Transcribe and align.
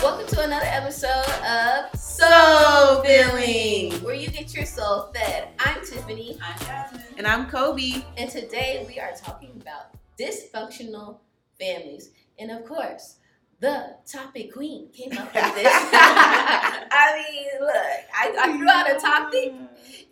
Welcome 0.00 0.26
to 0.28 0.42
another 0.42 0.66
episode 0.66 1.24
of 1.44 1.98
Soul 1.98 3.02
Filling, 3.02 3.94
where 4.04 4.14
you 4.14 4.28
get 4.28 4.54
your 4.54 4.64
soul 4.64 5.10
fed. 5.12 5.48
I'm 5.58 5.84
Tiffany, 5.84 6.38
I'm 6.40 6.58
Jasmine. 6.60 7.02
And 7.18 7.26
I'm 7.26 7.46
Kobe. 7.50 8.04
and 8.16 8.30
today 8.30 8.84
we 8.86 9.00
are 9.00 9.10
talking 9.16 9.50
about 9.60 9.86
dysfunctional 10.16 11.18
families. 11.58 12.10
And 12.38 12.52
of 12.52 12.64
course, 12.64 13.16
the 13.58 13.96
topic 14.06 14.52
queen 14.52 14.88
came 14.92 15.18
up 15.18 15.34
with 15.34 15.54
this. 15.56 15.66
I 15.92 17.24
mean, 17.28 17.46
look, 17.60 17.74
I, 17.74 18.36
I 18.38 18.56
threw 18.56 18.68
out 18.68 18.88
a 18.88 19.00
topic, 19.00 19.52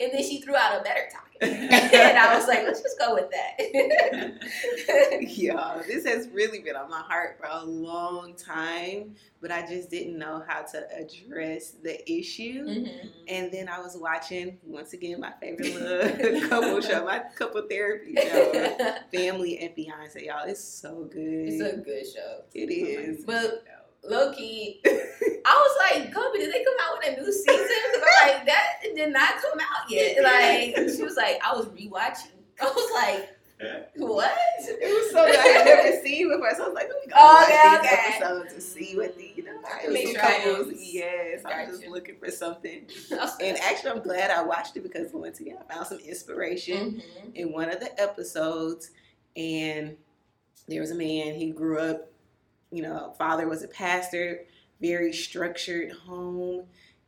and 0.01 0.13
then 0.13 0.23
she 0.23 0.41
threw 0.41 0.57
out 0.57 0.81
a 0.81 0.83
better 0.83 1.07
topic. 1.13 1.34
and 1.41 2.19
I 2.19 2.37
was 2.37 2.47
like, 2.47 2.63
let's 2.65 2.81
just 2.81 2.99
go 2.99 3.15
with 3.15 3.31
that. 3.31 5.19
yeah, 5.21 5.83
this 5.87 6.07
has 6.07 6.29
really 6.29 6.61
been 6.61 6.77
on 6.77 6.89
my 6.89 7.01
heart 7.01 7.39
for 7.39 7.47
a 7.51 7.65
long 7.65 8.35
time, 8.35 9.15
but 9.41 9.51
I 9.51 9.67
just 9.67 9.91
didn't 9.91 10.17
know 10.19 10.43
how 10.47 10.63
to 10.63 10.87
address 10.97 11.73
the 11.83 12.01
issue. 12.11 12.65
Mhm. 12.65 13.11
And 13.29 13.53
then 13.53 13.69
I 13.69 13.81
was 13.81 13.97
watching 13.97 14.59
once 14.65 14.93
again 14.93 15.21
my 15.21 15.33
favorite 15.41 15.75
little 15.75 16.49
couple 16.49 16.81
show, 16.81 17.05
my 17.05 17.21
couple 17.37 17.63
therapy 17.69 18.15
show, 18.17 18.77
Family 19.13 19.59
and 19.59 19.75
Fiance. 19.75 20.25
Y'all, 20.25 20.45
it's 20.47 20.63
so 20.65 21.05
good. 21.13 21.49
it's 21.49 21.61
a 21.63 21.77
good 21.79 22.07
show. 22.07 22.43
it 22.55 22.71
is. 22.71 23.25
But 23.25 23.65
low 24.09 24.33
key, 24.33 24.81
I 24.85 24.91
was 25.55 26.01
like, 26.03 26.13
Kobe, 26.15 26.39
did 26.39 26.53
they 26.55 26.65
come 26.65 26.75
out 26.83 26.99
with 26.99 27.19
a 27.19 27.21
new 27.21 27.33
season? 27.33 27.55
Because 27.93 28.03
I'm 28.23 28.29
like, 28.29 28.47
that 28.47 28.67
did 28.95 29.13
not 29.13 29.35
come 29.43 29.59
out 29.61 29.91
yet. 29.91 30.17
Like, 30.23 30.89
she 30.97 31.03
was 31.03 31.17
like, 31.17 31.41
I 31.45 31.55
was 31.55 31.67
rewatching. 31.67 32.31
I 32.61 32.65
was 32.65 32.91
like, 32.95 33.31
what? 33.97 34.33
It 34.59 34.81
was 34.83 35.11
so 35.13 35.25
good. 35.27 35.37
I 35.39 35.43
had 35.49 35.65
never 35.65 36.03
seen 36.05 36.29
before, 36.29 36.51
so 36.57 36.65
I 36.65 36.67
was 36.69 36.75
like, 36.75 36.89
let 36.89 37.01
me 37.05 37.07
go 37.09 37.15
Oh, 37.17 37.35
watch 37.35 37.49
okay, 37.49 37.71
these 37.71 37.93
okay. 37.93 38.17
episodes 38.17 38.55
to 38.55 38.61
see 38.61 38.97
what 38.97 39.17
the, 39.17 39.33
you 39.37 39.45
know, 39.45 39.53
I 39.65 39.87
I 39.87 39.89
make 39.91 40.07
some 40.07 40.15
sure 40.17 40.25
I 40.25 40.39
couples. 40.41 40.69
am. 40.69 40.75
Yes, 40.79 41.43
I'm 41.47 41.67
just 41.69 41.87
looking 41.87 42.17
for 42.19 42.31
something. 42.31 42.87
And 43.41 43.57
actually, 43.59 43.91
I'm 43.93 44.03
glad 44.03 44.31
I 44.31 44.43
watched 44.43 44.77
it 44.77 44.83
because 44.83 45.13
once 45.13 45.41
again, 45.41 45.57
I 45.69 45.73
found 45.73 45.87
some 45.87 45.99
inspiration 45.99 47.01
mhm. 47.27 47.35
in 47.35 47.53
one 47.53 47.71
of 47.71 47.81
the 47.81 47.99
episodes. 48.01 48.91
And 49.37 49.97
there 50.69 50.81
was 50.81 50.91
a 50.91 50.95
man, 50.97 51.35
he 51.35 51.51
grew 51.51 51.79
up, 51.79 52.11
you 52.75 52.83
know, 52.83 53.15
father 53.19 53.49
was 53.49 53.63
a 53.63 53.69
pastor, 53.69 54.45
very 54.81 55.13
structured 55.13 55.93
home. 55.93 56.65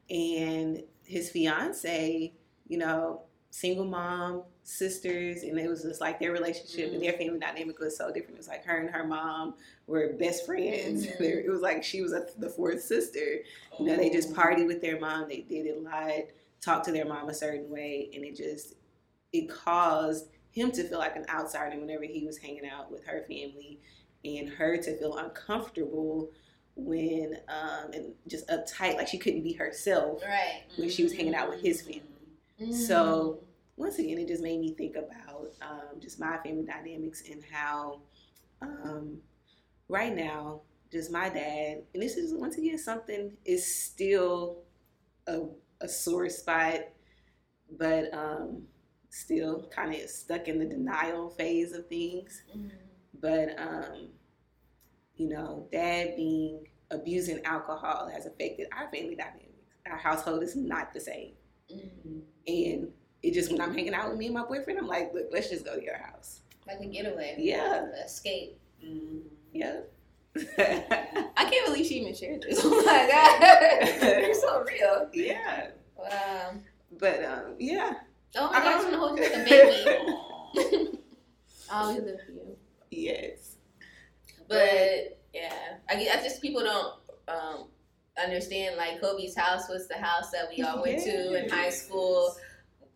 And 0.09 0.83
his 1.05 1.31
fiance, 1.31 2.33
you 2.69 2.79
know, 2.79 3.23
single 3.51 3.85
mom, 3.85 4.43
sisters, 4.63 5.43
and 5.43 5.59
it 5.59 5.69
was 5.69 5.83
just 5.83 6.01
like 6.01 6.21
their 6.21 6.33
relationship 6.33 6.93
and 6.93 7.03
their 7.03 7.13
family 7.15 7.39
dynamic 7.39 7.79
was 7.79 7.97
so 7.97 8.09
different. 8.13 8.35
It 8.35 8.39
was 8.39 8.49
like 8.49 8.65
her 8.65 8.79
and 8.79 8.91
her 8.91 9.05
mom 9.05 9.55
were 9.87 10.13
best 10.19 10.47
friends. 10.47 11.07
Mhm. 11.21 11.45
It 11.45 11.51
was 11.51 11.61
like 11.61 11.83
she 11.83 12.03
was 12.03 12.13
a, 12.13 12.27
the 12.39 12.49
fourth 12.51 12.83
sister. 12.83 13.41
You 13.79 13.87
know, 13.87 13.97
they 13.97 14.11
just 14.11 14.33
partied 14.33 14.67
with 14.67 14.81
their 14.81 14.99
mom. 15.01 15.29
They 15.29 15.41
did 15.41 15.67
it 15.67 15.77
a 15.79 15.81
lot, 15.81 16.13
talked 16.61 16.85
to 16.87 16.93
their 16.93 17.07
mom 17.07 17.29
a 17.29 17.35
certain 17.35 17.69
way, 17.71 18.11
and 18.15 18.25
it 18.25 18.37
just 18.37 18.75
it 19.33 19.49
caused 19.49 20.29
him 20.51 20.71
to 20.73 20.85
feel 20.85 20.99
like 20.99 21.17
an 21.17 21.27
outsider 21.29 21.79
whenever 21.79 22.05
he 22.05 22.25
was 22.25 22.39
hanging 22.39 22.67
out 22.67 22.91
with 22.91 23.05
her 23.05 23.23
family, 23.29 23.79
and 24.39 24.49
her 24.49 24.77
to 24.77 24.99
feel 24.99 25.17
uncomfortable 25.17 26.31
when 26.77 27.37
um 27.49 27.91
and 27.95 28.13
just 28.29 28.47
uptight, 28.49 28.97
like 28.97 29.09
she 29.09 29.19
couldn't 29.19 29.43
be 29.43 29.53
herself 29.55 30.23
Right. 30.23 30.65
when 30.77 30.91
she 30.91 31.03
was 31.03 31.13
hanging 31.13 31.35
out 31.35 31.49
with 31.49 31.61
his 31.61 31.81
family. 31.83 32.03
So 32.71 33.41
once 33.77 33.99
again, 33.99 34.19
it 34.19 34.29
just 34.29 34.43
made 34.43 34.61
me 34.61 34.75
think 34.75 34.97
about 34.97 35.53
um, 35.63 36.01
just 36.01 36.19
my 36.19 36.39
family 36.39 36.65
dynamics 36.65 37.23
and 37.31 37.43
how 37.53 38.01
um, 38.63 39.19
right 39.89 40.15
now, 40.15 40.63
just 40.93 41.11
my 41.11 41.29
dad, 41.29 41.83
and 41.95 42.03
this 42.03 42.17
is 42.17 42.35
once 42.35 42.57
again 42.59 42.79
something 42.79 43.33
is 43.45 43.65
still 43.67 44.63
a, 45.27 45.41
a 45.81 45.89
sore 45.89 46.29
spot, 46.31 46.81
but 47.79 48.13
um, 48.15 48.63
still 49.11 49.69
kind 49.75 49.95
of 49.95 50.09
stuck 50.09 50.49
in 50.49 50.59
the 50.59 50.65
denial 50.65 51.31
phase 51.31 51.73
of 51.73 51.87
things. 51.89 52.43
Mhm. 52.57 52.71
But 53.21 53.59
um, 53.59 54.09
you 55.17 55.29
know, 55.29 55.69
dad 55.73 56.17
being 56.17 56.67
abusing 56.91 57.45
alcohol 57.45 58.09
has 58.13 58.27
affected 58.27 58.69
our 58.77 58.89
family 58.91 59.15
dynamics. 59.17 59.43
Our 59.91 59.97
household 59.97 60.43
is 60.43 60.57
not 60.57 60.93
the 60.93 61.01
same. 61.01 61.33
Mhm. 61.73 62.21
And 62.47 62.93
it 63.23 63.33
just 63.35 63.51
when 63.51 63.61
I'm 63.61 63.75
hanging 63.75 63.95
out 63.95 64.09
with 64.11 64.19
me 64.19 64.27
and 64.27 64.35
my 64.35 64.45
boyfriend, 64.45 64.79
I'm 64.79 64.87
like, 64.87 65.13
look, 65.15 65.27
let's 65.33 65.49
just 65.51 65.65
go 65.65 65.77
to 65.77 65.83
your 65.83 65.99
house. 65.99 66.41
like 66.67 66.81
a 66.81 66.87
getaway. 66.87 67.37
Yeah. 67.39 67.87
Escape. 68.05 68.59
Yeah. 69.53 69.81
I 70.59 71.49
can't 71.51 71.67
believe 71.67 71.87
she 71.87 72.01
even 72.01 72.15
shared 72.15 72.43
this. 72.43 72.61
Oh 72.65 72.83
my 72.85 73.09
god. 74.01 74.21
You're 74.23 74.35
so 74.35 74.65
real. 74.65 75.09
yeah. 75.15 75.69
Wow. 75.97 76.53
But 76.99 77.25
um, 77.25 77.55
yeah. 77.59 77.95
Oh 78.37 78.51
my 78.53 78.59
gosh, 78.61 78.85
I'm 78.85 78.91
gonna 78.91 78.99
hold 78.99 79.19
you 79.19 79.25
like 79.25 79.35
a 79.35 79.45
baby. 79.45 80.99
I 81.71 81.83
always 81.83 82.03
live 82.03 82.19
you. 82.29 82.46
Yes. 82.97 83.57
But 84.49 85.21
yeah, 85.35 85.53
I, 85.89 85.95
gue- 85.97 86.11
I 86.11 86.23
just 86.23 86.41
people 86.41 86.63
don't 86.63 86.95
um, 87.29 87.69
understand. 88.23 88.77
Like 88.77 89.01
Kobe's 89.01 89.37
house 89.37 89.69
was 89.69 89.89
the 89.89 89.97
house 89.97 90.31
that 90.31 90.49
we 90.57 90.63
all 90.63 90.83
went 90.83 91.03
to 91.03 91.45
in 91.45 91.51
high 91.51 91.71
school. 91.71 92.35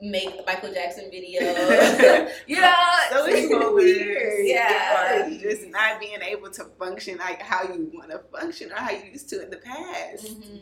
Make 0.03 0.31
Michael 0.47 0.73
Jackson 0.73 1.11
video. 1.11 1.41
you 2.47 2.59
know, 2.59 2.75
So 3.11 3.27
it's 3.29 3.51
so 3.51 3.75
weird. 3.75 4.47
Yeah. 4.47 5.27
Like, 5.29 5.41
Just 5.41 5.67
not 5.69 6.01
being 6.01 6.23
able 6.23 6.51
to 6.53 6.65
function 6.79 7.19
like 7.19 7.43
how 7.43 7.65
you 7.65 7.91
want 7.93 8.11
to 8.11 8.21
function 8.35 8.73
or 8.73 8.77
how 8.77 8.93
you 8.93 9.11
used 9.13 9.29
to 9.29 9.43
in 9.43 9.51
the 9.51 9.59
past. 9.59 10.25
Mhm. 10.27 10.61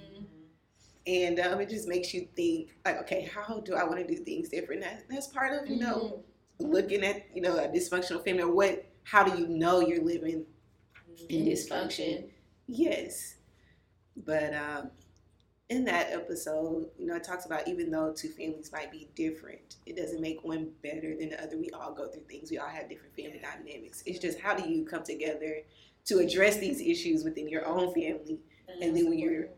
And 1.06 1.38
um, 1.40 1.60
it 1.60 1.70
just 1.70 1.86
makes 1.88 2.12
you 2.12 2.26
think, 2.36 2.70
like, 2.84 2.98
okay, 3.02 3.30
how 3.32 3.60
do 3.60 3.74
I 3.76 3.84
want 3.84 3.98
to 3.98 4.06
do 4.06 4.16
things 4.24 4.48
different? 4.50 4.82
That, 4.82 5.04
that's 5.08 5.28
part 5.28 5.54
of, 5.62 5.70
you 5.70 5.76
know, 5.78 6.22
Mhm. 6.60 6.72
looking 6.72 7.04
at, 7.04 7.24
you 7.32 7.40
know, 7.40 7.56
a 7.56 7.68
dysfunctional 7.68 8.22
family. 8.24 8.42
Or 8.42 8.50
what, 8.52 8.84
how 9.10 9.24
do 9.24 9.40
you 9.40 9.48
know 9.48 9.80
you're 9.80 10.04
living 10.04 10.44
in 11.30 11.46
dysfunction? 11.46 12.24
Yes. 12.66 13.36
But 14.26 14.52
um, 14.54 14.90
in 15.70 15.84
that 15.86 16.12
episode, 16.12 16.90
you 16.98 17.06
know, 17.06 17.16
it 17.16 17.24
talks 17.24 17.46
about 17.46 17.66
even 17.66 17.90
though 17.90 18.12
two 18.14 18.28
families 18.28 18.70
might 18.70 18.92
be 18.92 19.08
different, 19.14 19.76
it 19.86 19.96
doesn't 19.96 20.20
make 20.20 20.44
one 20.44 20.70
better 20.82 21.16
than 21.16 21.30
the 21.30 21.42
other. 21.42 21.56
We 21.56 21.70
all 21.70 21.94
go 21.94 22.08
through 22.08 22.24
things. 22.28 22.50
We 22.50 22.58
all 22.58 22.68
have 22.68 22.90
different 22.90 23.16
family 23.16 23.40
dynamics. 23.40 24.02
It's 24.04 24.18
just 24.18 24.38
how 24.40 24.54
do 24.54 24.68
you 24.68 24.84
come 24.84 25.04
together 25.04 25.62
to 26.04 26.18
address 26.18 26.58
these 26.58 26.82
issues 26.82 27.24
within 27.24 27.48
your 27.48 27.66
own 27.66 27.94
family? 27.94 28.40
And 28.82 28.94
then 28.94 29.08
when 29.08 29.18
you're, 29.18 29.48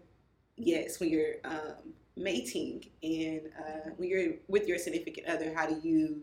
yes, 0.57 1.01
when 1.01 1.09
you're 1.09 1.35
um, 1.43 1.93
mating 2.17 2.85
and 3.03 3.41
uh, 3.59 3.91
when 3.97 4.09
you're 4.09 4.35
with 4.47 4.69
your 4.69 4.79
significant 4.79 5.27
other, 5.27 5.53
how 5.53 5.67
do 5.67 5.81
you 5.83 6.23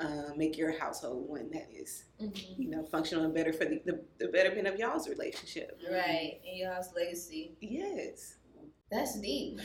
uh, 0.00 0.34
make 0.36 0.56
your 0.56 0.72
household 0.78 1.28
one 1.28 1.50
that 1.52 1.68
is, 1.72 2.04
Mhm. 2.20 2.58
you 2.58 2.68
know, 2.70 2.84
functional 2.84 3.24
and 3.24 3.34
better 3.34 3.52
for 3.52 3.64
the, 3.66 3.80
the, 3.84 4.02
the 4.18 4.28
betterment 4.28 4.66
of 4.66 4.78
y'all's 4.78 5.08
relationship? 5.08 5.78
Right, 5.90 6.40
and 6.46 6.56
y'all's 6.58 6.92
legacy. 6.94 7.56
Yes. 7.60 8.36
That's 8.90 9.20
deep. 9.20 9.60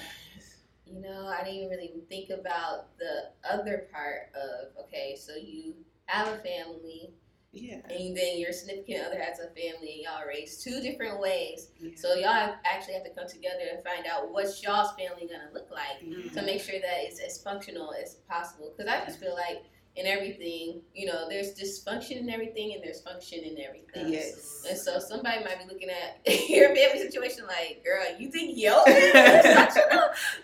You 0.86 1.02
know, 1.02 1.26
I 1.28 1.44
didn't 1.44 1.56
even 1.62 1.70
really 1.70 1.94
think 2.10 2.30
about 2.30 2.96
the 3.00 3.32
other 3.50 3.88
part 3.92 4.30
of 4.36 4.86
okay, 4.86 5.16
so 5.20 5.36
you 5.36 5.74
have 6.06 6.28
a 6.28 6.38
family, 6.38 7.12
Yeah. 7.52 7.80
and 7.90 8.16
then 8.16 8.38
your 8.38 8.52
significant 8.52 9.04
other 9.08 9.20
has 9.20 9.40
a 9.40 9.48
family, 9.48 9.94
and 9.94 10.02
y'all 10.04 10.28
raised 10.28 10.62
two 10.64 10.82
different 10.82 11.20
ways. 11.20 11.72
yeah. 11.80 11.90
So 11.96 12.14
y'all 12.14 12.34
have- 12.34 12.60
actually 12.66 12.94
have 12.96 13.04
to 13.06 13.10
come 13.12 13.28
together 13.28 13.64
and 13.72 13.84
find 13.84 14.06
out 14.06 14.32
what's 14.32 14.62
y'all's 14.62 14.92
family 14.96 15.26
gonna 15.28 15.50
look 15.54 15.72
like 15.72 16.02
to 16.34 16.42
make 16.44 16.62
sure 16.62 16.80
that 16.80 17.04
it's 17.06 17.20
as 17.20 17.42
functional 17.42 17.92
as 17.94 18.16
possible. 18.30 18.72
Because 18.78 18.92
I 18.92 19.04
just 19.06 19.20
feel 19.20 19.34
like 19.34 19.64
in 19.96 20.06
everything, 20.06 20.82
you 20.94 21.06
know, 21.06 21.30
there's 21.30 21.54
dysfunction 21.54 22.18
in 22.18 22.30
everything, 22.30 22.74
and 22.74 22.84
there's 22.84 23.02
function 23.02 23.40
in 23.40 23.58
everything. 23.60 24.12
Yes. 24.12 24.66
And 24.70 24.78
so 24.78 25.00
somebody 25.00 25.44
might 25.44 25.60
be 25.60 25.74
looking 25.74 25.90
at 25.90 26.20
your 26.50 26.76
family 26.76 27.00
situation 27.00 27.46
like, 27.48 27.84
girl, 27.84 28.04
you 28.20 28.30
think 28.30 28.58
yo? 28.58 28.84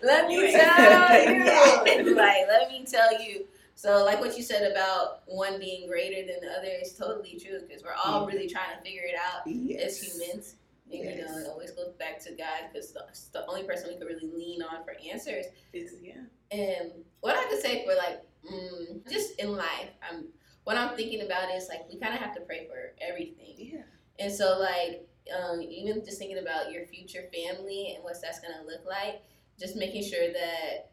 Let 0.04 0.28
me 0.28 0.52
tell 0.52 1.24
you. 2.06 2.16
Like, 2.16 2.48
let 2.48 2.70
me 2.70 2.86
tell 2.90 3.22
you. 3.22 3.46
So, 3.75 4.06
like 4.06 4.20
what 4.20 4.38
you 4.38 4.44
said 4.44 4.72
about 4.72 5.24
one 5.25 5.60
being 5.60 5.88
greater 5.88 6.25
than 6.31 6.40
the 6.42 6.56
other 6.56 6.70
is 6.81 6.94
totally 6.94 7.40
true 7.44 7.60
because 7.68 7.84
we're 7.84 7.96
all 8.06 8.28
really 8.28 8.48
trying 8.48 8.78
to 8.78 8.84
figure 8.84 9.04
it 9.04 9.16
out 9.16 9.42
yes. 9.46 9.81
as 9.84 10.04
humans. 10.04 10.56
And, 10.92 11.04
You 11.04 11.25
know, 11.25 11.38
it 11.38 11.48
always 11.48 11.72
goes 11.72 11.94
back 11.98 12.20
to 12.25 12.31
God 12.31 12.70
because 12.72 12.94
it's 13.10 13.28
the 13.30 13.46
only 13.48 13.64
person 13.64 13.90
we 13.90 13.98
can 13.98 14.08
really 14.08 14.30
lean 14.34 14.62
on 14.62 14.84
for 14.84 14.94
answers. 15.12 15.46
It's, 15.74 15.94
yeah. 16.02 16.22
And 16.52 16.92
what 17.22 17.38
I 17.38 17.46
could 17.46 17.62
say 17.62 17.86
for 17.86 17.96
like, 17.96 18.22
mm, 18.50 19.10
just 19.10 19.40
in 19.40 19.56
life, 19.56 19.90
I'm 20.10 20.26
what 20.64 20.78
I'm 20.78 20.96
thinking 20.96 21.22
about 21.22 21.50
is 21.52 21.68
like 21.70 21.82
we 21.92 22.00
kind 22.00 22.14
of 22.14 22.20
have 22.20 22.36
to 22.36 22.42
pray 22.42 22.68
for 22.68 22.94
everything. 23.02 23.56
Yeah. 23.58 23.82
And 24.20 24.32
so, 24.32 24.60
like, 24.60 25.08
um, 25.36 25.62
even 25.62 26.04
just 26.06 26.20
thinking 26.20 26.38
about 26.38 26.72
your 26.72 26.86
future 26.86 27.24
family 27.34 27.94
and 27.96 28.04
what 28.04 28.16
that's 28.22 28.40
gonna 28.40 28.64
look 28.66 28.86
like, 28.88 29.24
just 29.60 29.76
making 29.76 30.04
sure 30.04 30.32
that 30.32 30.92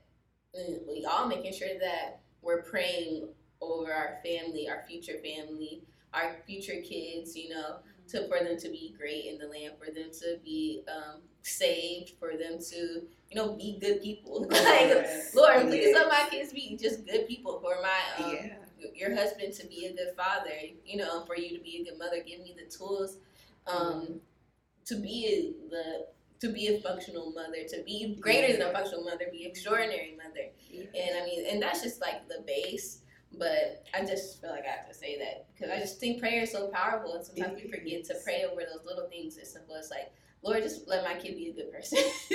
mm, 0.58 0.86
we 0.88 1.04
all 1.04 1.26
making 1.26 1.52
sure 1.52 1.78
that 1.80 2.20
we're 2.42 2.62
praying 2.62 3.28
over 3.60 3.92
our 3.92 4.18
family, 4.24 4.68
our 4.68 4.84
future 4.88 5.18
family, 5.22 5.82
our 6.14 6.36
future 6.46 6.80
kids, 6.82 7.36
you 7.36 7.50
know, 7.50 7.76
to 8.08 8.28
for 8.28 8.42
them 8.44 8.58
to 8.58 8.68
be 8.68 8.94
great 8.98 9.26
in 9.26 9.38
the 9.38 9.46
land, 9.46 9.74
for 9.78 9.92
them 9.92 10.10
to 10.20 10.38
be 10.44 10.82
um, 10.88 11.20
saved, 11.42 12.12
for 12.18 12.36
them 12.36 12.58
to 12.70 13.02
you 13.30 13.34
know 13.34 13.54
be 13.54 13.78
good 13.80 14.02
people. 14.02 14.46
like 14.50 15.06
Lord, 15.34 15.66
please 15.68 15.94
let 15.94 16.08
my 16.08 16.26
kids 16.30 16.52
be 16.52 16.76
just 16.80 17.06
good 17.06 17.26
people. 17.28 17.60
For 17.60 17.76
my 17.82 18.24
um, 18.24 18.34
yeah. 18.34 18.88
your 18.94 19.14
husband 19.14 19.52
to 19.54 19.66
be 19.66 19.86
a 19.86 19.92
good 19.92 20.14
father, 20.16 20.50
you 20.84 20.96
know, 20.96 21.24
for 21.24 21.36
you 21.36 21.56
to 21.56 21.62
be 21.62 21.82
a 21.82 21.90
good 21.90 21.98
mother. 21.98 22.22
Give 22.26 22.40
me 22.40 22.56
the 22.56 22.70
tools 22.70 23.18
um, 23.66 24.20
to 24.86 24.96
be 24.96 25.54
the 25.70 26.06
to 26.40 26.52
be 26.52 26.68
a 26.68 26.80
functional 26.80 27.32
mother, 27.32 27.64
to 27.68 27.82
be 27.84 28.16
greater 28.20 28.56
than 28.56 28.68
a 28.68 28.72
functional 28.72 29.02
mother, 29.02 29.24
be 29.32 29.44
extraordinary 29.44 30.16
mother. 30.16 30.46
Yeah. 30.70 30.84
And 30.96 31.18
I 31.20 31.24
mean, 31.24 31.46
and 31.50 31.60
that's 31.60 31.82
just 31.82 32.00
like 32.00 32.28
the 32.28 32.44
base. 32.46 33.00
But 33.36 33.84
I 33.94 34.04
just 34.04 34.40
feel 34.40 34.50
like 34.50 34.64
I 34.64 34.76
have 34.76 34.88
to 34.88 34.94
say 34.94 35.18
that 35.18 35.46
because 35.52 35.70
I 35.70 35.78
just 35.78 36.00
think 36.00 36.20
prayer 36.20 36.42
is 36.42 36.52
so 36.52 36.68
powerful, 36.68 37.14
and 37.14 37.24
sometimes 37.24 37.60
we 37.62 37.70
forget 37.70 38.04
to 38.04 38.14
pray 38.24 38.44
over 38.50 38.62
those 38.62 38.84
little 38.86 39.08
things 39.08 39.36
as 39.38 39.52
simple 39.52 39.76
as 39.76 39.90
like, 39.90 40.12
Lord, 40.42 40.62
just 40.62 40.88
let 40.88 41.04
my 41.04 41.14
kid 41.14 41.36
be 41.36 41.48
a 41.48 41.52
good 41.52 41.72
person, 41.72 41.98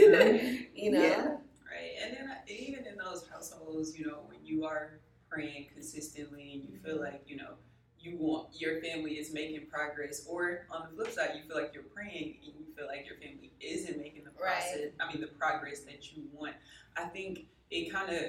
you 0.75 0.92
know. 0.92 1.01
Yeah. 1.01 1.38
Right, 1.74 1.95
and 2.04 2.16
then 2.16 2.30
uh, 2.30 2.36
even 2.48 2.86
in 2.86 2.98
those 2.98 3.25
households, 3.31 3.98
you 3.98 4.06
know, 4.06 4.19
when 4.28 4.45
you 4.45 4.66
are 4.66 5.00
praying 5.30 5.68
consistently 5.74 6.51
and 6.54 6.63
you 6.63 6.80
feel 6.84 6.95
mm-hmm. 6.95 7.06
like 7.06 7.24
you 7.25 7.38
know 7.38 7.56
you 8.04 8.18
want 8.18 8.50
your 8.54 8.81
family 8.81 9.13
is 9.13 9.34
making 9.34 9.66
progress, 9.68 10.25
or 10.28 10.68
on 10.69 10.88
the 10.90 10.95
flip 10.95 11.12
side, 11.12 11.31
you 11.36 11.48
feel 11.48 11.62
like 11.62 11.74
you're 11.74 11.84
praying 11.84 12.36
and 12.45 12.54
you 12.60 12.66
feel 12.75 12.88
like 12.88 13.06
your 13.06 13.16
family 13.16 13.51
isn't 13.60 13.98
making 13.98 14.25
the 14.25 14.31
process. 14.31 14.78
Right. 14.80 14.92
I 15.00 15.12
mean, 15.12 15.22
the 15.22 15.28
progress 15.28 15.80
that 15.81 16.12
you 16.13 16.24
want. 16.34 16.54
I 16.98 17.06
think 17.06 17.45
it 17.72 17.92
kind 17.92 18.13
of 18.13 18.22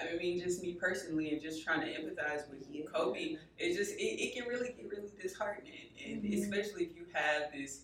I 0.00 0.16
mean, 0.16 0.40
just 0.40 0.62
me 0.62 0.74
personally, 0.74 1.30
and 1.32 1.40
just 1.40 1.64
trying 1.64 1.80
to 1.80 1.86
empathize 1.86 2.48
with 2.50 2.66
yeah. 2.70 2.84
Kobe, 2.92 3.36
it 3.58 3.76
just 3.76 3.92
it, 3.92 4.02
it 4.02 4.34
can 4.34 4.48
really 4.48 4.68
get 4.68 4.88
really 4.90 5.10
disheartening, 5.20 5.90
and 6.04 6.22
mm-hmm. 6.22 6.42
especially 6.42 6.84
if 6.84 6.96
you 6.96 7.06
have 7.12 7.52
this. 7.52 7.82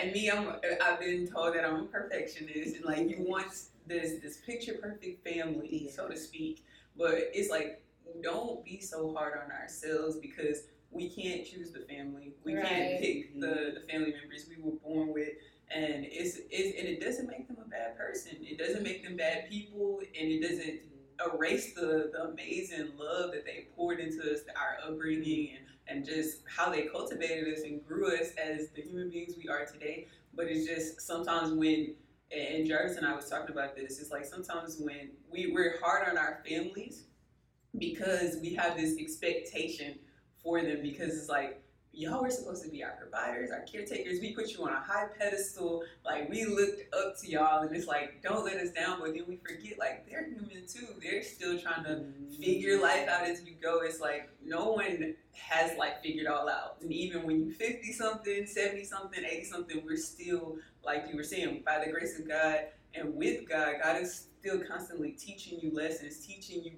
And 0.00 0.12
me, 0.12 0.30
I'm 0.30 0.56
I've 0.82 1.00
been 1.00 1.26
told 1.26 1.54
that 1.54 1.64
I'm 1.64 1.76
a 1.76 1.84
perfectionist, 1.84 2.76
and 2.76 2.84
like 2.84 3.08
you 3.08 3.16
want 3.20 3.48
this 3.86 4.20
this 4.22 4.38
picture 4.44 4.74
perfect 4.80 5.26
family, 5.26 5.84
yeah. 5.84 5.90
so 5.90 6.08
to 6.08 6.16
speak. 6.16 6.64
But 6.96 7.14
it's 7.32 7.50
like 7.50 7.82
don't 8.22 8.64
be 8.64 8.80
so 8.80 9.14
hard 9.14 9.34
on 9.42 9.50
ourselves 9.50 10.16
because 10.16 10.64
we 10.90 11.08
can't 11.08 11.46
choose 11.46 11.70
the 11.70 11.80
family. 11.80 12.34
We 12.44 12.54
right. 12.54 12.66
can't 12.66 13.00
pick 13.00 13.40
the, 13.40 13.80
the 13.80 13.82
family 13.90 14.12
members 14.12 14.46
we 14.48 14.62
were 14.62 14.76
born 14.78 15.12
with. 15.12 15.30
And 15.74 16.04
it's, 16.04 16.36
it's 16.50 16.78
and 16.78 16.86
it 16.86 17.00
doesn't 17.00 17.26
make 17.26 17.48
them 17.48 17.56
a 17.64 17.68
bad 17.68 17.96
person. 17.96 18.32
It 18.42 18.58
doesn't 18.58 18.82
make 18.82 19.02
them 19.02 19.16
bad 19.16 19.48
people 19.48 20.00
and 20.00 20.30
it 20.30 20.42
doesn't 20.42 20.80
erase 21.32 21.74
the, 21.74 22.10
the 22.12 22.24
amazing 22.24 22.90
love 22.98 23.32
that 23.32 23.44
they 23.44 23.68
poured 23.76 24.00
into 24.00 24.20
us, 24.32 24.40
our 24.56 24.78
upbringing 24.88 25.56
and, 25.56 25.66
and 25.88 26.04
just 26.04 26.42
how 26.46 26.70
they 26.70 26.82
cultivated 26.82 27.52
us 27.52 27.62
and 27.62 27.84
grew 27.86 28.14
us 28.14 28.30
as 28.42 28.70
the 28.70 28.82
human 28.82 29.10
beings 29.10 29.34
we 29.36 29.48
are 29.48 29.64
today. 29.66 30.06
But 30.34 30.46
it's 30.46 30.66
just 30.66 31.00
sometimes 31.00 31.52
when 31.52 31.94
and 32.34 32.66
Jarvis 32.66 32.96
and 32.96 33.06
I 33.06 33.14
was 33.14 33.28
talking 33.28 33.50
about 33.50 33.76
this, 33.76 34.00
it's 34.00 34.10
like 34.10 34.24
sometimes 34.24 34.78
when 34.78 35.10
we, 35.30 35.52
we're 35.52 35.78
hard 35.82 36.08
on 36.08 36.16
our 36.16 36.42
families 36.48 37.04
because 37.78 38.38
we 38.40 38.54
have 38.54 38.76
this 38.76 38.96
expectation 38.98 39.98
for 40.42 40.62
them 40.62 40.80
because 40.82 41.16
it's 41.16 41.28
like 41.28 41.62
y'all 41.92 42.22
were 42.22 42.30
supposed 42.30 42.64
to 42.64 42.70
be 42.70 42.82
our 42.82 42.92
providers, 42.92 43.50
our 43.50 43.60
caretakers. 43.60 44.20
We 44.20 44.34
put 44.34 44.50
you 44.50 44.64
on 44.64 44.72
a 44.72 44.80
high 44.80 45.08
pedestal. 45.18 45.84
Like 46.04 46.28
we 46.28 46.44
looked 46.44 46.94
up 46.94 47.18
to 47.20 47.30
y'all, 47.30 47.62
and 47.62 47.74
it's 47.76 47.86
like 47.86 48.22
don't 48.22 48.44
let 48.44 48.56
us 48.56 48.70
down. 48.70 49.00
But 49.00 49.14
then 49.14 49.24
we 49.28 49.36
forget 49.36 49.78
like 49.78 50.08
they're 50.08 50.24
human 50.24 50.66
too. 50.66 50.88
They're 51.02 51.22
still 51.22 51.58
trying 51.58 51.84
to 51.84 52.04
figure 52.40 52.74
mm-hmm. 52.74 52.82
life 52.82 53.08
out 53.08 53.26
as 53.26 53.44
you 53.44 53.54
go. 53.62 53.80
It's 53.82 54.00
like 54.00 54.30
no 54.44 54.72
one 54.72 55.14
has 55.32 55.76
like 55.76 56.02
figured 56.02 56.26
all 56.26 56.48
out. 56.48 56.76
And 56.80 56.92
even 56.92 57.24
when 57.24 57.44
you 57.44 57.52
fifty 57.52 57.92
something, 57.92 58.46
seventy 58.46 58.84
something, 58.84 59.22
eighty 59.24 59.44
something, 59.44 59.82
we're 59.84 59.96
still 59.96 60.56
like 60.84 61.06
you 61.10 61.16
were 61.16 61.24
saying 61.24 61.62
by 61.64 61.84
the 61.84 61.90
grace 61.90 62.18
of 62.18 62.26
God 62.26 62.60
and 62.94 63.14
with 63.14 63.48
God. 63.48 63.76
God 63.82 64.00
is 64.00 64.28
still 64.40 64.60
constantly 64.60 65.12
teaching 65.12 65.58
you 65.60 65.72
lessons, 65.72 66.26
teaching 66.26 66.64
you 66.64 66.72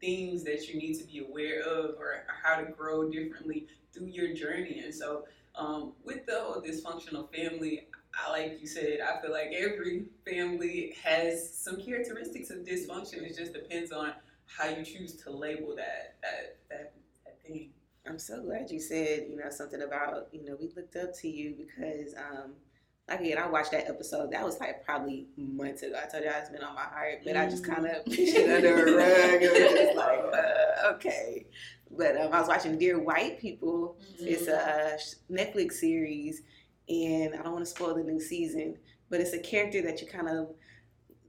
things 0.00 0.44
that 0.44 0.68
you 0.68 0.78
need 0.78 0.94
to 0.94 1.04
be 1.04 1.24
aware 1.26 1.62
of 1.62 1.96
or 1.98 2.24
how 2.42 2.60
to 2.60 2.70
grow 2.70 3.10
differently 3.10 3.66
through 3.96 4.08
your 4.08 4.34
journey. 4.34 4.82
And 4.84 4.94
so, 4.94 5.24
um, 5.54 5.92
with 6.04 6.26
the 6.26 6.38
whole 6.40 6.62
dysfunctional 6.62 7.32
family, 7.34 7.88
I, 8.14 8.30
like 8.30 8.58
you 8.60 8.66
said, 8.66 8.98
I 9.00 9.20
feel 9.20 9.32
like 9.32 9.52
every 9.56 10.04
family 10.26 10.94
has 11.02 11.56
some 11.56 11.80
characteristics 11.80 12.50
of 12.50 12.58
dysfunction. 12.58 13.22
It 13.22 13.36
just 13.36 13.52
depends 13.52 13.92
on 13.92 14.12
how 14.46 14.68
you 14.68 14.84
choose 14.84 15.14
to 15.22 15.30
label 15.30 15.74
that 15.76 16.16
that 16.22 16.56
that, 16.70 16.92
that 17.24 17.42
thing. 17.42 17.70
I'm 18.08 18.18
so 18.18 18.42
glad 18.42 18.70
you 18.70 18.78
said, 18.78 19.26
you 19.28 19.36
know, 19.36 19.50
something 19.50 19.82
about, 19.82 20.28
you 20.30 20.44
know, 20.44 20.56
we 20.60 20.70
looked 20.76 20.94
up 20.94 21.12
to 21.18 21.28
you 21.28 21.56
because 21.56 22.14
um, 22.14 22.52
like 23.08 23.20
again, 23.20 23.38
I 23.38 23.48
watched 23.48 23.70
that 23.70 23.88
episode. 23.88 24.32
That 24.32 24.44
was 24.44 24.58
like 24.58 24.84
probably 24.84 25.26
months 25.36 25.82
ago. 25.82 25.94
I 25.96 26.10
told 26.10 26.24
you 26.24 26.30
it's 26.30 26.50
been 26.50 26.62
on 26.62 26.74
my 26.74 26.82
heart, 26.82 27.20
but 27.24 27.36
I 27.36 27.48
just 27.48 27.62
mm. 27.62 27.74
kind 27.74 27.86
of 27.86 28.04
pushed 28.04 28.18
it 28.18 28.50
under 28.50 28.86
a 28.86 28.96
rug. 28.96 29.42
It 29.42 29.52
was 29.70 29.78
just 29.80 29.96
like, 29.96 30.18
uh, 30.34 30.94
okay. 30.94 31.46
But 31.90 32.16
um, 32.16 32.32
I 32.32 32.40
was 32.40 32.48
watching 32.48 32.78
Dear 32.78 32.98
White 32.98 33.40
People. 33.40 33.96
Mm-hmm. 34.14 34.26
It's 34.26 34.48
a 34.48 34.98
Netflix 35.32 35.74
series, 35.74 36.42
and 36.88 37.34
I 37.34 37.42
don't 37.42 37.52
want 37.52 37.64
to 37.64 37.70
spoil 37.70 37.94
the 37.94 38.02
new 38.02 38.20
season, 38.20 38.76
but 39.10 39.20
it's 39.20 39.32
a 39.32 39.38
character 39.38 39.82
that 39.82 40.00
you 40.00 40.06
kind 40.06 40.28
of 40.28 40.54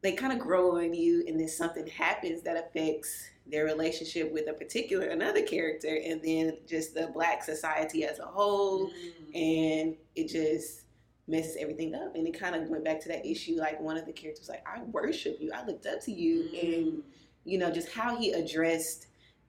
they 0.01 0.11
kind 0.11 0.31
of 0.33 0.39
grow 0.39 0.77
on 0.77 0.93
you, 0.93 1.23
and 1.27 1.39
then 1.39 1.47
something 1.47 1.87
happens 1.87 2.43
that 2.43 2.55
affects 2.55 3.29
their 3.47 3.65
relationship 3.65 4.31
with 4.31 4.47
a 4.49 4.53
particular 4.53 5.07
another 5.07 5.41
character, 5.41 5.99
and 6.05 6.21
then 6.21 6.57
just 6.67 6.93
the 6.93 7.09
black 7.13 7.43
society 7.43 8.03
as 8.03 8.19
a 8.19 8.25
whole, 8.25 8.87
mm-hmm. 8.87 9.35
and 9.35 9.95
it 10.15 10.27
just 10.27 10.81
messes 11.27 11.57
everything 11.59 11.93
up. 11.95 12.15
And 12.15 12.27
it 12.27 12.39
kind 12.39 12.55
of 12.55 12.69
went 12.69 12.85
back 12.85 13.01
to 13.01 13.09
that 13.09 13.25
issue. 13.25 13.57
Like 13.57 13.79
one 13.79 13.97
of 13.97 14.05
the 14.05 14.13
characters, 14.13 14.49
like 14.49 14.63
I 14.67 14.83
worship 14.83 15.37
you, 15.39 15.51
I 15.53 15.65
looked 15.65 15.85
up 15.85 16.01
to 16.03 16.11
you, 16.11 16.43
mm-hmm. 16.43 16.65
and 16.65 17.03
you 17.43 17.57
know 17.57 17.71
just 17.71 17.89
how 17.89 18.17
he 18.17 18.31
addressed 18.31 19.06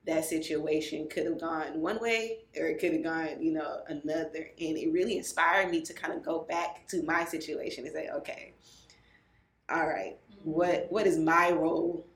that 0.08 0.24
situation 0.24 1.06
could 1.08 1.26
have 1.26 1.38
gone 1.38 1.80
one 1.80 2.00
way 2.00 2.38
or 2.58 2.66
it 2.66 2.80
could 2.80 2.94
have 2.94 3.04
gone, 3.04 3.42
you 3.42 3.52
know, 3.52 3.80
another. 3.88 4.50
And 4.58 4.78
it 4.78 4.90
really 4.90 5.18
inspired 5.18 5.70
me 5.70 5.82
to 5.82 5.92
kind 5.92 6.14
of 6.14 6.24
go 6.24 6.46
back 6.48 6.88
to 6.88 7.02
my 7.02 7.26
situation 7.26 7.84
and 7.84 7.94
say, 7.94 8.08
okay, 8.16 8.54
all 9.68 9.86
right, 9.86 10.16
mm-hmm. 10.32 10.50
what 10.50 10.86
what 10.88 11.06
is 11.06 11.18
my 11.18 11.50
role 11.50 12.06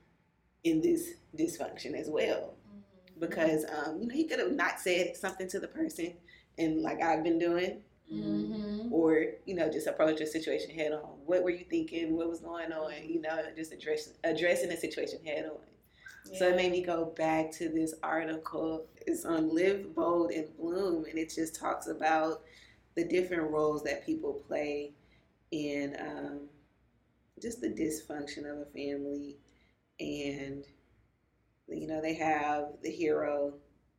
in 0.63 0.81
this 0.81 1.11
dysfunction 1.37 1.93
as 1.93 2.09
well? 2.09 2.55
Mm-hmm. 2.67 3.19
Because 3.19 3.63
um, 3.65 4.01
you 4.01 4.07
know, 4.07 4.15
he 4.15 4.23
could 4.23 4.39
have 4.39 4.51
not 4.51 4.79
said 4.79 5.15
something 5.15 5.47
to 5.49 5.59
the 5.59 5.67
person 5.67 6.13
and 6.57 6.81
like 6.81 6.99
I've 7.01 7.23
been 7.23 7.37
doing, 7.37 7.83
Mm-hmm. 8.11 8.93
Or 8.93 9.25
you 9.45 9.55
know, 9.55 9.71
just 9.71 9.87
approach 9.87 10.19
a 10.21 10.27
situation 10.27 10.69
head 10.69 10.91
on. 10.91 10.99
What 11.25 11.41
were 11.41 11.49
you 11.49 11.65
thinking? 11.67 12.15
What 12.15 12.29
was 12.29 12.41
going 12.41 12.71
on? 12.71 12.91
You 13.03 13.21
know, 13.21 13.41
just 13.55 13.71
address 13.71 14.09
addressing 14.23 14.69
the 14.69 14.77
situation 14.77 15.19
head 15.25 15.45
on. 15.45 15.57
Yeah. 16.31 16.39
So 16.39 16.49
it 16.49 16.55
made 16.55 16.71
me 16.71 16.81
go 16.81 17.05
back 17.17 17.51
to 17.53 17.69
this 17.69 17.93
article. 18.03 18.87
It's 19.05 19.25
on 19.25 19.53
Live 19.53 19.93
Bold 19.95 20.31
and 20.31 20.55
Bloom, 20.57 21.05
and 21.05 21.17
it 21.17 21.33
just 21.33 21.55
talks 21.55 21.87
about 21.87 22.41
the 22.95 23.03
different 23.03 23.51
roles 23.51 23.83
that 23.83 24.05
people 24.05 24.33
play 24.47 24.93
in 25.51 25.95
um, 25.99 26.41
just 27.41 27.61
the 27.61 27.69
dysfunction 27.69 28.39
of 28.49 28.59
a 28.59 28.65
family. 28.71 29.37
And, 29.99 30.65
you 31.67 31.87
know, 31.87 32.01
they 32.01 32.15
have 32.15 32.65
the 32.81 32.91
hero, 32.91 33.53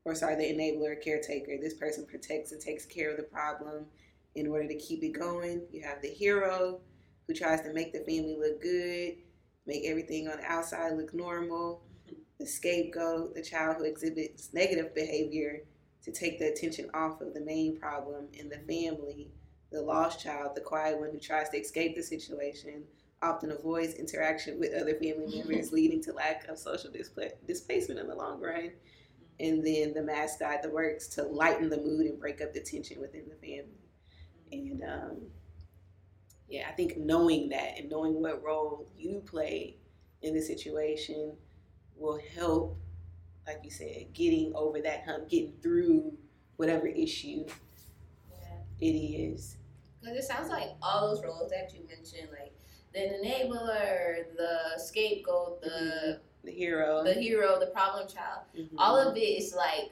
or 0.05 0.15
sorry, 0.15 0.37
the 0.37 0.53
enabler, 0.53 1.03
caretaker. 1.03 1.57
This 1.61 1.75
person 1.75 2.07
protects 2.07 2.53
and 2.53 2.61
takes 2.61 2.87
care 2.87 3.11
of 3.11 3.17
the 3.17 3.23
problem 3.25 3.87
in 4.35 4.49
order 4.49 4.69
to 4.69 4.77
keep 4.79 5.03
it 5.03 5.19
going. 5.19 5.63
You 5.73 5.83
have 5.83 6.03
the 6.03 6.09
hero 6.09 6.81
who 7.27 7.35
tries 7.35 7.63
to 7.63 7.73
make 7.73 7.93
the 7.93 8.01
family 8.01 8.37
look 8.39 8.61
good, 8.61 9.17
make 9.67 9.85
everything 9.87 10.29
on 10.29 10.39
the 10.39 10.45
outside 10.45 10.97
look 10.97 11.15
normal. 11.15 11.84
The 12.45 12.51
scapegoat, 12.51 13.35
the 13.35 13.41
child 13.41 13.79
who 13.79 13.85
exhibits 13.85 14.53
negative 14.53 14.95
behavior 14.95 15.63
to 16.03 16.13
take 16.13 16.39
the 16.39 16.49
attention 16.49 16.91
off 16.93 17.23
of 17.23 17.33
the 17.33 17.41
main 17.41 17.79
problem 17.79 18.27
in 18.35 18.51
the 18.51 18.59
family. 18.59 19.31
The 19.73 19.81
lost 19.81 20.21
child, 20.21 20.55
the 20.55 20.61
quiet 20.61 21.01
one 21.01 21.09
who 21.11 21.19
tries 21.19 21.49
to 21.49 21.57
escape 21.57 21.97
the 21.97 22.03
situation, 22.03 22.85
often 23.23 23.51
avoids 23.51 23.95
interaction 23.95 24.61
with 24.61 24.75
other 24.75 24.93
family 24.93 25.39
members, 25.39 25.73
leading 25.73 26.03
to 26.03 26.13
lack 26.13 26.47
of 26.49 26.59
social 26.59 26.91
displacement 26.91 27.99
in 27.99 28.09
the 28.09 28.15
long 28.15 28.39
run 28.43 28.73
and 29.41 29.67
then 29.67 29.95
the 29.95 30.03
mascot 30.03 30.61
that 30.61 30.71
works 30.71 31.07
to 31.09 31.23
lighten 31.23 31.71
the 31.71 31.79
mood 31.79 32.05
and 32.05 32.21
break 32.21 32.43
up 32.43 32.53
the 32.53 32.61
tension 32.61 33.01
within 33.01 33.25
the 33.27 33.37
family. 33.37 33.89
And 34.53 34.83
um, 34.83 35.17
yeah, 36.47 36.67
I 36.69 36.73
think 36.73 36.99
knowing 36.99 37.49
that 37.49 37.79
and 37.79 37.89
knowing 37.89 38.21
what 38.21 38.45
role 38.45 38.87
you 38.99 39.23
play 39.25 39.79
in 40.21 40.35
the 40.35 40.43
situation 40.43 41.39
will 41.97 42.21
help, 42.37 42.77
like 43.47 43.61
you 43.63 43.71
said, 43.71 44.07
getting 44.13 44.53
over 44.55 44.81
that 44.81 45.05
hump, 45.05 45.29
getting 45.29 45.53
through 45.63 46.13
whatever 46.57 46.87
issue 46.87 47.45
yeah. 48.31 48.59
it 48.81 48.93
is. 48.93 49.57
Because 50.01 50.19
it 50.19 50.25
sounds 50.25 50.51
like 50.51 50.71
all 50.83 51.09
those 51.09 51.25
roles 51.25 51.51
that 51.51 51.73
you 51.75 51.81
mentioned, 51.89 52.29
like 52.39 52.53
the 52.93 53.01
enabler, 53.01 54.25
the 54.37 54.79
scapegoat, 54.79 55.63
the 55.63 55.69
mm-hmm 55.69 56.19
the 56.45 56.51
hero, 56.53 57.03
the 57.03 57.15
hero, 57.15 57.59
the 57.59 57.67
problem 57.67 58.07
child. 58.07 58.43
Mhm. 58.57 58.69
All 58.79 58.97
of 58.97 59.17
it 59.17 59.21
is 59.21 59.55
like 59.55 59.91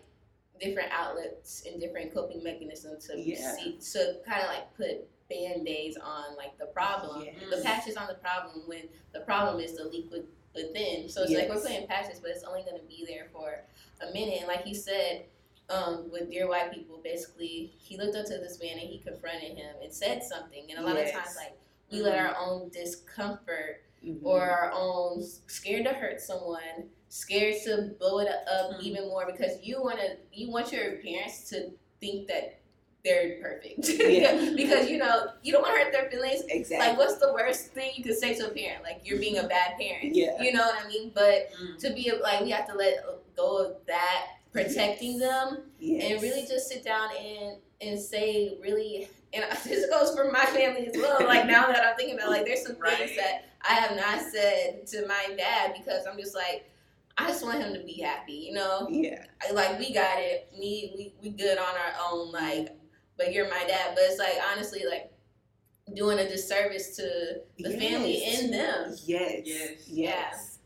different 0.61 0.93
outlets 0.93 1.65
and 1.67 1.81
different 1.81 2.15
coping 2.15 2.43
mechanisms 2.43 3.07
to 3.09 3.19
Yeah. 3.19 3.55
see 3.55 3.79
to 3.93 4.21
kind 4.25 4.43
of 4.43 4.49
like 4.49 4.75
put 4.77 5.09
band-aids 5.29 5.97
on 5.97 6.37
like 6.37 6.57
the 6.59 6.67
problem 6.67 7.25
Yes. 7.25 7.35
the 7.51 7.63
patches 7.63 7.97
on 7.97 8.07
the 8.07 8.15
problem 8.15 8.69
when 8.69 8.89
the 9.13 9.21
problem 9.21 9.61
is 9.61 9.77
the 9.77 9.85
leak 9.85 10.11
with, 10.55 10.73
then. 10.75 11.09
so 11.09 11.23
it's 11.23 11.33
like 11.33 11.49
we're 11.49 11.55
Yes. 11.57 11.63
putting 11.67 11.87
patches 11.87 12.21
but 12.21 12.31
it's 12.31 12.45
only 12.45 12.63
going 12.63 12.79
to 12.79 12.87
be 12.87 13.05
there 13.07 13.27
for 13.33 13.63
a 14.01 14.13
minute 14.13 14.39
and 14.39 14.49
like 14.49 14.63
he 14.65 14.75
said 14.75 15.25
um, 15.71 16.11
with 16.13 16.31
dear 16.31 16.49
white 16.49 16.73
people 16.73 17.01
basically 17.03 17.73
he 17.79 17.97
looked 17.97 18.17
up 18.17 18.27
to 18.27 18.35
this 18.39 18.59
man 18.61 18.73
and 18.79 18.89
he 18.91 18.99
confronted 18.99 19.57
him 19.57 19.75
and 19.83 19.93
said 19.93 20.23
something 20.23 20.65
and 20.71 20.79
a 20.79 20.83
lot 20.83 20.97
Yes. 20.97 21.15
of 21.15 21.23
times 21.23 21.37
like 21.37 21.59
we 21.91 22.01
let 22.03 22.19
our 22.19 22.35
own 22.39 22.69
discomfort 22.71 23.83
Mhm. 24.05 24.19
or 24.25 24.41
our 24.43 24.73
own 24.75 25.23
scared 25.47 25.85
to 25.85 25.93
hurt 25.93 26.21
someone, 26.21 26.91
scared 27.09 27.55
to 27.63 27.95
blow 28.01 28.19
it 28.19 28.27
up 28.29 28.73
Mhm. 28.73 28.83
even 28.83 29.09
more 29.09 29.27
because 29.31 29.61
you 29.63 29.81
want 29.81 30.01
to 30.01 30.17
you 30.33 30.51
want 30.51 30.73
your 30.73 30.97
parents 30.97 31.49
to 31.51 31.71
think 32.01 32.27
that 32.27 32.59
they're 33.05 33.39
perfect 33.43 33.89
Yeah. 33.89 34.53
because 34.57 34.89
you 34.89 34.99
know 34.99 35.29
you 35.43 35.53
don't 35.53 35.63
want 35.63 35.75
to 35.77 35.83
hurt 35.83 35.93
their 35.93 36.09
feelings. 36.11 36.43
exactly. 36.49 36.89
Like, 36.89 36.99
what's 36.99 37.17
the 37.17 37.33
worst 37.33 37.67
thing 37.73 37.91
you 37.97 38.05
could 38.05 38.17
say 38.17 38.35
to 38.37 38.47
a 38.47 38.51
parent? 38.51 38.85
Like, 38.85 39.01
you're 39.05 39.19
being 39.19 39.39
a 39.39 39.43
bad 39.49 39.77
parent. 39.79 40.15
Yeah. 40.15 40.41
You 40.41 40.53
know 40.53 40.61
what 40.61 40.85
I 40.85 40.89
mean? 40.89 41.11
But 41.15 41.51
Mm. 41.61 41.79
to 41.81 41.93
be 41.95 42.13
like, 42.23 42.41
we 42.43 42.51
have 42.51 42.67
to 42.69 42.75
let 42.75 43.05
go 43.37 43.59
of 43.65 43.77
that, 43.87 44.27
protecting 44.53 45.19
them, 45.19 45.63
yes. 45.81 46.13
and 46.13 46.23
really 46.23 46.47
just 46.47 46.69
sit 46.69 46.85
down 46.85 47.09
and 47.17 47.57
and 47.81 47.99
say 47.99 48.57
really 48.63 49.09
and 49.35 49.45
this 49.65 49.89
goes 49.91 50.15
for 50.15 50.31
my 50.31 50.45
family 50.47 50.87
as 50.87 50.95
well 50.97 51.19
like 51.27 51.47
now 51.47 51.67
that 51.67 51.85
i'm 51.85 51.97
thinking 51.97 52.15
about 52.17 52.31
like 52.31 52.45
there's 52.45 52.63
some 52.65 52.77
Right. 52.79 52.97
things 52.97 53.17
that 53.17 53.47
i 53.69 53.73
have 53.75 53.97
not 53.97 54.21
said 54.31 54.87
to 54.87 55.05
my 55.09 55.35
dad 55.37 55.75
because 55.77 56.07
i'm 56.07 56.17
just 56.17 56.33
like 56.33 56.71
i 57.19 57.27
just 57.27 57.43
want 57.45 57.59
him 57.61 57.75
to 57.75 57.81
be 57.81 57.95
happy 58.01 58.35
you 58.35 58.53
know 58.53 58.87
yeah. 58.89 59.25
Like 59.53 59.81
we 59.81 59.93
got 59.93 60.19
it 60.21 60.49
me 60.57 60.93
we, 60.97 61.13
we 61.23 61.31
good 61.31 61.59
on 61.59 61.65
our 61.75 61.93
own 62.13 62.31
like 62.31 62.69
but 63.17 63.33
you're 63.33 63.49
my 63.49 63.65
dad 63.67 63.91
but 63.95 64.05
it's 64.05 64.19
like 64.19 64.35
honestly 64.53 64.83
like 64.89 65.13
doing 65.95 66.19
a 66.19 66.29
disservice 66.29 66.97
to 66.97 67.41
the 67.59 67.71
family 67.79 68.19
Yes. 68.21 68.41
in 68.43 68.51
them 68.51 68.95
Yes. 69.05 69.43
Yes. 69.45 69.89
Yes. 69.89 70.59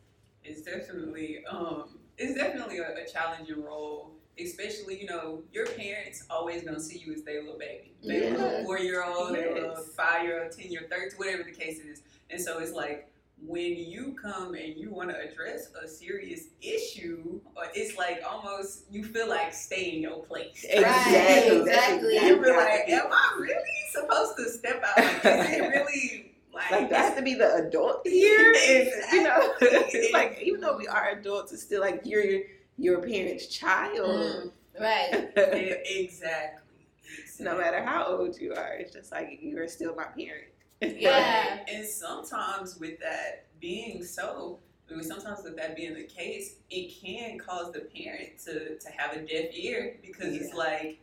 it's 0.44 0.62
definitely 0.62 1.44
um 1.50 1.98
it's 2.18 2.34
definitely 2.34 2.78
a, 2.78 2.94
a 2.94 3.06
challenging 3.06 3.62
role 3.62 4.12
especially 4.38 5.00
you 5.00 5.06
know 5.06 5.42
your 5.52 5.66
parents 5.66 6.24
always 6.30 6.62
gonna 6.62 6.78
see 6.80 6.98
you 6.98 7.12
as 7.14 7.22
their 7.22 7.42
little 7.42 7.58
baby 7.58 7.92
They 8.04 8.24
Yeah. 8.24 8.36
little 8.36 8.64
four 8.64 8.78
year 8.78 9.02
old 9.04 9.34
their 9.34 9.52
little 9.54 9.76
five 9.76 10.24
year 10.24 10.44
old 10.44 10.52
ten 10.52 10.70
year 10.70 10.86
thirteen 10.90 11.16
whatever 11.18 11.42
the 11.42 11.52
case 11.52 11.78
is 11.80 12.02
and 12.30 12.40
so 12.40 12.58
it's 12.58 12.72
like 12.72 13.08
when 13.44 13.76
you 13.76 14.16
come 14.20 14.54
and 14.54 14.76
you 14.76 14.90
want 14.90 15.10
to 15.10 15.16
address 15.20 15.68
a 15.82 15.86
serious 15.86 16.44
issue 16.62 17.38
uh, 17.56 17.66
it's 17.74 17.96
like 17.98 18.22
almost 18.28 18.84
you 18.90 19.04
feel 19.04 19.28
like 19.28 19.52
stay 19.52 19.94
in 19.96 20.00
your 20.02 20.24
place 20.24 20.64
Exactly. 20.68 20.82
Right, 20.82 21.64
That's 21.64 21.68
exactly. 21.68 22.14
you 22.14 22.18
exactly 22.38 22.44
feel 22.44 22.56
like 22.56 22.88
am 22.88 23.12
i 23.12 23.36
really 23.38 23.54
supposed 23.92 24.36
to 24.38 24.50
step 24.50 24.82
out 24.82 24.96
like 24.96 25.48
is 25.50 25.58
it 25.58 25.60
really 25.60 26.32
like, 26.54 26.70
like 26.70 26.90
that 26.90 26.98
has 27.00 27.14
to 27.16 27.22
be 27.22 27.34
the 27.34 27.54
adult 27.56 28.00
here. 28.06 28.52
Is, 28.66 29.12
you 29.12 29.22
know, 29.24 29.36
it's 29.60 30.12
like 30.14 30.38
even 30.42 30.62
though 30.62 30.76
we 30.78 30.88
are 30.88 31.10
adults, 31.10 31.52
it's 31.52 31.62
still 31.62 31.82
like 31.82 32.00
you're 32.04 32.40
your 32.78 33.02
parent's 33.02 33.46
child. 33.48 34.50
Mm, 34.74 34.80
right 34.80 35.30
E- 35.54 36.02
exactly. 36.04 36.62
no 37.40 37.58
matter 37.58 37.84
how 37.84 38.06
old 38.06 38.40
you 38.40 38.54
are, 38.54 38.72
it's 38.78 38.94
just 38.94 39.12
like 39.12 39.38
you 39.42 39.58
are 39.58 39.68
still 39.68 39.94
my 39.94 40.04
parent. 40.04 40.46
Yeah. 40.82 41.60
And 41.68 41.86
sometimes 41.86 42.76
with 42.78 42.98
that 43.00 43.46
being 43.60 44.02
so, 44.04 44.58
I 44.90 44.94
mean, 44.94 45.02
sometimes 45.04 45.40
with 45.42 45.56
that 45.56 45.74
being 45.76 45.94
the 45.94 46.04
case, 46.04 46.56
it 46.70 46.92
can 47.00 47.38
cause 47.38 47.72
the 47.72 47.80
parent 47.80 48.38
to, 48.44 48.78
to 48.78 48.88
have 48.96 49.16
a 49.16 49.20
deaf 49.20 49.46
ear 49.54 49.96
because 50.02 50.34
it's 50.34 50.54
like 50.54 50.98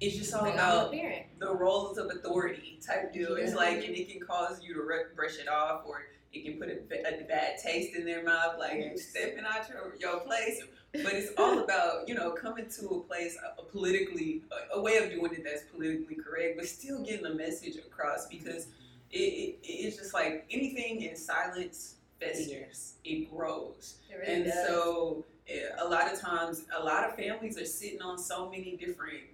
it's 0.00 0.16
just 0.16 0.34
all 0.34 0.46
about 0.50 0.90
the 1.38 1.54
roles 1.54 1.96
of 1.98 2.10
authority 2.10 2.80
type 2.84 3.12
deal. 3.12 3.36
It's 3.36 3.54
like, 3.54 3.84
and 3.86 3.94
it 3.94 4.10
can 4.10 4.20
cause 4.20 4.60
you 4.62 4.74
to 4.74 4.82
re- 4.82 5.04
brush 5.14 5.38
it 5.38 5.48
off, 5.48 5.82
or 5.86 6.02
it 6.32 6.44
can 6.44 6.58
put 6.58 6.68
a, 6.68 7.22
a 7.22 7.24
bad 7.28 7.58
taste 7.62 7.94
in 7.94 8.04
their 8.04 8.24
mouth, 8.24 8.56
like 8.58 8.74
you 8.74 8.90
Yes. 8.94 9.08
stepping 9.10 9.44
out 9.44 9.68
your, 9.68 9.94
your 10.00 10.20
place. 10.20 10.60
But 10.92 11.12
it's 11.14 11.30
all 11.38 11.60
about, 11.60 12.08
you 12.08 12.14
know, 12.14 12.32
coming 12.32 12.66
to 12.68 12.86
a 12.88 13.00
place, 13.00 13.36
a, 13.42 13.60
a 13.62 13.64
politically, 13.64 14.42
a, 14.74 14.78
a 14.78 14.82
way 14.82 14.96
of 14.96 15.10
doing 15.10 15.32
it 15.32 15.44
that's 15.44 15.62
politically 15.72 16.16
correct, 16.16 16.56
but 16.58 16.66
still 16.66 17.02
getting 17.04 17.22
the 17.22 17.34
message 17.34 17.76
across 17.76 18.26
because 18.26 18.66
it, 19.12 19.18
it, 19.18 19.58
it's 19.62 19.96
just 19.96 20.14
like 20.14 20.46
anything 20.50 21.02
in 21.02 21.16
silence 21.16 21.96
festers, 22.20 22.94
it 23.04 23.30
grows. 23.30 23.98
it 24.10 24.16
really 24.16 24.32
And 24.34 24.44
does. 24.46 24.66
so, 24.66 25.24
eh, 25.48 25.60
a 25.78 25.86
lot 25.88 26.12
of 26.12 26.20
times, 26.20 26.64
a 26.78 26.82
lot 26.82 27.08
of 27.08 27.16
families 27.16 27.58
are 27.58 27.64
sitting 27.64 28.00
on 28.02 28.18
so 28.18 28.48
many 28.50 28.76
different 28.76 29.24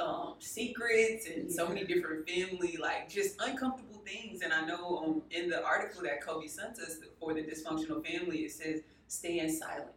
um, 0.00 0.34
secrets 0.38 1.26
and 1.26 1.50
so 1.50 1.68
many 1.68 1.84
different 1.84 2.28
family, 2.28 2.76
like 2.76 3.08
just 3.08 3.40
uncomfortable 3.40 4.02
things. 4.04 4.42
And 4.42 4.52
I 4.52 4.66
know 4.66 4.98
um, 4.98 5.22
in 5.30 5.48
the 5.48 5.62
article 5.64 6.02
that 6.02 6.20
Kobe 6.24 6.46
sent 6.46 6.78
us 6.78 6.96
for 7.18 7.34
the 7.34 7.42
dysfunctional 7.42 8.04
family, 8.04 8.38
it 8.40 8.52
says 8.52 8.80
stay 9.08 9.38
in 9.38 9.50
silent. 9.50 9.90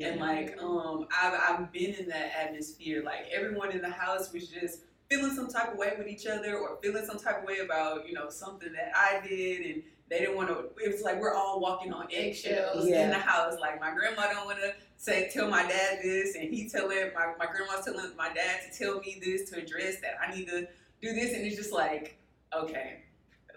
And 0.00 0.20
like, 0.20 0.56
um, 0.62 1.08
I've, 1.20 1.34
I've 1.34 1.72
been 1.72 1.92
in 1.94 2.08
that 2.08 2.30
atmosphere. 2.38 3.02
Like 3.02 3.26
everyone 3.32 3.72
in 3.72 3.80
the 3.82 3.90
house 3.90 4.32
was 4.32 4.48
just 4.48 4.80
feeling 5.10 5.34
some 5.34 5.48
type 5.48 5.72
of 5.72 5.78
way 5.78 5.94
with 5.96 6.08
each 6.08 6.26
other, 6.26 6.56
or 6.56 6.78
feeling 6.82 7.04
some 7.06 7.18
type 7.18 7.38
of 7.42 7.44
way 7.44 7.58
about 7.58 8.06
you 8.06 8.14
know 8.14 8.28
something 8.30 8.72
that 8.72 8.92
I 8.94 9.26
did, 9.26 9.66
and 9.66 9.82
they 10.10 10.18
didn't 10.20 10.36
want 10.36 10.48
to. 10.48 10.58
It 10.82 10.92
was 10.92 11.02
like 11.02 11.20
we're 11.20 11.34
all 11.34 11.60
walking 11.60 11.92
on 11.92 12.08
eggshells 12.12 12.88
Yeah. 12.88 13.04
in 13.04 13.10
the 13.10 13.18
house. 13.18 13.58
Like 13.60 13.80
my 13.80 13.92
grandma 13.94 14.32
don't 14.32 14.46
want 14.46 14.58
to 14.58 14.74
say 14.96 15.30
tell 15.32 15.48
my 15.48 15.62
dad 15.62 15.98
this, 16.02 16.34
and 16.36 16.52
he 16.52 16.68
telling 16.68 17.10
my 17.14 17.32
my 17.38 17.46
grandma's 17.46 17.84
telling 17.84 18.16
my 18.16 18.32
dad 18.32 18.60
to 18.70 18.78
tell 18.78 19.00
me 19.00 19.20
this 19.24 19.48
to 19.50 19.58
address 19.58 20.00
that 20.00 20.14
I 20.26 20.34
need 20.34 20.46
to 20.48 20.66
do 21.00 21.12
this, 21.14 21.34
and 21.34 21.46
it's 21.46 21.56
just 21.56 21.72
like 21.72 22.18
okay. 22.54 23.00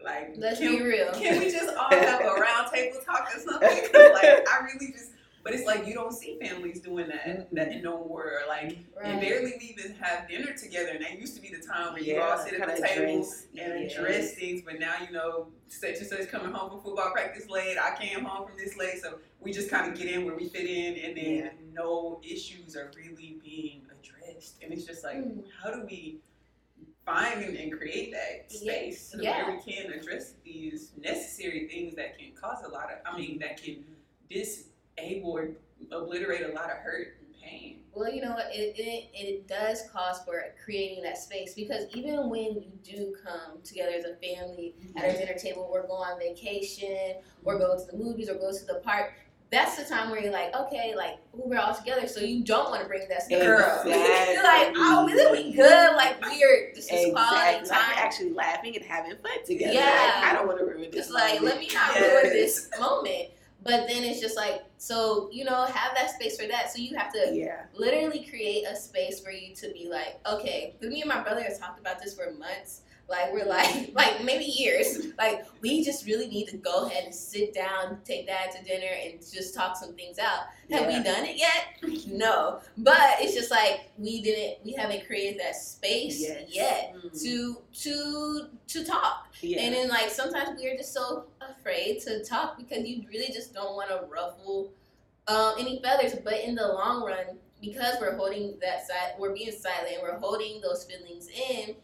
Like 0.03 0.34
let's 0.38 0.60
can, 0.60 0.77
be 0.77 0.81
real 0.81 1.12
can 1.13 1.38
we 1.38 1.51
just 1.51 1.75
all 1.75 1.88
have 1.91 2.22
a 2.22 2.34
round 2.34 2.72
table 2.74 2.98
talk 3.05 3.29
or 3.36 3.39
something 3.39 3.70
like 3.70 4.50
I 4.50 4.65
really 4.65 4.91
just, 4.91 5.12
but 5.43 5.53
it's 5.53 5.65
like 5.65 5.88
you 5.88 5.93
don't 5.93 6.13
see 6.13 6.38
families 6.39 6.79
doing 6.81 7.07
that 7.07 7.48
that 7.53 7.81
no 7.83 8.05
more. 8.05 8.24
Or 8.25 8.48
like 8.48 8.77
and 9.03 9.19
barely 9.21 9.53
we 9.60 9.75
even 9.77 9.93
have 9.95 10.27
dinner 10.29 10.53
together. 10.53 10.89
And 10.89 11.03
that 11.03 11.19
used 11.19 11.36
to 11.36 11.41
be 11.41 11.50
the 11.50 11.62
time 11.65 11.93
where 11.93 12.01
you 12.03 12.19
all 12.21 12.38
sit 12.38 12.53
at 12.53 12.60
the 12.67 12.74
kinda 12.74 12.88
table 12.88 13.03
address- 13.21 13.48
and 13.57 13.89
yeah. 13.91 13.98
address 14.00 14.33
things. 14.36 14.62
But 14.62 14.79
now 14.79 14.95
you 15.05 15.12
know, 15.12 15.48
such 15.67 15.98
and 15.98 16.07
such 16.07 16.27
coming 16.29 16.51
home 16.51 16.69
from 16.69 16.81
football 16.81 17.12
practice 17.12 17.50
late. 17.50 17.77
I 17.77 17.95
came 18.00 18.24
home 18.24 18.48
from 18.48 18.57
this 18.57 18.75
late, 18.77 19.01
so 19.01 19.19
we 19.39 19.51
just 19.51 19.69
kind 19.69 19.91
of 19.91 19.98
get 19.98 20.07
in 20.07 20.25
where 20.25 20.36
we 20.36 20.48
fit 20.50 20.65
in, 20.69 20.95
and 21.03 21.17
then 21.17 21.36
Yeah. 21.36 21.50
no 21.74 22.21
issues 22.24 22.75
are 22.75 22.91
really 22.95 23.39
being 23.43 23.81
addressed. 23.91 24.62
And 24.62 24.71
it's 24.74 24.86
just 24.86 25.03
like, 25.03 25.17
Mm. 25.17 25.43
how 25.62 25.71
do 25.71 25.86
we? 25.86 26.19
Find 27.03 27.43
and, 27.43 27.57
and 27.57 27.71
create 27.75 28.12
that 28.13 28.45
Yeah, 28.50 28.60
space 28.74 29.15
yeah. 29.19 29.48
where 29.48 29.55
we 29.57 29.71
can 29.74 29.91
address 29.91 30.33
these 30.45 30.91
necessary 31.03 31.67
things 31.67 31.95
that 31.95 32.15
can 32.19 32.31
cause 32.33 32.63
a 32.63 32.67
lot 32.67 32.91
of, 32.91 33.00
I 33.03 33.17
mean, 33.17 33.39
that 33.39 33.62
can 33.62 33.83
disable 35.01 35.31
or 35.31 35.50
obliterate 35.91 36.43
a 36.43 36.53
lot 36.53 36.70
of 36.70 36.77
hurt 36.77 37.17
and 37.20 37.41
pain. 37.41 37.79
Well, 37.93 38.12
you 38.12 38.22
know 38.22 38.31
what? 38.31 38.48
It, 38.53 38.75
it, 38.77 39.10
it 39.13 39.48
does 39.48 39.84
cause 39.91 40.22
for 40.24 40.43
creating 40.63 41.03
that 41.03 41.17
space 41.17 41.53
because 41.53 41.86
even 41.93 42.29
when 42.29 42.55
you 42.55 42.72
do 42.84 43.13
come 43.24 43.62
together 43.63 43.91
as 43.91 44.05
a 44.05 44.15
family 44.15 44.75
at 44.96 45.03
a 45.03 45.08
mm-hmm. 45.08 45.17
dinner 45.20 45.38
table, 45.38 45.70
or 45.72 45.84
go 45.84 45.93
on 45.93 46.17
vacation, 46.17 47.15
or 47.43 47.58
go 47.58 47.77
to 47.77 47.91
the 47.91 47.98
movies, 47.98 48.29
or 48.29 48.36
go 48.36 48.51
to 48.51 48.65
the 48.65 48.75
park, 48.84 49.13
that's 49.51 49.75
the 49.75 49.84
time 49.84 50.10
where 50.10 50.22
you're 50.22 50.31
like, 50.31 50.55
okay, 50.55 50.96
like 50.96 51.17
we're 51.34 51.60
all 51.60 51.75
together, 51.75 52.08
so 52.08 52.22
you 52.22 52.41
don't 52.41 52.70
want 52.70 52.81
to 52.81 52.88
bring 52.88 53.08
that 53.10 53.24
stuff 53.24 53.41
Girl. 53.41 53.60
up. 53.60 53.86
you're 53.86 54.43
like, 54.43 54.74
oh, 54.77 55.05
we 55.05 55.43
we 55.43 55.53
good, 55.53 55.96
like 55.98 56.22
we're 56.22 56.72
this 56.74 56.89
is 56.89 57.12
quality 57.12 57.60
Exactly. 57.60 57.67
Like 57.67 57.67
time. 57.67 57.79
we're 57.89 58.01
actually 58.01 58.31
laughing 58.31 58.75
and 58.77 58.86
having 58.86 59.12
fun 59.17 59.46
together. 59.46 59.74
Yeah. 59.74 59.81
Like, 59.81 60.24
I 60.24 60.34
don't 60.34 60.48
want 60.48 60.60
to 60.60 60.65
ruin 60.65 60.89
this. 60.89 61.10
Like, 61.12 61.41
let 61.41 61.60
me 61.60 61.67
not 61.74 61.91
Yes. 61.96 62.24
ruin 62.24 62.34
this 62.34 62.70
moment. 62.79 63.29
But 63.63 63.88
then 63.88 64.03
it's 64.03 64.20
just 64.20 64.36
like, 64.36 64.63
so 64.77 65.30
you 65.32 65.44
know, 65.44 65.65
have 65.65 65.96
that 65.96 66.12
space 66.12 66.39
for 66.39 66.48
that. 66.48 66.72
So 66.72 66.80
you 66.80 66.96
have 66.98 67.13
to 67.13 67.32
Yeah. 67.34 67.63
literally 67.74 68.25
create 68.27 68.65
a 68.65 68.75
space 68.75 69.20
for 69.20 69.32
you 69.32 69.53
to 69.56 69.72
be 69.72 69.88
like, 69.88 70.20
okay, 70.27 70.75
me 70.82 71.01
and 71.01 71.10
my 71.10 71.22
brother 71.22 71.44
have 71.44 71.60
talked 71.60 71.80
about 71.80 72.01
this 72.01 72.15
for 72.15 72.32
months. 72.32 72.82
Like 73.12 73.32
we're 73.34 73.46
like, 73.46 73.91
like 73.94 74.24
maybe 74.24 74.46
years. 74.46 75.08
Like 75.18 75.46
we 75.62 75.84
just 75.84 76.06
really 76.08 76.27
need 76.27 76.48
to 76.48 76.58
go 76.58 76.86
ahead 76.88 77.03
and 77.03 77.13
sit 77.13 77.53
down, 77.53 78.00
take 78.06 78.25
dad 78.27 78.51
to 78.56 78.63
dinner, 78.63 78.88
and 79.03 79.20
just 79.20 79.53
talk 79.53 79.75
some 79.77 79.94
things 79.94 80.18
out. 80.18 80.46
Have 80.72 80.89
Yeah. 80.89 80.98
we 80.98 81.03
done 81.03 81.25
it 81.25 81.38
yet? 81.38 81.65
No, 82.08 82.60
but 82.77 83.18
it's 83.20 83.34
just 83.34 83.51
like 83.51 83.91
we 83.98 84.22
didn't, 84.22 84.63
we 84.65 84.72
haven't 84.74 85.06
created 85.06 85.39
that 85.41 85.56
space 85.56 86.20
Yes. 86.22 86.44
yet 86.50 86.96
Mm. 86.96 87.24
to 87.24 87.58
to 87.84 88.48
to 88.68 88.84
talk. 88.86 89.27
Yeah. 89.41 89.62
And 89.62 89.75
then 89.75 89.89
like 89.89 90.10
sometimes 90.10 90.60
we 90.60 90.68
are 90.70 90.77
just 90.77 90.94
so 90.94 91.25
afraid 91.41 92.00
to 92.03 92.24
talk 92.24 92.58
because 92.58 92.88
you 92.88 93.03
really 93.10 93.32
just 93.34 93.53
don't 93.53 93.75
want 93.75 93.89
to 93.89 94.06
ruffle 94.10 94.72
um, 95.27 95.53
any 95.60 95.80
feathers. 95.82 96.13
But 96.24 96.39
in 96.41 96.56
the 96.56 96.68
long 96.68 97.03
run, 97.06 97.38
because 97.62 97.96
we're 98.01 98.15
holding 98.15 98.58
that 98.62 98.88
side, 98.88 99.13
we're 99.20 99.34
being 99.34 99.51
silent, 99.51 99.98
we're 100.01 100.18
holding 100.20 100.62
those 100.62 100.86
feelings 100.86 101.27
in. 101.30 101.75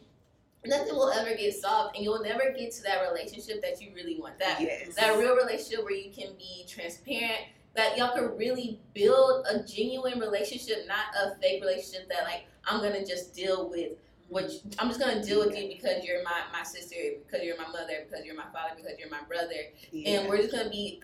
Nothing 0.66 0.96
will 0.96 1.10
ever 1.10 1.34
get 1.36 1.54
solved, 1.54 1.94
and 1.96 2.04
you'll 2.04 2.22
never 2.22 2.52
get 2.56 2.72
to 2.72 2.82
that 2.82 3.08
relationship 3.08 3.62
that 3.62 3.80
you 3.80 3.92
really 3.94 4.18
want. 4.20 4.38
That 4.38 4.60
yes. 4.60 4.94
that 4.96 5.18
real 5.18 5.36
relationship 5.36 5.84
where 5.84 5.94
you 5.94 6.10
can 6.10 6.34
be 6.36 6.66
transparent 6.68 7.42
that 7.78 7.96
y'all 7.96 8.12
could 8.12 8.36
really 8.36 8.80
build 8.92 9.46
a 9.46 9.62
genuine 9.62 10.18
relationship, 10.18 10.86
not 10.88 11.06
a 11.22 11.36
fake 11.40 11.62
relationship 11.62 12.08
that 12.08 12.24
like 12.24 12.44
I'm 12.66 12.80
gonna 12.80 13.06
just 13.06 13.34
deal 13.34 13.70
with 13.70 13.92
what 14.28 14.50
you, 14.52 14.58
I'm 14.80 14.88
just 14.88 15.00
gonna 15.00 15.22
deal 15.24 15.38
with 15.38 15.56
you 15.56 15.68
because 15.68 16.04
you're 16.04 16.22
my 16.24 16.42
my 16.52 16.64
sister, 16.64 16.96
because 17.24 17.46
you're 17.46 17.56
my 17.56 17.68
mother, 17.68 18.04
because 18.08 18.26
you're 18.26 18.34
my 18.34 18.50
father, 18.52 18.74
because 18.76 18.98
you're 18.98 19.10
my 19.10 19.22
brother, 19.28 19.54
Yeah. 19.92 20.20
and 20.20 20.28
we're 20.28 20.38
just 20.38 20.52
gonna 20.52 20.70
be 20.70 21.00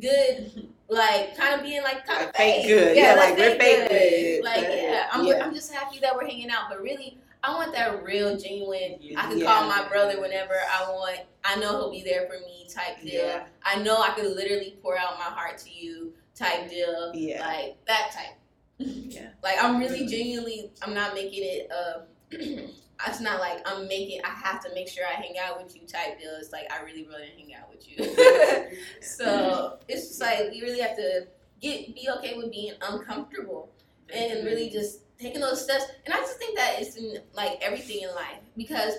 good, 0.00 0.68
like 0.88 1.36
kind 1.36 1.54
of 1.54 1.62
being 1.62 1.82
like 1.84 2.04
kind 2.04 2.28
of 2.28 2.34
fake 2.34 2.66
good. 2.66 2.96
Yeah, 2.96 3.14
like 3.14 3.38
we're 3.38 3.56
fake 3.56 3.88
good, 3.88 4.44
Like 4.44 4.66
but, 4.66 4.76
yeah, 4.76 5.06
I'm 5.12 5.24
yeah. 5.26 5.44
I'm 5.44 5.54
just 5.54 5.72
happy 5.72 6.00
that 6.00 6.14
we're 6.14 6.26
hanging 6.26 6.50
out, 6.50 6.64
but 6.68 6.82
really. 6.82 7.18
I 7.44 7.54
want 7.54 7.74
that 7.74 8.02
real, 8.02 8.38
genuine. 8.38 8.98
I 9.16 9.28
can 9.28 9.38
Yeah. 9.38 9.44
call 9.44 9.68
my 9.68 9.86
brother 9.86 10.18
whenever 10.18 10.54
I 10.54 10.90
want. 10.90 11.20
I 11.44 11.56
know 11.56 11.72
he'll 11.72 11.90
be 11.90 12.02
there 12.02 12.26
for 12.26 12.38
me, 12.40 12.66
type 12.70 13.02
deal. 13.02 13.26
Yeah. 13.26 13.46
I 13.62 13.82
know 13.82 14.00
I 14.00 14.10
could 14.10 14.34
literally 14.34 14.78
pour 14.82 14.96
out 14.96 15.18
my 15.18 15.24
heart 15.24 15.58
to 15.58 15.70
you, 15.70 16.14
type 16.34 16.70
deal. 16.70 17.12
Yeah. 17.14 17.46
Like 17.46 17.84
that 17.86 18.12
type. 18.12 18.38
Yeah. 18.78 19.28
Like 19.42 19.62
I'm 19.62 19.78
really 19.78 20.06
genuinely. 20.06 20.72
I'm 20.82 20.94
not 20.94 21.14
making 21.14 21.42
it. 21.44 21.70
Uh, 21.70 22.00
it's 22.30 23.20
not 23.20 23.40
like 23.40 23.60
I'm 23.68 23.86
making. 23.88 24.22
I 24.24 24.30
have 24.30 24.64
to 24.64 24.72
make 24.74 24.88
sure 24.88 25.04
I 25.06 25.12
hang 25.12 25.34
out 25.38 25.62
with 25.62 25.76
you, 25.76 25.86
type 25.86 26.18
deal. 26.18 26.32
It's 26.40 26.50
like 26.50 26.72
I 26.72 26.82
really, 26.82 27.06
really 27.06 27.28
hang 27.36 27.54
out 27.54 27.70
with 27.70 27.86
you. 27.86 27.96
so 29.02 29.78
it's 29.86 30.08
just 30.08 30.20
like 30.20 30.54
you 30.54 30.62
really 30.64 30.80
have 30.80 30.96
to 30.96 31.26
get 31.60 31.94
be 31.94 32.08
okay 32.18 32.38
with 32.38 32.50
being 32.50 32.72
uncomfortable 32.80 33.70
and 34.12 34.44
really 34.46 34.70
just 34.70 35.00
taking 35.24 35.40
those 35.40 35.62
steps. 35.62 35.86
And 36.04 36.14
I 36.14 36.18
just 36.18 36.38
think 36.38 36.56
that 36.56 36.76
it's 36.78 36.96
in 36.96 37.18
like 37.34 37.58
everything 37.62 38.02
in 38.02 38.14
life 38.14 38.40
because, 38.56 38.94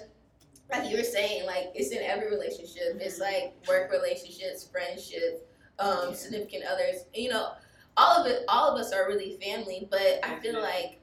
like 0.72 0.90
you 0.90 0.98
were 0.98 1.04
saying, 1.04 1.46
like 1.46 1.72
it's 1.76 1.92
in 1.92 2.02
every 2.02 2.30
relationship. 2.30 2.98
It's 3.00 3.20
mm-hmm. 3.20 3.34
like 3.34 3.54
work 3.68 3.92
relationships, 3.92 4.68
friendships, 4.72 5.42
um, 5.78 6.16
significant 6.16 6.64
others. 6.66 7.06
And, 7.14 7.24
you 7.24 7.30
know, 7.30 7.52
all 7.96 8.22
of 8.22 8.28
it. 8.28 8.44
All 8.48 8.72
of 8.72 8.80
us 8.80 8.92
are 8.92 9.08
really 9.08 9.38
family. 9.42 9.88
But 9.90 10.20
I 10.24 10.40
feel 10.40 10.56
mm-hmm. 10.56 10.64
like, 10.64 11.00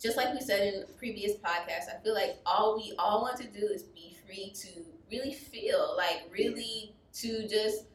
just 0.00 0.16
like 0.16 0.32
we 0.32 0.40
said 0.40 0.72
in 0.72 0.84
previous 0.96 1.32
podcasts, 1.32 1.88
I 1.94 2.02
feel 2.02 2.14
like 2.14 2.38
all 2.46 2.76
we 2.76 2.94
all 2.98 3.22
want 3.22 3.36
to 3.38 3.48
do 3.48 3.66
is 3.66 3.82
be 3.82 4.16
free 4.24 4.52
to 4.62 4.68
really 5.10 5.34
feel, 5.34 5.94
like 5.96 6.22
really 6.30 6.94
to 7.14 7.48
just 7.48 7.86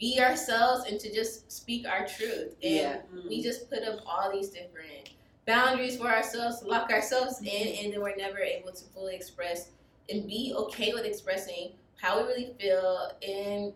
be 0.00 0.18
ourselves 0.20 0.90
and 0.90 0.98
to 0.98 1.14
just 1.14 1.50
speak 1.50 1.86
our 1.86 2.04
truth. 2.06 2.56
And 2.62 2.74
Yeah. 2.74 2.96
we 3.12 3.20
mm-hmm. 3.20 3.42
just 3.42 3.70
put 3.70 3.84
up 3.84 4.00
all 4.04 4.32
these 4.32 4.48
different 4.48 5.11
boundaries 5.46 5.96
for 5.96 6.06
ourselves 6.06 6.62
lock 6.64 6.90
ourselves 6.90 7.40
in 7.42 7.84
and 7.84 7.92
then 7.92 8.00
we're 8.00 8.14
never 8.16 8.38
able 8.38 8.70
to 8.72 8.84
fully 8.86 9.14
express 9.14 9.70
and 10.10 10.26
be 10.26 10.54
okay 10.56 10.92
with 10.92 11.04
expressing 11.04 11.72
how 12.00 12.20
we 12.20 12.28
really 12.28 12.52
feel 12.60 13.10
and 13.26 13.72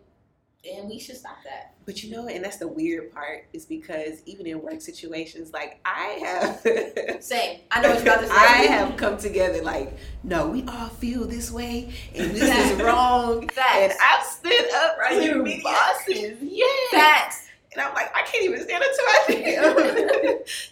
and 0.69 0.89
we 0.89 0.99
should 0.99 1.15
stop 1.15 1.37
that. 1.45 1.75
But 1.85 2.03
you 2.03 2.11
know, 2.11 2.27
and 2.27 2.43
that's 2.43 2.57
the 2.57 2.67
weird 2.67 3.13
part 3.13 3.45
is 3.53 3.65
because 3.65 4.21
even 4.25 4.45
in 4.47 4.61
work 4.61 4.81
situations, 4.81 5.53
like 5.53 5.79
I 5.85 6.19
have, 6.21 7.21
same. 7.23 7.59
I 7.71 7.81
know 7.81 7.91
what 7.91 8.03
you're 8.03 8.13
about 8.13 8.21
to 8.21 8.27
say. 8.33 8.33
I 8.35 8.47
have 8.63 8.97
come 8.97 9.17
together 9.17 9.61
like, 9.61 9.97
no, 10.23 10.49
we 10.49 10.63
all 10.67 10.89
feel 10.89 11.25
this 11.25 11.51
way, 11.51 11.93
and 12.13 12.31
this 12.31 12.71
is 12.71 12.81
wrong. 12.81 13.49
And 13.57 13.93
I've 14.03 14.25
stood 14.25 14.73
up 14.75 14.97
Right, 14.97 15.21
to 15.31 15.61
bosses, 15.63 16.37
yeah. 16.41 16.65
facts 16.91 17.46
And 17.73 17.81
I'm 17.81 17.93
like, 17.93 18.09
I 18.15 18.21
can't 18.23 18.43
even 18.45 18.61
stand 18.63 18.83
up 18.83 18.89
to 18.91 19.03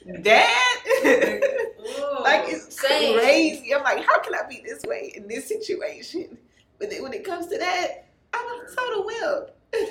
my 0.06 0.18
dad. 0.22 0.68
Whoa. 1.04 2.20
like 2.24 2.44
it's 2.48 2.80
Same. 2.80 3.20
crazy. 3.20 3.74
I'm 3.74 3.84
like, 3.84 4.04
how 4.06 4.20
can 4.20 4.34
I 4.34 4.48
be 4.50 4.62
this 4.66 4.84
way 4.84 5.12
in 5.16 5.28
this 5.28 5.48
situation? 5.48 6.38
But 6.80 6.90
then 6.90 7.04
when 7.04 7.14
it 7.14 7.24
comes 7.24 7.48
to 7.48 7.58
that, 7.58 8.06
I'm 8.34 8.46
a 8.46 8.66
total 8.75 9.06
will. 9.06 9.50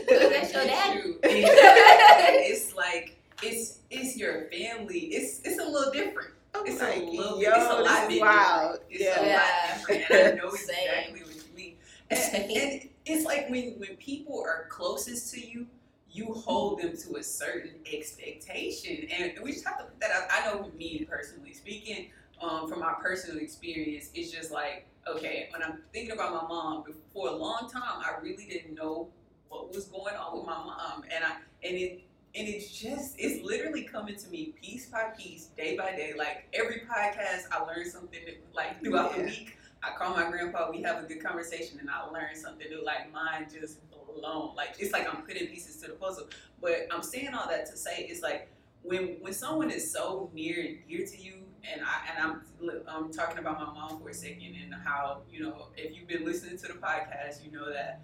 that's 0.08 0.52
your 0.52 0.64
dad. 0.64 1.00
True. 1.02 1.18
It's 1.24 2.74
like 2.74 3.16
it's 3.42 3.78
it's 3.90 4.16
your 4.16 4.48
family. 4.50 4.98
It's 5.12 5.40
it's 5.44 5.58
a 5.58 5.64
little 5.64 5.92
different. 5.92 6.30
I'm 6.54 6.66
It's 6.66 6.80
like, 6.80 6.96
a 6.98 7.00
little 7.04 7.40
yo. 7.42 7.50
It's 7.50 7.70
a 7.70 7.82
lot 7.82 8.08
this 8.08 8.16
is 8.16 8.20
wild. 8.20 8.80
different. 8.88 8.90
It's 8.90 9.02
Yeah. 9.02 9.20
a 9.20 9.34
lot 9.36 9.88
different. 9.88 10.10
And 10.10 10.40
I 10.40 10.42
know 10.42 10.50
Same. 10.50 10.76
exactly 10.86 11.20
what 11.22 11.34
you 11.34 11.42
mean. 11.56 11.74
And, 12.10 12.50
and 12.50 12.88
it's 13.06 13.24
like 13.24 13.48
when 13.50 13.72
when 13.78 13.96
people 13.96 14.42
are 14.46 14.66
closest 14.68 15.32
to 15.34 15.40
you, 15.46 15.66
you 16.14 16.32
hold 16.32 16.80
them 16.80 16.96
to 16.96 17.16
a 17.16 17.22
certain 17.22 17.74
expectation, 17.92 19.08
and 19.10 19.32
we 19.42 19.52
just 19.52 19.66
have 19.66 19.78
to 19.78 19.84
put 19.84 20.00
that 20.00 20.10
out. 20.12 20.22
I 20.30 20.46
know 20.46 20.62
with 20.62 20.74
me 20.74 21.06
personally 21.10 21.52
speaking, 21.52 22.10
um, 22.40 22.68
from 22.68 22.80
my 22.80 22.94
personal 23.02 23.38
experience, 23.38 24.10
it's 24.14 24.30
just 24.30 24.52
like 24.52 24.86
okay, 25.08 25.48
when 25.52 25.62
I'm 25.62 25.80
thinking 25.92 26.12
about 26.12 26.32
my 26.32 26.48
mom, 26.48 26.84
for 27.12 27.28
a 27.28 27.32
long 27.32 27.68
time, 27.70 27.82
I 27.84 28.20
really 28.22 28.46
didn't 28.46 28.74
know 28.74 29.08
what 29.48 29.74
was 29.74 29.84
going 29.86 30.14
on 30.14 30.38
with 30.38 30.46
my 30.46 30.56
mom, 30.56 31.04
and 31.14 31.24
I 31.24 31.32
and 31.66 31.76
it 31.76 32.00
and 32.34 32.48
it's 32.48 32.70
just 32.70 33.14
it's 33.18 33.44
literally 33.44 33.82
coming 33.82 34.16
to 34.16 34.28
me 34.28 34.54
piece 34.60 34.86
by 34.86 35.10
piece, 35.16 35.46
day 35.56 35.76
by 35.76 35.92
day. 35.92 36.14
Like 36.16 36.48
every 36.52 36.82
podcast, 36.88 37.44
I 37.50 37.62
learn 37.64 37.88
something 37.90 38.20
that, 38.24 38.40
like 38.54 38.80
throughout 38.82 39.16
the 39.16 39.24
week. 39.24 39.56
I 39.82 39.94
call 39.98 40.16
my 40.16 40.30
grandpa, 40.30 40.70
we 40.70 40.80
have 40.80 41.04
a 41.04 41.06
good 41.06 41.22
conversation, 41.22 41.78
and 41.78 41.90
I 41.90 42.06
learn 42.08 42.34
something 42.34 42.66
new. 42.70 42.82
Like 42.82 43.12
mine 43.12 43.46
just 43.52 43.78
blown. 44.18 44.54
Like 44.54 44.76
it's 44.78 44.92
like 44.92 45.12
I'm 45.12 45.22
putting 45.22 45.48
pieces 45.48 45.76
to 45.82 45.88
the 45.88 45.94
puzzle. 45.94 46.28
But 46.60 46.86
I'm 46.90 47.02
saying 47.02 47.34
all 47.34 47.48
that 47.48 47.66
to 47.66 47.76
say 47.76 48.06
it's 48.08 48.22
like 48.22 48.48
when 48.82 49.16
when 49.20 49.32
someone 49.32 49.70
is 49.70 49.90
so 49.92 50.30
near 50.34 50.60
and 50.60 50.78
dear 50.88 51.06
to 51.06 51.20
you, 51.20 51.34
and 51.70 51.80
I 51.82 52.10
and 52.10 52.18
I'm 52.22 52.80
I'm 52.88 53.12
talking 53.12 53.38
about 53.38 53.58
my 53.58 53.72
mom 53.72 54.00
for 54.00 54.10
a 54.10 54.14
second 54.14 54.56
and 54.62 54.74
how 54.84 55.22
you 55.30 55.42
know 55.42 55.68
if 55.76 55.96
you've 55.96 56.08
been 56.08 56.24
listening 56.24 56.58
to 56.58 56.66
the 56.68 56.74
podcast, 56.74 57.44
you 57.44 57.52
know 57.52 57.72
that 57.72 58.02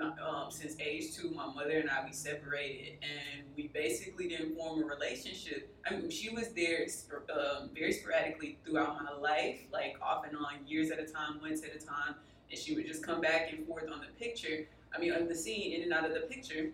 um, 0.00 0.50
since 0.50 0.76
age 0.80 1.14
two, 1.14 1.30
my 1.30 1.46
mother 1.46 1.78
and 1.78 1.90
I 1.90 2.04
we 2.04 2.12
separated, 2.12 2.98
and 3.02 3.44
we 3.56 3.68
basically 3.68 4.28
didn't 4.28 4.56
form 4.56 4.82
a 4.82 4.86
relationship. 4.86 5.74
I 5.86 5.96
mean, 5.96 6.10
she 6.10 6.30
was 6.30 6.48
there 6.54 6.86
um, 7.32 7.70
very 7.74 7.92
sporadically 7.92 8.58
throughout 8.64 9.02
my 9.02 9.12
life, 9.12 9.60
like 9.72 9.96
off 10.02 10.24
and 10.26 10.36
on, 10.36 10.66
years 10.66 10.90
at 10.90 10.98
a 10.98 11.04
time, 11.04 11.40
months 11.40 11.62
at 11.64 11.74
a 11.74 11.84
time, 11.84 12.14
and 12.50 12.58
she 12.58 12.74
would 12.74 12.86
just 12.86 13.04
come 13.04 13.20
back 13.20 13.52
and 13.52 13.66
forth 13.66 13.90
on 13.92 14.00
the 14.00 14.06
picture. 14.18 14.66
I 14.94 14.98
mean, 14.98 15.12
on 15.12 15.28
the 15.28 15.34
scene, 15.34 15.72
in 15.72 15.82
and 15.82 15.92
out 15.92 16.04
of 16.04 16.14
the 16.14 16.20
picture. 16.20 16.70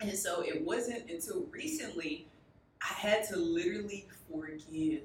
And 0.00 0.16
so 0.16 0.42
it 0.42 0.64
wasn't 0.64 1.10
until 1.10 1.46
recently 1.50 2.26
I 2.82 2.92
had 2.94 3.28
to 3.28 3.36
literally 3.36 4.06
forgive, 4.30 5.02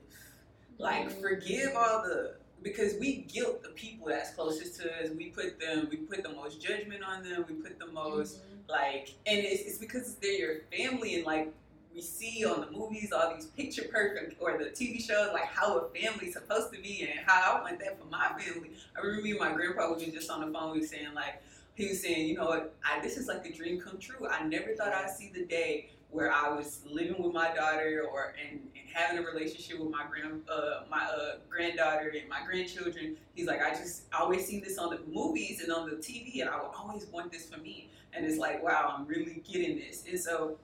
like 0.78 1.10
mm. 1.10 1.22
forgive 1.22 1.76
all 1.76 2.04
the 2.04 2.36
because 2.66 2.96
we 3.00 3.18
guilt 3.32 3.62
the 3.62 3.70
people 3.70 4.08
that's 4.08 4.32
closest 4.32 4.82
to 4.82 4.88
us. 5.00 5.10
We 5.16 5.28
put 5.28 5.60
them, 5.60 5.88
we 5.90 5.98
put 5.98 6.24
the 6.24 6.34
most 6.34 6.60
judgment 6.60 7.04
on 7.04 7.24
them. 7.24 7.46
We 7.48 7.56
put 7.56 7.78
the 7.78 7.88
most 7.88 8.40
mm-hmm. 8.40 8.72
like, 8.72 9.14
and 9.28 9.38
it's, 9.38 9.62
it's 9.64 9.78
because 9.78 10.16
they're 10.16 10.32
your 10.32 10.56
family 10.76 11.16
and 11.16 11.26
like 11.26 11.54
we 11.94 12.02
see 12.02 12.44
on 12.44 12.62
the 12.62 12.72
movies 12.72 13.14
all 13.14 13.34
these 13.36 13.46
picture 13.46 13.84
perfect 13.90 14.42
or 14.42 14.58
the 14.58 14.66
TV 14.66 15.00
shows 15.00 15.30
like 15.32 15.46
how 15.46 15.78
a 15.78 15.90
family's 15.90 16.34
supposed 16.34 16.74
to 16.74 16.82
be 16.82 17.02
and 17.02 17.20
how 17.26 17.58
I 17.58 17.62
want 17.62 17.80
that 17.80 18.00
for 18.00 18.06
my 18.08 18.28
family. 18.38 18.72
I 18.98 19.02
remember 19.02 19.24
me 19.24 19.32
and 19.32 19.40
my 19.40 19.54
grandpa 19.54 19.94
we 19.94 20.06
were 20.06 20.12
just 20.12 20.30
on 20.32 20.42
the 20.42 20.52
phone. 20.52 20.74
We 20.74 20.80
were 20.80 20.88
saying 20.88 21.14
like 21.14 21.42
he 21.76 21.90
was 21.90 22.02
saying, 22.02 22.28
you 22.28 22.36
know 22.36 22.68
I, 22.84 23.02
this 23.02 23.18
is 23.18 23.28
like 23.28 23.46
a 23.46 23.54
dream 23.54 23.80
come 23.80 24.00
true. 24.00 24.28
I 24.28 24.44
never 24.44 24.74
thought 24.74 24.94
I'd 24.94 25.10
see 25.10 25.32
the 25.34 25.46
day 25.46 25.90
where 26.10 26.32
I 26.32 26.50
was 26.50 26.82
living 26.90 27.22
with 27.22 27.34
my 27.34 27.54
daughter 27.54 28.06
or 28.10 28.34
and, 28.42 28.60
and 28.60 28.90
having 28.94 29.22
a 29.22 29.28
relationship 29.28 29.80
with 29.80 29.92
my 29.92 30.06
grand 30.10 30.42
uh, 30.50 30.84
my 30.90 31.04
uh, 31.04 31.36
granddaughter 31.50 32.14
and 32.20 32.30
my 32.30 32.40
grandchildren. 32.46 33.18
He's 33.34 33.48
like, 33.48 33.62
I 33.62 33.72
just 33.72 34.04
always 34.18 34.48
see 34.48 34.60
this 34.60 34.78
on 34.78 34.92
the 34.92 35.00
movies 35.12 35.62
and 35.62 35.72
on 35.72 35.90
the 35.90 35.98
TV, 35.98 36.42
and 36.42 36.50
I 36.50 36.56
would 36.56 36.72
always 36.76 37.06
want 37.08 37.32
this 37.32 37.50
for 37.50 37.60
me. 37.60 37.90
And 38.14 38.26
it's 38.26 38.38
like, 38.38 38.64
wow, 38.64 38.96
I'm 38.98 39.06
really 39.06 39.44
getting 39.46 39.78
this. 39.78 40.06
And 40.10 40.18
so 40.18 40.58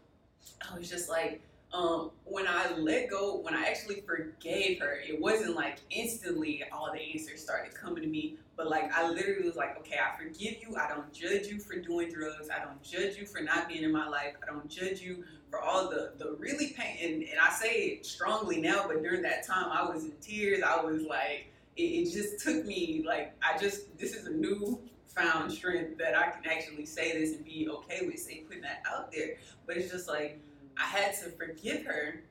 I 0.72 0.78
was 0.78 0.90
just 0.90 1.10
like, 1.10 1.42
um, 1.74 2.12
when 2.26 2.48
I 2.48 2.72
let 2.78 3.10
go, 3.10 3.38
when 3.38 3.54
I 3.54 3.64
actually 3.64 4.02
forgave 4.02 4.80
her, 4.80 5.00
it 5.06 5.20
wasn't 5.20 5.56
like 5.56 5.80
instantly 5.90 6.64
all 6.72 6.92
the 6.94 7.00
answers 7.00 7.42
started 7.42 7.74
coming 7.74 8.04
to 8.04 8.10
me. 8.10 8.38
But 8.58 8.70
like 8.70 8.92
I 8.94 9.10
literally 9.10 9.46
was 9.46 9.56
like, 9.56 9.78
okay, 9.80 9.96
I 9.98 10.18
forgive 10.22 10.62
you. 10.62 10.76
I 10.76 10.88
don't 10.88 11.12
judge 11.14 11.48
you 11.48 11.60
for 11.60 11.78
doing 11.78 12.12
drugs. 12.12 12.50
I 12.50 12.64
don't 12.64 12.82
judge 12.84 13.18
you 13.18 13.26
for 13.26 13.42
not 13.42 13.68
being 13.68 13.84
in 13.84 13.92
my 13.92 14.08
life. 14.08 14.36
I 14.44 14.46
don't 14.46 14.70
judge 14.70 15.02
you 15.02 15.24
for 15.50 15.60
all 15.60 15.90
the 15.90 16.14
the 16.18 16.36
really 16.38 16.74
pain. 16.78 16.98
And, 17.02 17.24
and 17.24 17.40
I 17.42 17.50
say 17.50 17.70
it 17.70 18.06
strongly 18.06 18.62
now, 18.62 18.86
but 18.88 19.02
during 19.02 19.22
that 19.24 19.46
time, 19.46 19.70
I 19.72 19.84
was 19.84 20.04
in 20.04 20.14
tears. 20.22 20.62
I 20.64 20.82
was 20.82 21.02
like, 21.04 21.52
it, 21.78 21.82
it 21.82 22.12
just 22.12 22.44
took 22.44 22.66
me 22.66 23.04
like 23.08 23.36
I 23.42 23.58
just 23.58 23.98
this 23.98 24.16
is 24.16 24.28
a 24.28 24.32
new 24.32 24.80
found 25.08 25.52
strength 25.52 25.98
that 25.98 26.18
I 26.18 26.30
can 26.30 26.50
actually 26.50 26.86
say 26.86 27.12
this 27.20 27.36
and 27.36 27.46
be 27.46 27.68
okay 27.70 28.06
with 28.06 28.20
say 28.20 28.44
putting 28.48 28.62
that 28.64 28.84
out 28.90 29.12
there. 29.12 29.36
But 29.66 29.78
it's 29.78 29.92
just 29.92 30.08
like 30.08 30.40
I 30.78 30.84
had 30.84 31.14
to 31.20 31.30
forgive 31.32 31.86
her, 31.86 32.24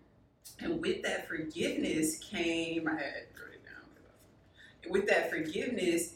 and 0.61 0.81
with 0.81 1.03
that 1.03 1.29
forgiveness 1.29 2.19
came 2.19 2.89
I 2.89 2.93
had 2.93 2.99
to 2.99 3.37
throw 3.37 3.47
it 3.53 3.65
down. 3.65 3.85
With 4.89 5.07
that 5.09 5.31
forgiveness, 5.31 6.15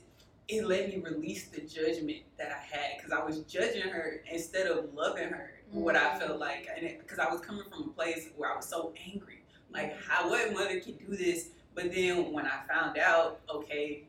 it 0.49 0.67
let 0.67 0.89
me 0.89 1.03
release 1.03 1.49
the 1.49 1.61
judgment 1.63 2.19
that 2.39 2.49
I 2.49 2.77
had 2.77 2.97
because 2.97 3.13
I 3.13 3.25
was 3.25 3.41
judging 3.41 3.89
her 3.89 4.21
instead 4.31 4.67
of 4.67 4.93
loving 4.95 5.29
her. 5.29 5.53
What 5.71 5.97
I 5.97 6.19
felt 6.19 6.33
mm-hmm. 6.33 6.41
like, 6.41 6.69
and 6.77 6.99
because 6.99 7.19
I 7.19 7.31
was 7.31 7.41
coming 7.41 7.65
from 7.71 7.85
a 7.85 7.93
place 7.93 8.29
where 8.37 8.53
I 8.53 8.57
was 8.57 8.67
so 8.67 8.93
angry, 9.11 9.43
like 9.73 9.97
how 10.07 10.29
what 10.29 10.53
mother 10.53 10.79
can 10.81 10.95
do 10.95 11.17
this? 11.17 11.49
But 11.75 11.93
then 11.93 12.33
when 12.33 12.47
I 12.47 12.61
found 12.73 12.99
out, 12.99 13.41
okay, 13.51 14.05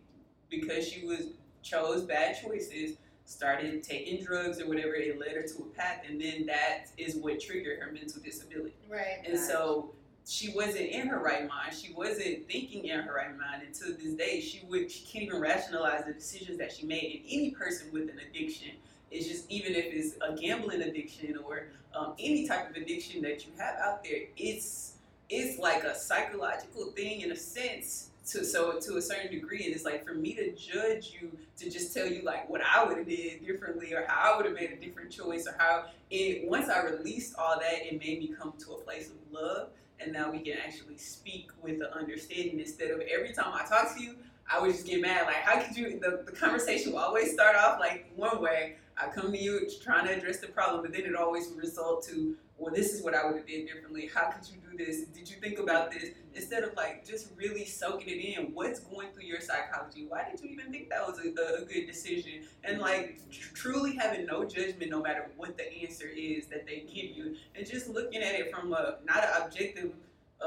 because 0.50 0.88
she 0.88 1.06
was 1.06 1.28
chose 1.64 2.04
bad 2.04 2.38
choices, 2.40 2.98
started 3.26 3.82
taking 3.82 4.24
drugs 4.24 4.62
or 4.62 4.68
whatever, 4.68 4.94
it 4.94 5.20
led 5.20 5.32
her 5.32 5.42
to 5.42 5.58
a 5.64 5.66
path, 5.76 6.04
and 6.08 6.22
then 6.22 6.46
that 6.46 6.86
is 6.98 7.16
what 7.16 7.40
triggered 7.40 7.80
her 7.80 7.92
mental 7.92 8.22
disability. 8.22 8.76
Right. 8.88 9.26
And 9.26 9.40
so 9.40 9.92
she 10.28 10.52
wasn't 10.54 10.90
in 10.90 11.08
her 11.08 11.20
right 11.20 11.48
mind. 11.48 11.74
She 11.76 11.94
wasn't 11.94 12.48
thinking 12.48 12.86
in 12.86 13.00
her 13.00 13.14
right 13.14 13.38
mind. 13.38 13.62
And 13.64 13.74
to 13.76 13.94
this 13.94 14.14
day, 14.14 14.42
she 14.42 14.66
would 14.68 14.92
she 14.92 15.06
can't 15.06 15.24
even 15.26 15.40
rationalize 15.40 16.04
the 16.06 16.14
decisions 16.14 16.58
that 16.58 16.72
she 16.72 16.86
made. 16.86 17.22
And 17.22 17.26
any 17.32 17.52
person 17.52 17.92
with 17.92 18.10
an 18.10 18.20
addiction 18.28 18.72
is 19.12 19.28
just 19.28 19.50
even 19.52 19.76
if 19.76 19.86
it's 19.86 20.16
a 20.28 20.36
gambling 20.36 20.82
addiction 20.82 21.38
or 21.46 21.68
um, 21.96 22.14
any 22.20 22.48
type 22.48 22.70
of 22.70 22.76
addiction 22.76 23.22
that 23.22 23.46
you 23.46 23.52
have 23.60 23.76
out 23.80 24.04
there, 24.04 24.24
it's 24.36 24.94
it's 25.30 25.60
like 25.60 25.84
a 25.84 25.96
psychological 25.96 26.86
thing 26.92 27.22
in 27.22 27.32
a 27.32 27.36
sense. 27.36 28.10
To, 28.32 28.44
so 28.44 28.80
to 28.80 28.98
a 28.98 29.02
certain 29.04 29.30
degree, 29.30 29.66
and 29.66 29.76
it's 29.76 29.86
like 29.86 30.04
for 30.04 30.16
me 30.16 30.34
to 30.34 30.52
judge 30.56 31.16
you 31.22 31.32
to 31.58 31.70
just 31.70 31.94
tell 31.94 32.08
you 32.08 32.24
like 32.24 32.50
what 32.50 32.60
I 32.60 32.84
would 32.84 32.98
have 32.98 33.08
did 33.08 33.46
differently 33.46 33.94
or 33.94 34.04
how 34.08 34.34
I 34.34 34.36
would 34.36 34.48
have 34.48 34.56
made 34.56 34.72
a 34.72 34.84
different 34.84 35.12
choice 35.12 35.46
or 35.46 35.54
how 35.60 35.86
it 36.10 36.50
once 36.50 36.68
I 36.68 36.82
released 36.86 37.36
all 37.38 37.60
that, 37.60 37.86
it 37.86 38.00
made 38.00 38.18
me 38.18 38.34
come 38.36 38.54
to 38.66 38.72
a 38.72 38.78
place 38.78 39.10
of 39.10 39.18
love 39.32 39.68
and 40.00 40.12
now 40.12 40.32
we 40.32 40.40
can 40.40 40.58
actually 40.58 40.98
speak 40.98 41.50
with 41.62 41.80
the 41.80 41.94
understanding 41.96 42.60
instead 42.60 42.92
of 42.92 43.02
every 43.02 43.34
time 43.34 43.54
I 43.54 43.66
talk 43.66 43.96
to 43.96 44.02
you, 44.02 44.16
I 44.52 44.60
would 44.62 44.72
just 44.72 44.86
get 44.86 45.02
mad. 45.02 45.26
Like, 45.26 45.38
how 45.38 45.60
could 45.60 45.76
you? 45.76 46.00
The, 46.00 46.24
the 46.26 46.32
conversation 46.32 46.92
will 46.92 47.00
always 47.00 47.34
start 47.34 47.56
off 47.56 47.80
like 47.80 48.12
one 48.16 48.42
way. 48.42 48.76
I 48.98 49.08
come 49.08 49.32
to 49.32 49.38
you 49.38 49.68
trying 49.84 50.08
to 50.08 50.16
address 50.16 50.40
the 50.40 50.48
problem, 50.48 50.82
but 50.82 50.94
then 50.94 51.02
it 51.02 51.16
always 51.16 51.50
result 51.56 52.04
to, 52.08 52.36
well, 52.58 52.74
this 52.74 52.94
is 52.94 53.04
what 53.04 53.14
I 53.14 53.26
would 53.26 53.36
have 53.36 53.48
did 53.48 53.68
differently. 53.68 54.10
How 54.14 54.32
could 54.32 54.48
you 54.48 54.56
do 54.72 54.78
this? 54.78 55.02
Did 55.08 55.30
you 55.30 55.36
think 55.38 55.60
about 55.60 55.92
this? 55.92 56.12
Instead 56.34 56.64
of 56.64 56.74
like 56.76 57.06
just 57.06 57.32
really 57.36 57.66
soaking 57.66 58.08
it 58.08 58.38
in. 58.38 58.54
What's 58.54 58.80
going 58.80 59.10
through 59.14 59.26
your 59.26 59.42
psychology? 59.42 60.06
Why 60.08 60.26
did 60.30 60.42
you 60.42 60.50
even 60.52 60.72
think 60.72 60.90
that 60.90 61.06
was 61.06 61.20
a, 61.20 61.30
a 61.62 61.66
good 61.66 61.86
decision? 61.86 62.44
And 62.64 62.80
like 62.80 63.20
tr- 63.30 63.54
truly 63.54 63.96
having 63.96 64.26
no 64.26 64.46
judgment, 64.46 64.90
no 64.90 65.02
matter 65.02 65.30
what 65.36 65.58
the 65.58 65.72
answer 65.82 66.08
is 66.08 66.48
that 66.48 66.66
they 66.66 66.86
give 66.94 67.16
you, 67.16 67.36
and 67.56 67.70
just 67.70 67.90
looking 67.90 68.22
at 68.22 68.36
it 68.36 68.54
from 68.54 68.72
a 68.72 68.98
not 69.06 69.24
an 69.24 69.44
objective 69.44 69.92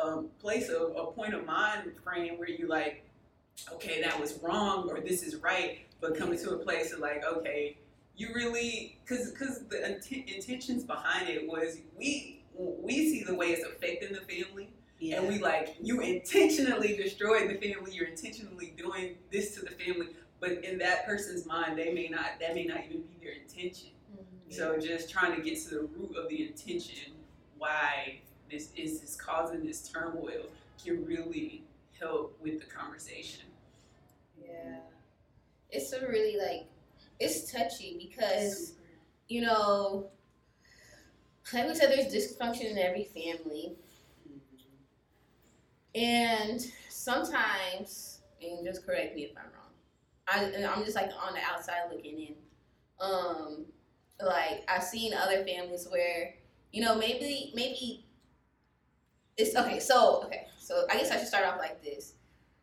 um, 0.01 0.29
place 0.41 0.69
of 0.71 0.95
a 0.97 1.07
point 1.13 1.35
of 1.35 1.45
mind 1.45 1.93
frame 2.03 2.39
where 2.39 2.49
you 2.49 2.69
like, 2.69 3.05
okay, 3.73 4.01
that 4.03 4.19
was 4.19 4.39
wrong 4.43 4.89
or 4.89 5.01
this 5.01 5.23
is 5.23 5.37
right, 5.37 5.81
but 6.01 6.17
coming 6.17 6.39
to 6.39 6.51
a 6.51 6.59
place 6.59 6.93
of 6.93 7.01
like, 7.01 7.25
okay, 7.25 7.77
you 8.19 8.35
really, 8.35 8.99
because 9.05 9.31
because 9.31 9.61
the 9.69 9.95
int- 9.95 10.29
intentions 10.29 10.85
behind 10.85 11.29
it 11.29 11.49
was 11.49 11.79
we 11.97 12.43
we 12.55 12.93
see 13.11 13.23
the 13.23 13.35
way 13.35 13.53
it's 13.53 13.65
affecting 13.65 14.13
the 14.13 14.21
family, 14.21 14.71
Yeah. 14.99 15.19
and 15.21 15.29
we 15.29 15.39
like 15.39 15.77
you 15.81 16.01
intentionally 16.01 16.97
destroyed 16.97 17.49
the 17.49 17.55
family. 17.55 17.95
You're 17.95 18.09
intentionally 18.09 18.75
doing 18.77 19.17
this 19.31 19.55
to 19.55 19.61
the 19.61 19.71
family, 19.71 20.09
but 20.41 20.65
in 20.65 20.79
that 20.79 21.07
person's 21.07 21.47
mind, 21.47 21.79
they 21.79 21.93
may 21.93 22.09
not 22.09 22.41
that 22.41 22.55
may 22.57 22.65
not 22.65 22.81
even 22.85 23.03
be 23.03 23.17
their 23.23 23.35
intention. 23.35 23.91
Mm-hmm. 24.13 24.53
So 24.53 24.79
just 24.79 25.09
trying 25.09 25.37
to 25.37 25.43
get 25.43 25.63
to 25.65 25.71
the 25.71 25.81
root 25.83 26.17
of 26.17 26.29
the 26.29 26.49
intention, 26.49 27.13
why 27.57 28.21
this 28.51 28.71
is 28.77 29.01
this 29.01 29.15
causing 29.15 29.65
this 29.65 29.89
turmoil, 29.89 30.47
can 30.83 31.05
really 31.07 31.63
help 32.01 32.37
with 32.43 32.59
the 32.59 32.67
conversation. 32.67 33.45
Yeah. 34.43 34.79
It's 35.71 35.93
a 35.93 36.01
really 36.01 36.37
like 36.37 36.67
it's 37.21 37.51
touchy 37.51 37.97
because 37.99 38.75
you 39.29 39.41
know 39.41 40.11
like 41.53 41.67
we 41.67 41.75
said 41.75 41.91
there's 41.91 42.13
dysfunction 42.13 42.71
in 42.71 42.79
every 42.79 43.05
family 43.05 43.77
and 45.95 46.61
sometimes 46.89 48.21
and 48.43 48.65
just 48.65 48.87
correct 48.87 49.15
me 49.15 49.23
if 49.25 49.31
I'm 49.37 49.45
wrong. 49.45 49.73
I 50.29 50.65
I'm 50.67 50.85
just 50.85 50.97
like 50.97 51.11
on 51.21 51.35
the 51.35 51.41
outside 51.41 51.91
looking 51.91 52.19
in. 52.21 52.35
Um 53.01 53.67
like 54.21 54.65
I've 54.69 54.83
seen 54.83 55.15
other 55.15 55.45
families 55.45 55.87
where, 55.91 56.35
you 56.73 56.85
know, 56.85 56.97
maybe 56.97 57.53
maybe 57.55 58.05
it's 59.37 59.57
okay, 59.57 59.79
so 59.79 60.23
okay, 60.25 60.47
so 60.59 60.85
I 60.91 60.97
guess 60.99 61.11
I 61.11 61.19
should 61.19 61.29
start 61.29 61.47
off 61.47 61.59
like 61.59 61.83
this. 61.83 62.15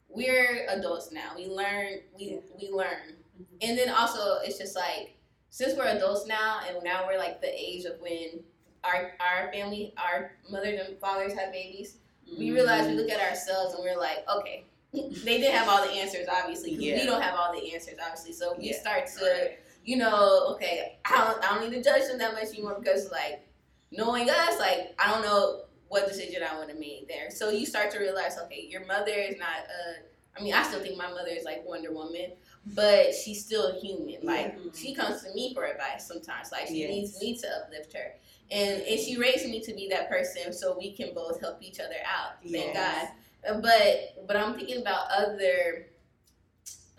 We're 0.10 0.68
adults 0.70 1.12
now. 1.12 1.32
We 1.36 1.48
learn 1.48 2.00
we 2.18 2.39
we 2.60 2.70
learn. 2.70 3.14
Mm-hmm. 3.41 3.56
And 3.62 3.78
then 3.78 3.89
also 3.89 4.38
it's 4.43 4.58
just 4.58 4.76
like 4.76 5.17
since 5.50 5.78
we're 5.78 5.88
adults 5.88 6.28
now 6.28 6.62
and 6.67 6.84
now 6.84 7.06
we're 7.08 7.17
like 7.17 7.41
the 7.41 7.54
age 7.54 7.86
of 7.86 8.00
when 8.00 8.43
our 8.84 9.13
our 9.19 9.52
family, 9.52 9.93
our 9.98 10.32
mothers 10.50 10.80
and 10.88 10.98
fathers 11.00 11.34
have 11.34 11.52
babies, 11.52 11.98
we 12.38 12.52
realize 12.52 12.88
we 12.88 12.93
look 12.93 13.10
at 13.10 13.19
ourselves 13.19 13.74
and 13.74 13.84
we're 13.84 13.98
like, 13.98 14.26
okay, 14.30 14.65
they 14.93 15.38
didn't 15.39 15.56
have 15.56 15.67
all 15.67 15.86
the 15.86 15.91
answers, 15.93 16.28
obviously. 16.32 16.74
Yeah. 16.74 16.95
We 16.95 17.06
don't 17.06 17.21
have 17.21 17.36
all 17.36 17.54
the 17.54 17.74
answers, 17.74 17.95
obviously. 18.04 18.34
So 18.34 18.56
we 18.58 18.69
Yeah. 18.69 18.80
start 18.80 19.08
to, 19.19 19.52
you 19.84 19.98
know, 19.98 20.48
okay, 20.54 20.98
I 21.06 21.17
don't, 21.17 21.43
I 21.43 21.56
don't 21.56 21.69
need 21.69 21.76
to 21.78 21.84
judge 21.84 22.08
them 22.08 22.17
that 22.19 22.34
much 22.34 22.50
anymore 22.50 22.78
because, 22.80 23.12
like, 23.12 23.48
knowing 23.91 24.30
us, 24.30 24.60
like, 24.60 24.95
I 25.00 25.12
don't 25.12 25.21
know 25.21 25.63
what 25.88 26.08
decision 26.08 26.41
I 26.43 26.58
would 26.58 26.69
have 26.69 26.80
made 26.80 27.06
there. 27.08 27.30
So 27.30 27.50
you 27.50 27.65
start 27.65 27.91
to 27.91 28.00
realize, 28.00 28.38
okay, 28.45 28.67
your 28.69 28.86
mother 28.86 29.13
is 29.13 29.38
not 29.38 29.58
a. 29.69 30.39
I 30.39 30.43
mean, 30.43 30.54
I 30.54 30.63
still 30.63 30.82
think 30.82 30.98
my 30.98 31.10
mother 31.10 31.30
is 31.30 31.45
like 31.45 31.63
Wonder 31.65 31.93
Woman, 31.93 32.32
but 32.73 33.13
she's 33.13 33.43
still 33.45 33.80
human. 33.80 34.17
Like 34.23 34.56
Yeah. 34.58 34.71
she 34.73 34.95
comes 34.95 35.21
to 35.23 35.34
me 35.34 35.54
for 35.54 35.65
advice 35.65 36.08
sometimes. 36.08 36.51
Like 36.51 36.67
she 36.67 36.80
Yes. 36.82 36.89
needs 36.89 37.21
me 37.21 37.38
to 37.38 37.47
uplift 37.58 37.93
her, 37.93 38.15
and 38.51 38.82
and 38.82 38.99
she 38.99 39.17
raised 39.17 39.45
me 39.47 39.60
to 39.62 39.73
be 39.73 39.88
that 39.89 40.10
person 40.10 40.51
so 40.54 40.78
we 40.78 40.91
can 40.93 41.13
both 41.13 41.39
help 41.39 41.62
each 41.62 41.80
other 41.80 41.95
out. 42.06 42.41
Thank 42.41 42.73
Yes. 42.73 43.10
God. 43.43 43.62
But 43.62 44.25
but 44.28 44.36
I'm 44.36 44.56
thinking 44.56 44.82
about 44.82 45.12
other 45.12 45.88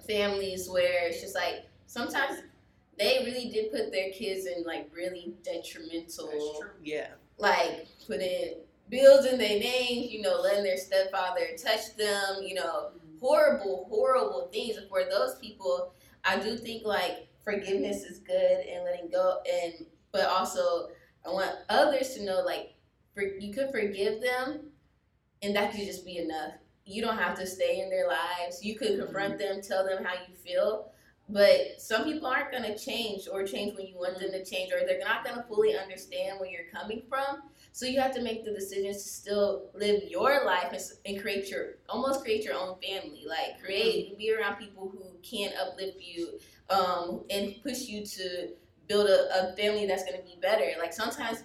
families 0.07 0.69
where 0.69 1.09
it's 1.09 1.21
just 1.21 1.35
like 1.35 1.67
sometimes 1.87 2.41
they 2.99 3.23
really 3.25 3.51
did 3.51 3.71
put 3.73 3.91
their 3.93 4.11
kids 4.11 4.47
in 4.47 4.63
like 4.65 4.89
really 4.95 5.35
detrimental 5.43 6.29
That's 6.31 6.59
true. 6.61 6.71
Yeah. 6.83 7.09
like 7.39 7.87
putting 8.07 8.55
bills 8.89 9.27
in 9.27 9.37
their 9.39 9.59
names, 9.59 10.13
you 10.13 10.23
know, 10.23 10.41
letting 10.41 10.63
their 10.63 10.77
stepfather 10.79 11.49
touch 11.63 11.97
them, 11.97 12.37
you 12.43 12.55
know, 12.55 12.91
horrible, 13.21 13.87
horrible 13.91 14.49
things. 14.53 14.77
And 14.77 14.89
for 14.89 15.05
those 15.05 15.37
people, 15.39 15.93
I 16.25 16.39
do 16.39 16.57
think 16.57 16.85
like 16.85 17.29
forgiveness 17.45 18.03
is 18.03 18.19
good 18.19 18.67
and 18.67 18.85
letting 18.85 19.11
go, 19.11 19.41
and 19.51 19.87
but 20.13 20.27
also 20.27 20.89
I 21.25 21.31
want 21.31 21.53
others 21.69 22.15
to 22.15 22.25
know 22.25 22.43
like 22.45 22.75
for, 23.15 23.23
you 23.23 23.53
could 23.53 23.71
forgive 23.71 24.21
them, 24.21 24.61
and 25.43 25.57
that 25.57 25.73
could 25.73 25.81
just 25.81 26.05
be 26.05 26.19
enough. 26.19 26.53
You 26.85 27.03
don't 27.03 27.19
have 27.19 27.37
to 27.39 27.47
stay 27.47 27.81
in 27.81 27.91
their 27.91 28.07
lives. 28.07 28.65
You 28.65 28.77
could 28.77 28.93
mm-hmm. 28.93 29.05
confront 29.05 29.39
them, 29.39 29.61
tell 29.61 29.85
them 29.85 30.05
how 30.05 30.15
you 30.29 30.35
feel. 30.35 30.93
But 31.29 31.81
some 31.81 32.05
people 32.05 32.29
aren't 32.29 32.53
going 32.53 32.63
to 32.63 32.79
change 32.79 33.27
or 33.31 33.45
change 33.45 33.77
when 33.77 33.89
you 33.89 33.97
want 33.97 34.21
them 34.21 34.31
to 34.31 34.45
change, 34.45 34.73
or 34.73 34.87
they're 34.87 35.01
not 35.01 35.25
going 35.25 35.37
to 35.37 35.43
fully 35.43 35.77
understand 35.77 36.39
where 36.39 36.49
you're 36.49 36.71
coming 36.73 37.03
from. 37.09 37.43
So 37.73 37.85
you 37.85 38.01
have 38.01 38.15
to 38.15 38.23
make 38.23 38.45
the 38.45 38.53
decisions 38.53 39.03
to 39.03 39.09
still 39.09 39.71
live 39.75 40.05
your 40.09 40.45
life 40.45 40.73
and, 40.73 40.81
and 41.05 41.21
create 41.21 41.51
your 41.51 41.75
almost 41.89 42.23
create 42.23 42.45
your 42.45 42.55
own 42.55 42.77
family. 42.81 43.25
Like 43.27 43.61
create, 43.63 44.17
be 44.17 44.33
around 44.33 44.57
people 44.57 44.89
who 44.89 45.03
can 45.23 45.53
uplift 45.61 45.99
you 46.01 46.39
um, 46.71 47.25
and 47.29 47.55
push 47.63 47.83
you 47.89 48.07
to 48.07 48.51
build 48.89 49.09
a, 49.09 49.53
a 49.53 49.57
family 49.57 49.87
that's 49.87 50.05
going 50.05 50.17
to 50.19 50.25
be 50.25 50.39
better. 50.41 50.65
Like 50.79 50.93
sometimes 50.93 51.43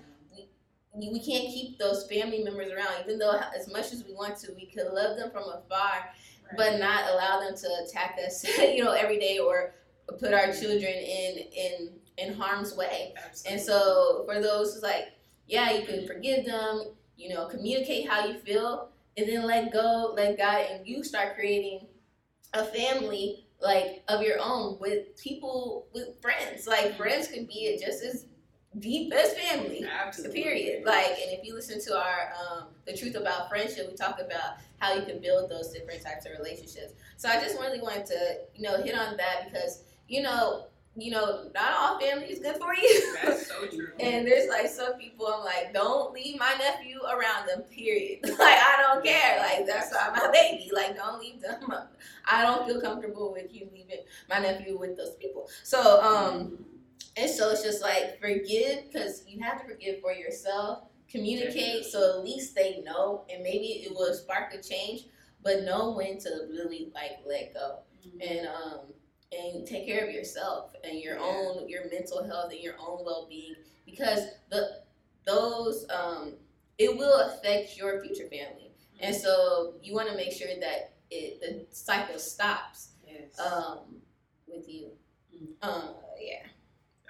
we, 0.94 1.10
we 1.10 1.20
can't 1.20 1.46
keep 1.46 1.80
those 1.80 2.08
family 2.08 2.44
members 2.44 2.72
around, 2.72 2.94
even 3.04 3.18
though 3.18 3.40
as 3.58 3.72
much 3.72 3.92
as 3.92 4.04
we 4.06 4.14
want 4.14 4.38
to, 4.40 4.54
we 4.54 4.68
could 4.68 4.94
love 4.94 5.18
them 5.18 5.32
from 5.32 5.44
afar, 5.44 6.12
but 6.58 6.80
not 6.80 7.10
allow 7.12 7.40
them 7.40 7.56
to 7.56 7.68
attack 7.84 8.18
us, 8.26 8.46
you 8.58 8.84
know, 8.84 8.92
every 8.92 9.20
day 9.20 9.40
or 9.40 9.74
put 10.20 10.34
our 10.34 10.52
children 10.52 10.94
in 10.94 11.38
in 11.56 11.90
in 12.18 12.34
harm's 12.34 12.76
way. 12.76 13.14
Absolutely. 13.18 13.52
And 13.52 13.62
so 13.62 14.24
for 14.26 14.42
those 14.42 14.74
who's 14.74 14.84
like, 14.84 15.14
yeah, 15.48 15.72
you 15.72 15.86
can 15.86 16.06
forgive 16.06 16.46
them, 16.46 16.94
you 17.18 17.30
know, 17.30 17.48
communicate 17.48 18.08
how 18.08 18.26
you 18.26 18.40
feel, 18.40 18.90
and 19.18 19.28
then 19.28 19.46
let 19.46 19.72
go, 19.72 20.14
let 20.16 20.38
God, 20.38 20.66
and 20.70 20.88
you 20.88 21.04
start 21.04 21.36
creating 21.36 21.88
a 22.54 22.66
family 22.66 23.46
like 23.62 24.04
of 24.08 24.22
your 24.22 24.38
own 24.42 24.78
with 24.80 25.16
people 25.22 25.88
with 25.94 26.22
friends. 26.22 26.68
Like 26.68 26.98
friends 26.98 27.28
can 27.28 27.46
be 27.46 27.80
just 27.82 28.04
as 28.04 28.26
deep 28.80 29.14
as 29.14 29.34
family. 29.34 29.86
Absolutely. 29.86 30.42
Period. 30.42 30.86
Like, 30.86 31.08
and 31.08 31.32
if 31.32 31.46
you 31.46 31.54
listen 31.54 31.82
to 31.82 31.98
our 31.98 32.34
um, 32.40 32.68
the 32.86 32.96
truth 32.96 33.16
about 33.16 33.50
friendship, 33.50 33.88
we 33.90 33.96
talk 33.96 34.20
about 34.20 34.58
how 34.82 34.96
you 34.96 35.06
can 35.06 35.22
build 35.22 35.50
those 35.50 35.70
different 35.70 36.04
types 36.04 36.26
of 36.26 36.34
relationships. 36.38 36.94
So 37.16 37.30
I 37.30 37.40
just 37.40 37.58
really 37.60 37.80
wanted 37.80 38.08
to, 38.08 38.38
you 38.56 38.64
know, 38.64 38.82
hit 38.82 38.96
on 38.98 39.16
that 39.18 39.46
because 39.46 39.84
you 40.08 40.22
know, 40.22 40.66
you 40.98 41.10
know, 41.10 41.50
not 41.54 41.74
all 41.80 42.00
family 42.00 42.26
is 42.26 42.40
good 42.40 42.58
for 42.58 42.76
you. 42.76 43.16
That's 43.24 43.48
so 43.48 43.66
true. 43.74 43.92
And 44.00 44.28
there's 44.28 44.50
like 44.50 44.68
some 44.68 44.94
people 44.96 45.26
I'm 45.28 45.46
like, 45.46 45.74
don't 45.74 46.14
leave 46.14 46.38
my 46.38 46.54
nephew 46.60 47.00
around 47.04 47.48
them, 47.48 47.62
period. 47.72 48.20
like 48.24 48.40
I 48.40 48.76
don't 48.82 49.06
care. 49.06 49.40
Like 49.40 49.66
that's 49.66 49.94
not 49.94 50.14
my 50.14 50.30
baby. 50.34 50.70
Like 50.74 50.98
don't 50.98 51.22
leave 51.22 51.42
them. 51.42 51.60
I 52.26 52.42
don't 52.44 52.68
feel 52.68 52.82
comfortable 52.82 53.32
with 53.32 53.54
you 53.54 53.70
leaving 53.72 54.00
my 54.30 54.40
nephew 54.40 54.78
with 54.78 54.98
those 54.98 55.16
people. 55.16 55.48
So 55.64 56.02
um 56.02 56.66
and 57.18 57.30
so 57.30 57.52
it's 57.52 57.64
just 57.64 57.82
like 57.82 58.20
forgive 58.20 58.92
because 58.92 59.24
you 59.28 59.42
have 59.42 59.62
to 59.62 59.68
forgive 59.68 60.02
for 60.02 60.14
yourself. 60.14 60.84
Communicate 61.12 61.86
so 61.86 62.18
at 62.20 62.24
least 62.24 62.56
they 62.56 62.82
know 62.86 63.26
and 63.32 63.44
maybe 63.44 63.84
it 63.86 63.92
will 63.94 64.14
spark 64.14 64.54
a 64.54 64.62
change, 64.62 65.04
but 65.44 65.64
know 65.64 65.92
when 65.92 66.18
to 66.20 66.30
really 66.50 66.92
like 66.96 67.20
let 67.26 67.54
go. 67.54 67.80
And 68.22 68.48
um 68.48 68.80
and 69.32 69.66
take 69.66 69.86
care 69.86 70.06
of 70.08 70.14
yourself 70.14 70.74
and 70.84 71.00
your 71.00 71.16
Yeah. 71.18 71.26
own 71.26 71.70
your 71.70 71.90
mental 71.92 72.24
health 72.24 72.52
and 72.52 72.62
your 72.62 72.76
own 72.80 73.04
well 73.06 73.26
being 73.30 73.56
because 73.86 74.22
the 74.50 74.82
those 75.26 75.86
um 75.90 76.34
it 76.78 76.96
will 76.98 77.20
affect 77.22 77.78
your 77.78 78.02
future 78.02 78.28
family. 78.30 78.72
And 79.00 79.16
so 79.16 79.76
you 79.84 79.94
want 79.94 80.10
to 80.10 80.16
make 80.16 80.32
sure 80.32 80.48
that 80.60 80.94
it 81.10 81.42
the 81.42 81.66
cycle 81.76 82.20
stops 82.20 82.90
Yes. 83.08 83.40
um 83.40 84.02
with 84.48 84.68
you. 84.70 84.92
Mm. 85.36 85.48
Uh 85.62 85.94
yeah. 86.20 86.44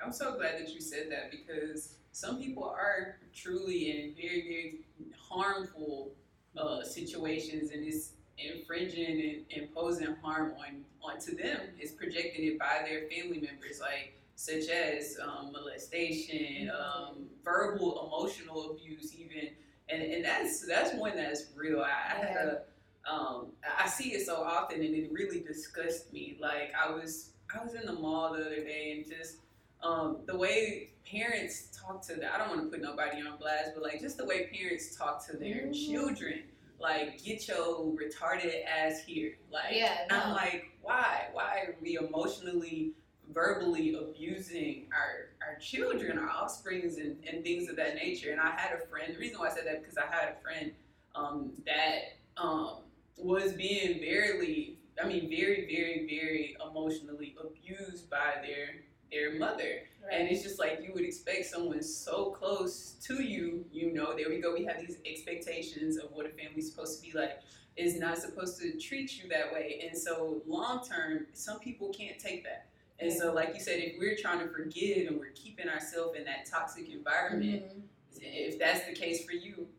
I'm 0.03 0.11
so 0.11 0.35
glad 0.35 0.55
that 0.59 0.73
you 0.73 0.81
said 0.81 1.11
that 1.11 1.31
because 1.31 1.95
some 2.11 2.39
people 2.41 2.63
are 2.63 3.17
truly 3.33 3.91
in 3.91 4.13
very, 4.15 4.41
very 4.41 4.79
harmful 5.17 6.11
uh, 6.57 6.83
situations 6.83 7.71
and 7.71 7.85
it's 7.85 8.11
infringing 8.37 9.21
and 9.49 9.63
imposing 9.63 10.15
harm 10.21 10.53
on 10.59 10.83
onto 11.03 11.35
them. 11.35 11.59
It's 11.79 11.91
projecting 11.91 12.45
it 12.45 12.59
by 12.59 12.85
their 12.85 13.07
family 13.09 13.39
members, 13.39 13.79
like 13.79 14.17
such 14.35 14.69
as 14.69 15.17
um, 15.21 15.51
molestation, 15.51 16.71
um, 16.71 17.25
verbal, 17.43 18.07
emotional 18.07 18.71
abuse, 18.71 19.15
even, 19.15 19.49
and 19.89 20.01
and 20.01 20.25
that's 20.25 20.65
that's 20.67 20.93
one 20.95 21.15
that's 21.15 21.45
real. 21.55 21.81
I, 21.81 21.89
I 21.89 22.25
had 22.25 22.35
a 22.37 22.61
um, 23.09 23.47
I 23.79 23.87
see 23.87 24.13
it 24.13 24.25
so 24.25 24.35
often, 24.35 24.81
and 24.81 24.95
it 24.95 25.11
really 25.11 25.39
disgusts 25.39 26.11
me. 26.11 26.37
Like 26.39 26.73
I 26.79 26.91
was 26.91 27.31
I 27.53 27.63
was 27.63 27.73
in 27.73 27.85
the 27.85 27.93
mall 27.93 28.33
the 28.33 28.45
other 28.45 28.63
day, 28.63 28.93
and 28.95 29.09
just 29.09 29.37
um, 29.83 30.17
the 30.25 30.37
way 30.37 30.89
parents 31.09 31.69
talk 31.77 32.01
to 32.07 32.15
the 32.15 32.33
I 32.33 32.37
don't 32.37 32.49
want 32.49 32.61
to 32.63 32.67
put 32.69 32.81
nobody 32.81 33.21
on 33.21 33.37
blast, 33.37 33.71
but 33.73 33.83
like 33.83 33.99
just 34.01 34.17
the 34.17 34.25
way 34.25 34.47
parents 34.47 34.95
talk 34.95 35.25
to 35.27 35.37
their 35.37 35.67
Mhm. 35.67 35.91
children, 35.91 36.43
like 36.79 37.21
get 37.23 37.47
your 37.47 37.91
retarded 37.93 38.65
ass 38.65 39.03
here. 39.05 39.37
Like 39.51 39.73
Yeah, 39.75 40.07
I'm 40.09 40.31
like, 40.33 40.71
why? 40.81 41.29
Why 41.33 41.63
are 41.67 41.75
we 41.81 41.97
emotionally, 41.97 42.93
verbally 43.29 43.95
abusing 43.95 44.87
our 44.93 45.29
our 45.45 45.57
children, 45.59 46.17
our 46.19 46.29
offsprings, 46.29 46.97
and, 46.97 47.17
and 47.27 47.43
things 47.43 47.69
of 47.69 47.75
that 47.77 47.95
nature? 47.95 48.31
And 48.31 48.39
I 48.39 48.51
had 48.51 48.73
a 48.79 48.85
friend. 48.87 49.13
The 49.13 49.19
reason 49.19 49.39
why 49.39 49.47
I 49.47 49.53
said 49.53 49.65
that 49.65 49.81
because 49.81 49.97
I 49.97 50.05
had 50.05 50.35
a 50.37 50.41
friend 50.41 50.71
um, 51.15 51.51
that 51.65 52.17
um, 52.37 52.77
was 53.17 53.53
being 53.53 53.99
very, 53.99 54.77
I 55.01 55.05
mean, 55.07 55.29
very, 55.29 55.65
very, 55.65 56.05
very 56.07 56.55
emotionally 56.65 57.35
abused 57.43 58.09
by 58.09 58.35
their 58.41 58.81
their 59.11 59.37
mother. 59.37 59.83
And 60.11 60.27
it's 60.29 60.41
just 60.41 60.59
like 60.59 60.79
you 60.83 60.93
would 60.93 61.03
expect 61.03 61.45
someone 61.45 61.81
so 61.83 62.31
close 62.31 62.95
to 63.07 63.21
you, 63.21 63.65
you 63.71 63.93
know, 63.93 64.15
there 64.15 64.29
we 64.29 64.39
go. 64.39 64.53
We 64.53 64.65
have 64.65 64.79
these 64.79 64.97
expectations 65.05 65.97
of 65.97 66.11
what 66.11 66.25
a 66.25 66.29
family's 66.29 66.71
supposed 66.71 67.01
to 67.01 67.11
be 67.11 67.17
like. 67.17 67.39
Is 67.77 67.97
not 67.97 68.17
supposed 68.17 68.59
to 68.59 68.77
treat 68.77 69.23
you 69.23 69.29
that 69.29 69.53
way. 69.53 69.81
And 69.87 69.97
so 69.97 70.41
long 70.45 70.85
term, 70.85 71.27
some 71.31 71.57
people 71.59 71.87
can't 71.97 72.19
take 72.19 72.43
that. 72.43 72.65
And 72.99 73.11
so, 73.11 73.31
like 73.33 73.53
you 73.53 73.61
said, 73.61 73.79
if 73.79 73.97
we're 73.97 74.17
trying 74.17 74.39
to 74.39 74.49
forgive 74.53 75.07
and 75.07 75.17
we're 75.17 75.31
keeping 75.33 75.69
ourselves 75.69 76.17
in 76.17 76.25
that 76.25 76.45
toxic 76.45 76.89
environment, 76.89 77.63
Mhm. 77.63 77.81
if 78.21 78.59
that's 78.59 78.85
the 78.85 78.93
case 78.93 79.23
for 79.23 79.31
you, 79.31 79.69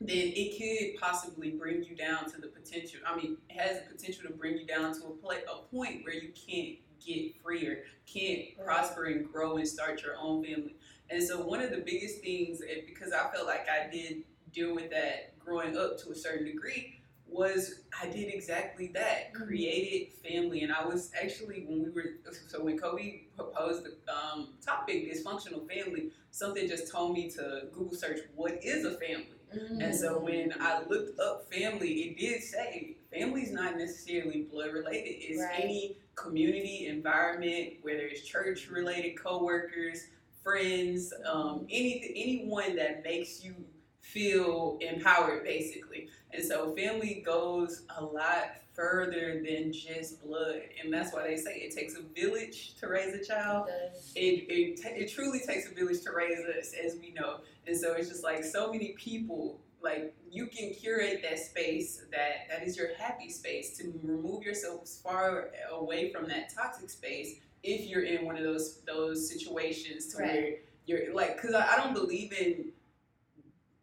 then 0.00 0.32
it 0.34 0.58
could 0.58 1.00
possibly 1.00 1.52
bring 1.52 1.84
you 1.84 1.94
down 1.94 2.28
to 2.32 2.40
the 2.40 2.48
potential. 2.48 3.00
I 3.06 3.16
mean, 3.16 3.38
it 3.48 3.56
has 3.56 3.82
the 3.84 3.94
potential 3.94 4.24
to 4.24 4.32
bring 4.32 4.58
you 4.58 4.66
down 4.66 4.92
to 5.00 5.06
a, 5.06 5.10
play, 5.12 5.42
a 5.44 5.58
point 5.62 6.04
where 6.04 6.14
you 6.14 6.32
can't 6.32 6.76
get 7.04 7.40
freer, 7.42 7.84
can't 8.06 8.38
Right. 8.56 8.64
prosper 8.64 9.04
and 9.06 9.30
grow 9.30 9.56
and 9.56 9.66
start 9.68 10.02
your 10.02 10.16
own 10.16 10.44
family. 10.44 10.76
And 11.10 11.22
so, 11.22 11.40
one 11.42 11.60
of 11.60 11.70
the 11.70 11.78
biggest 11.78 12.20
things, 12.20 12.60
because 12.86 13.12
I 13.12 13.30
felt 13.32 13.46
like 13.46 13.66
I 13.68 13.88
did 13.90 14.24
deal 14.52 14.74
with 14.74 14.90
that 14.90 15.38
growing 15.38 15.76
up 15.76 15.98
to 15.98 16.10
a 16.10 16.14
certain 16.14 16.44
degree, 16.46 17.00
was 17.26 17.82
I 18.00 18.06
did 18.06 18.32
exactly 18.32 18.88
that, 18.88 19.32
Mhm. 19.32 19.46
created 19.46 20.12
family. 20.22 20.62
And 20.62 20.72
I 20.72 20.84
was 20.86 21.10
actually, 21.20 21.64
when 21.66 21.82
we 21.82 21.90
were, 21.90 22.14
so 22.48 22.62
when 22.62 22.78
Kobe 22.78 23.22
proposed 23.36 23.84
the 23.84 23.96
um, 24.12 24.54
topic, 24.64 25.10
dysfunctional 25.12 25.66
family, 25.70 26.10
something 26.30 26.66
just 26.68 26.90
told 26.90 27.12
me 27.14 27.30
to 27.32 27.68
Google 27.72 27.94
search 27.96 28.20
what 28.34 28.62
is 28.64 28.84
a 28.84 28.96
family. 28.98 29.26
Mhm. 29.54 29.82
And 29.82 29.94
so 29.94 30.18
when 30.18 30.54
I 30.58 30.82
looked 30.84 31.18
up 31.20 31.52
family, 31.52 32.02
it 32.02 32.18
did 32.18 32.42
say 32.42 32.96
family's 33.12 33.50
not 33.50 33.76
necessarily 33.76 34.42
blood 34.42 34.72
related. 34.72 35.08
It's 35.08 35.40
Right. 35.40 35.60
any 35.62 35.96
community 36.22 36.86
environment, 36.86 37.74
whether 37.82 38.00
it's 38.00 38.22
church 38.22 38.68
related, 38.70 39.18
co-workers, 39.22 40.04
friends, 40.42 41.12
um, 41.30 41.66
any 41.70 42.12
anyone 42.16 42.76
that 42.76 43.04
makes 43.04 43.44
you 43.44 43.54
feel 44.00 44.78
empowered, 44.80 45.44
basically. 45.44 46.08
And 46.32 46.44
so 46.44 46.74
family 46.74 47.22
goes 47.24 47.82
a 47.96 48.04
lot 48.04 48.52
further 48.74 49.42
than 49.44 49.72
just 49.72 50.22
blood, 50.22 50.60
and 50.82 50.92
that's 50.92 51.12
why 51.12 51.26
they 51.26 51.36
say 51.36 51.56
it 51.56 51.74
takes 51.74 51.96
a 51.96 52.02
village 52.18 52.74
to 52.76 52.86
raise 52.86 53.12
a 53.14 53.24
child 53.24 53.68
it 54.14 54.46
it, 54.48 54.82
ta- 54.82 54.94
it 54.94 55.10
truly 55.10 55.40
takes 55.40 55.70
a 55.70 55.74
village 55.74 56.02
to 56.02 56.12
raise 56.12 56.38
us, 56.38 56.74
as 56.84 56.96
we 57.00 57.12
know. 57.12 57.40
And 57.66 57.76
so 57.76 57.94
it's 57.94 58.08
just 58.08 58.24
like 58.24 58.44
so 58.44 58.72
many 58.72 58.94
people, 58.96 59.60
like 59.82 60.14
you 60.30 60.46
can 60.46 60.72
curate 60.72 61.22
that 61.22 61.38
space 61.38 62.02
that 62.10 62.48
that 62.50 62.66
is 62.66 62.76
your 62.76 62.94
happy 62.98 63.30
space 63.30 63.76
to 63.78 63.92
remove 64.02 64.42
yourself 64.42 64.80
as 64.82 64.98
far 65.00 65.50
away 65.70 66.12
from 66.12 66.26
that 66.28 66.52
toxic 66.54 66.90
space 66.90 67.36
if 67.62 67.86
you're 67.86 68.04
in 68.04 68.24
one 68.24 68.36
of 68.36 68.42
those 68.44 68.80
those 68.86 69.28
situations 69.30 70.06
to 70.14 70.22
Right. 70.22 70.34
where 70.34 70.54
you're 70.86 71.14
like, 71.14 71.36
because 71.36 71.54
I, 71.54 71.74
I 71.74 71.76
don't 71.76 71.92
believe 71.94 72.32
in 72.32 72.72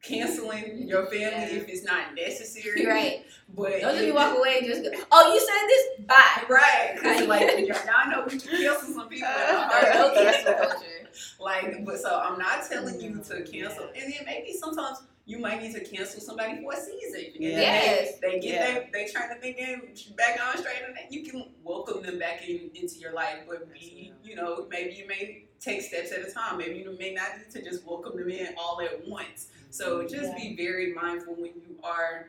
canceling 0.02 0.64
mm-hmm. 0.64 0.88
your 0.88 1.06
family 1.08 1.22
Yeah. 1.56 1.62
if 1.62 1.68
it's 1.70 1.84
not 1.84 2.14
necessary. 2.16 2.82
You're 2.82 2.92
right. 2.94 3.26
But 3.56 3.82
Those 3.82 4.02
of 4.02 4.08
you 4.08 4.14
walk 4.14 4.38
away 4.38 4.58
and 4.60 4.68
just 4.68 4.84
go, 4.84 4.90
oh, 5.12 5.34
you 5.34 5.40
said 5.40 5.68
this? 5.68 6.08
Bye. 6.08 6.44
Right, 6.50 6.92
because 6.96 7.28
like 7.28 7.68
y'all 7.68 8.10
know 8.12 8.24
we 8.30 8.38
can 8.40 8.40
cancel 8.40 8.94
some 8.94 9.08
people. 9.08 9.28
in 9.28 9.56
a 9.56 9.58
Or 9.58 9.60
no 9.60 9.68
heartbeat. 9.70 10.24
cancel 10.24 10.54
culture. 10.54 11.10
Like, 11.40 11.86
but 11.86 12.00
so 12.00 12.20
I'm 12.20 12.38
not 12.40 12.68
telling 12.70 13.00
you 13.00 13.22
to 13.24 13.44
cancel, 13.44 13.86
and 13.96 14.12
then 14.14 14.26
maybe 14.26 14.54
sometimes 14.54 15.00
you 15.26 15.40
might 15.40 15.62
need 15.62 15.74
to 15.74 15.84
cancel 15.84 16.22
somebody 16.22 16.62
for 16.62 16.74
a 16.74 16.78
season. 16.78 17.26
And 17.36 17.44
Yes. 17.44 18.20
they, 18.20 18.32
they 18.32 18.40
get 18.40 18.44
Yeah. 18.44 18.90
they 18.92 19.06
they 19.06 19.12
to 19.12 19.36
think 19.42 19.58
in 19.58 20.16
back 20.16 20.40
on 20.42 20.58
straight, 20.58 20.84
and 20.86 20.96
then 20.96 21.06
you 21.10 21.30
can 21.30 21.52
welcome 21.64 22.04
them 22.04 22.20
back 22.20 22.48
in 22.48 22.70
into 22.76 23.00
your 23.00 23.14
life. 23.14 23.40
But 23.48 23.72
be, 23.74 24.14
you 24.24 24.36
know, 24.36 24.68
maybe 24.70 24.94
you 24.94 25.08
may 25.08 25.46
take 25.60 25.82
steps 25.82 26.12
at 26.12 26.28
a 26.28 26.32
time. 26.32 26.58
Maybe 26.58 26.80
you 26.80 26.96
may 27.00 27.14
not 27.14 27.38
need 27.38 27.50
to 27.52 27.62
just 27.64 27.86
welcome 27.86 28.18
them 28.18 28.30
in 28.30 28.54
all 28.58 28.80
at 28.82 29.08
once. 29.08 29.48
So 29.72 30.00
mm-hmm. 30.00 30.14
just 30.14 30.36
be 30.36 30.56
very 30.56 30.94
mindful 30.94 31.34
when 31.34 31.54
you 31.56 31.80
are 31.84 32.28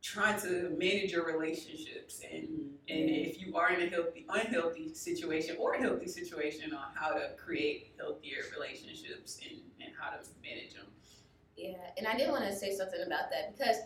trying 0.00 0.40
to 0.40 0.74
manage 0.78 1.10
your 1.10 1.26
relationships 1.26 2.22
and 2.32 2.44
mm-hmm. 2.44 2.68
and 2.88 3.10
if 3.10 3.40
you 3.40 3.56
are 3.56 3.72
in 3.72 3.82
a 3.82 3.90
healthy, 3.90 4.24
unhealthy 4.28 4.94
situation 4.94 5.56
or 5.58 5.74
a 5.74 5.80
healthy 5.80 6.06
situation, 6.06 6.72
on 6.72 6.86
how 6.94 7.10
to 7.12 7.30
create 7.36 7.92
healthier 7.98 8.42
relationships 8.56 9.40
and, 9.42 9.60
and 9.80 9.92
how 9.98 10.10
to 10.10 10.18
manage 10.42 10.74
them. 10.74 10.86
Yeah, 11.58 11.90
and 11.96 12.06
I 12.06 12.16
did 12.16 12.30
want 12.30 12.44
to 12.44 12.54
say 12.54 12.74
something 12.74 13.00
about 13.04 13.30
that 13.30 13.56
because 13.56 13.78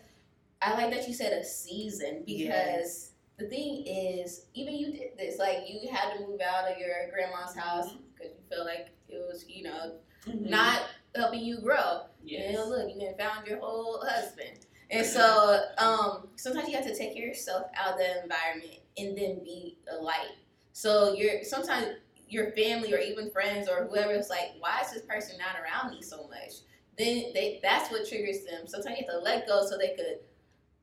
I 0.61 0.75
like 0.75 0.93
that 0.93 1.09
you 1.09 1.15
said 1.15 1.33
a 1.33 1.45
season 1.45 2.23
because 2.27 2.41
Yes. 2.41 3.11
the 3.39 3.47
thing 3.49 3.87
is, 3.87 4.47
even 4.55 4.75
you 4.75 4.93
did 4.93 5.17
this, 5.19 5.39
like 5.39 5.65
you 5.67 5.89
had 5.91 6.15
to 6.15 6.21
move 6.21 6.41
out 6.41 6.71
of 6.71 6.79
your 6.79 7.11
grandma's 7.13 7.57
house 7.57 7.89
mm-hmm. 7.89 8.03
because 8.15 8.33
you 8.33 8.43
felt 8.55 8.67
like 8.67 8.91
it 9.09 9.19
was, 9.27 9.45
you 9.49 9.65
know, 9.65 9.95
mm-hmm. 10.27 10.51
not 10.51 10.83
helping 11.15 11.41
you 11.41 11.61
grow. 11.61 12.03
Yes. 12.23 12.57
And 12.57 12.71
look, 12.71 12.89
you 12.95 13.15
found 13.19 13.47
your 13.47 13.59
whole 13.59 14.05
husband. 14.07 14.67
And 14.91 15.05
mm-hmm. 15.05 15.17
so 15.17 15.65
um, 15.79 16.29
sometimes 16.37 16.69
you 16.69 16.77
have 16.77 16.87
to 16.87 16.97
take 16.97 17.17
yourself 17.17 17.67
out 17.75 17.95
of 17.95 17.99
the 17.99 18.23
environment 18.23 18.81
and 18.99 19.17
then 19.17 19.43
be 19.43 19.79
a 19.91 19.97
light. 19.97 20.37
So 20.75 21.15
you're 21.15 21.43
sometimes 21.43 21.97
your 22.29 22.53
family 22.53 22.95
or 22.95 22.99
even 22.99 23.31
friends 23.31 23.69
or 23.69 23.87
whoever 23.87 24.13
is 24.13 24.31
like, 24.31 24.53
why 24.59 24.81
is 24.83 24.93
this 24.93 25.03
person 25.03 25.37
not 25.39 25.57
around 25.61 25.91
me 25.91 26.03
so 26.03 26.29
much? 26.29 26.53
Then 26.99 27.33
they 27.35 27.59
that's 27.63 27.91
what 27.91 28.09
triggers 28.09 28.45
them. 28.45 28.67
Sometimes 28.67 28.99
you 28.99 29.07
have 29.07 29.15
to 29.17 29.21
let 29.25 29.47
go 29.47 29.67
so 29.67 29.79
they 29.79 29.95
could 29.97 30.19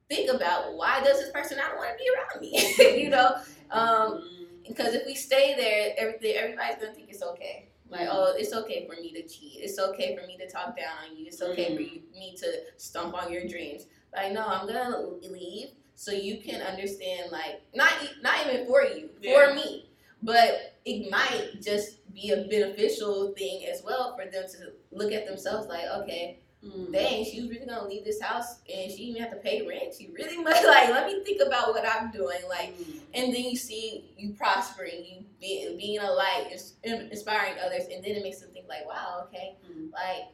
think 0.10 0.32
about 0.34 0.76
why 0.76 1.02
does 1.04 1.20
this 1.20 1.32
person 1.32 1.58
not 1.58 1.78
want 1.78 1.92
to 1.92 1.98
be 2.04 2.10
around 2.12 2.42
me? 2.42 3.02
you 3.04 3.10
know, 3.10 3.36
um, 3.72 4.24
because 4.68 4.94
if 4.96 5.06
we 5.06 5.16
stay 5.16 5.56
there, 5.56 5.94
everything 5.98 6.36
everybody's 6.36 6.78
gonna 6.78 6.94
think 6.94 7.10
it's 7.10 7.24
okay. 7.24 7.70
Like, 7.90 8.08
Mhm. 8.08 8.10
oh, 8.12 8.34
it's 8.38 8.54
okay 8.54 8.88
for 8.88 8.96
me 9.02 9.12
to 9.14 9.28
cheat. 9.28 9.62
It's 9.64 9.80
okay 9.80 10.16
for 10.16 10.26
me 10.28 10.38
to 10.38 10.50
talk 10.50 10.78
down 10.78 11.10
on 11.10 11.18
you. 11.18 11.28
It's 11.28 11.42
okay 11.42 11.76
for 11.76 11.82
Mhm. 11.82 11.94
you, 11.94 12.02
me 12.14 12.36
to 12.38 12.62
stomp 12.78 13.16
on 13.16 13.32
your 13.32 13.48
dreams. 13.48 13.88
I 14.16 14.30
know 14.30 14.46
I'm 14.46 14.68
gonna 14.68 15.00
leave 15.24 15.72
so 15.96 16.12
you 16.12 16.38
can 16.42 16.62
understand. 16.62 17.32
Like, 17.32 17.62
not 17.74 17.92
not 18.22 18.46
even 18.46 18.68
for 18.68 18.84
you, 18.84 19.10
Yeah. 19.22 19.34
for 19.48 19.54
me, 19.56 19.89
but 20.22 20.80
it 20.86 21.10
might 21.12 21.62
just 21.62 21.98
be 22.14 22.32
a 22.32 22.48
beneficial 22.48 23.34
thing 23.38 23.66
as 23.66 23.82
well 23.84 24.16
for 24.18 24.30
them 24.30 24.44
to 24.50 24.72
look 24.92 25.12
at 25.14 25.26
themselves. 25.26 25.68
Like, 25.68 25.86
okay, 26.02 26.40
Mhm. 26.64 26.92
dang, 26.92 27.24
she 27.24 27.40
was 27.42 27.50
really 27.50 27.66
gonna 27.66 27.88
leave 27.88 28.04
this 28.04 28.22
house 28.22 28.60
and 28.74 28.92
she 28.92 29.04
even 29.04 29.22
have 29.22 29.32
to 29.32 29.38
pay 29.38 29.62
rent. 29.66 29.94
She 29.98 30.08
really 30.08 30.38
must 30.44 30.66
like. 30.66 30.90
Let 30.90 31.08
me 31.08 31.24
think 31.24 31.42
about 31.46 31.70
what 31.74 31.88
I'm 31.88 32.12
doing. 32.12 32.40
Like 32.50 32.74
Mhm. 32.78 33.02
and 33.14 33.34
then 33.34 33.44
you 33.44 33.56
see 33.58 34.12
you 34.18 34.34
prospering, 34.34 35.06
you 35.06 35.26
being 35.40 35.78
being 35.78 36.00
a 36.00 36.12
light, 36.12 36.52
inspiring 36.84 37.54
others, 37.64 37.84
and 37.92 38.04
then 38.04 38.12
it 38.16 38.24
makes 38.24 38.42
them 38.42 38.52
think 38.52 38.68
like, 38.68 38.86
wow, 38.86 39.26
okay, 39.28 39.56
Mhm. 39.70 39.92
like, 39.94 40.28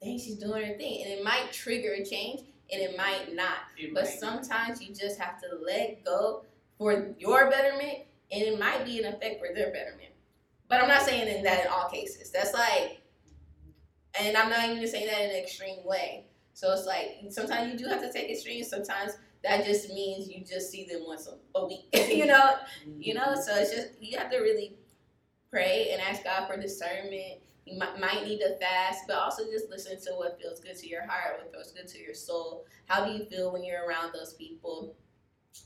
dang, 0.00 0.18
she's 0.18 0.36
doing 0.36 0.64
her 0.64 0.76
thing, 0.76 1.02
and 1.02 1.12
it 1.12 1.24
might 1.24 1.52
trigger 1.52 1.92
a 1.92 2.04
change, 2.04 2.40
and 2.72 2.80
it 2.82 2.96
might 2.96 3.34
not. 3.34 3.58
It 3.78 3.92
But 3.94 4.04
might. 4.04 4.12
sometimes 4.18 4.82
you 4.82 4.94
just 4.94 5.18
have 5.20 5.40
to 5.42 5.48
let 5.64 6.04
go 6.04 6.44
for 6.78 7.14
your 7.18 7.50
betterment 7.50 7.98
and 8.32 8.42
it 8.42 8.58
might 8.58 8.84
be 8.84 8.98
an 8.98 9.04
effect 9.04 9.38
for 9.38 9.54
their 9.54 9.70
betterment. 9.70 10.10
But 10.68 10.80
I'm 10.80 10.88
not 10.88 11.02
saying 11.02 11.28
in 11.28 11.44
that 11.44 11.66
in 11.66 11.70
all 11.70 11.88
cases. 11.90 12.30
That's 12.30 12.54
like, 12.54 13.02
and 14.18 14.36
I'm 14.36 14.48
not 14.48 14.70
even 14.70 14.88
saying 14.88 15.06
that 15.06 15.20
in 15.20 15.30
an 15.30 15.36
extreme 15.36 15.84
way. 15.84 16.26
So 16.54 16.72
it's 16.72 16.86
like 16.86 17.30
sometimes 17.30 17.72
you 17.72 17.78
do 17.78 17.90
have 17.90 18.00
to 18.00 18.12
take 18.12 18.30
extremes. 18.30 18.68
Sometimes 18.68 19.12
that 19.44 19.64
just 19.64 19.90
means 19.90 20.28
you 20.28 20.44
just 20.44 20.70
see 20.70 20.86
them 20.86 21.02
once 21.06 21.28
a, 21.28 21.58
a 21.58 21.66
week. 21.66 21.88
you 21.92 22.26
know, 22.26 22.54
you 22.98 23.14
know. 23.14 23.34
So 23.34 23.54
it's 23.54 23.74
just 23.74 23.88
you 24.00 24.16
have 24.18 24.30
to 24.30 24.38
really 24.38 24.76
pray 25.50 25.90
and 25.92 26.00
ask 26.00 26.24
God 26.24 26.46
for 26.46 26.60
discernment. 26.60 27.40
You 27.66 27.78
might, 27.78 28.00
might 28.00 28.24
need 28.26 28.38
to 28.38 28.56
fast, 28.58 29.02
but 29.06 29.16
also 29.16 29.44
just 29.44 29.68
listen 29.70 30.00
to 30.06 30.12
what 30.16 30.38
feels 30.40 30.60
good 30.60 30.76
to 30.76 30.88
your 30.88 31.06
heart, 31.06 31.38
what 31.38 31.52
feels 31.52 31.72
good 31.72 31.86
to 31.88 31.98
your 32.00 32.14
soul. 32.14 32.64
How 32.86 33.04
do 33.04 33.12
you 33.12 33.24
feel 33.26 33.52
when 33.52 33.62
you're 33.62 33.86
around 33.86 34.12
those 34.12 34.34
people? 34.34 34.96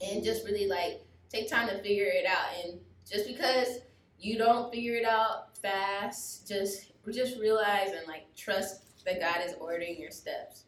And 0.04 0.22
just 0.22 0.44
really 0.44 0.66
like 0.66 1.02
take 1.30 1.50
time 1.50 1.68
to 1.68 1.78
figure 1.82 2.06
it 2.06 2.26
out. 2.26 2.46
And 2.64 2.80
just 3.08 3.26
because 3.26 3.78
you 4.18 4.38
don't 4.38 4.72
figure 4.72 4.94
it 4.94 5.04
out 5.04 5.56
fast, 5.56 6.48
just 6.48 6.92
just 7.12 7.38
realize 7.38 7.92
and 7.96 8.06
like 8.08 8.34
trust 8.34 9.04
that 9.04 9.20
God 9.20 9.46
is 9.46 9.54
ordering 9.60 10.00
your 10.00 10.10
steps. 10.10 10.64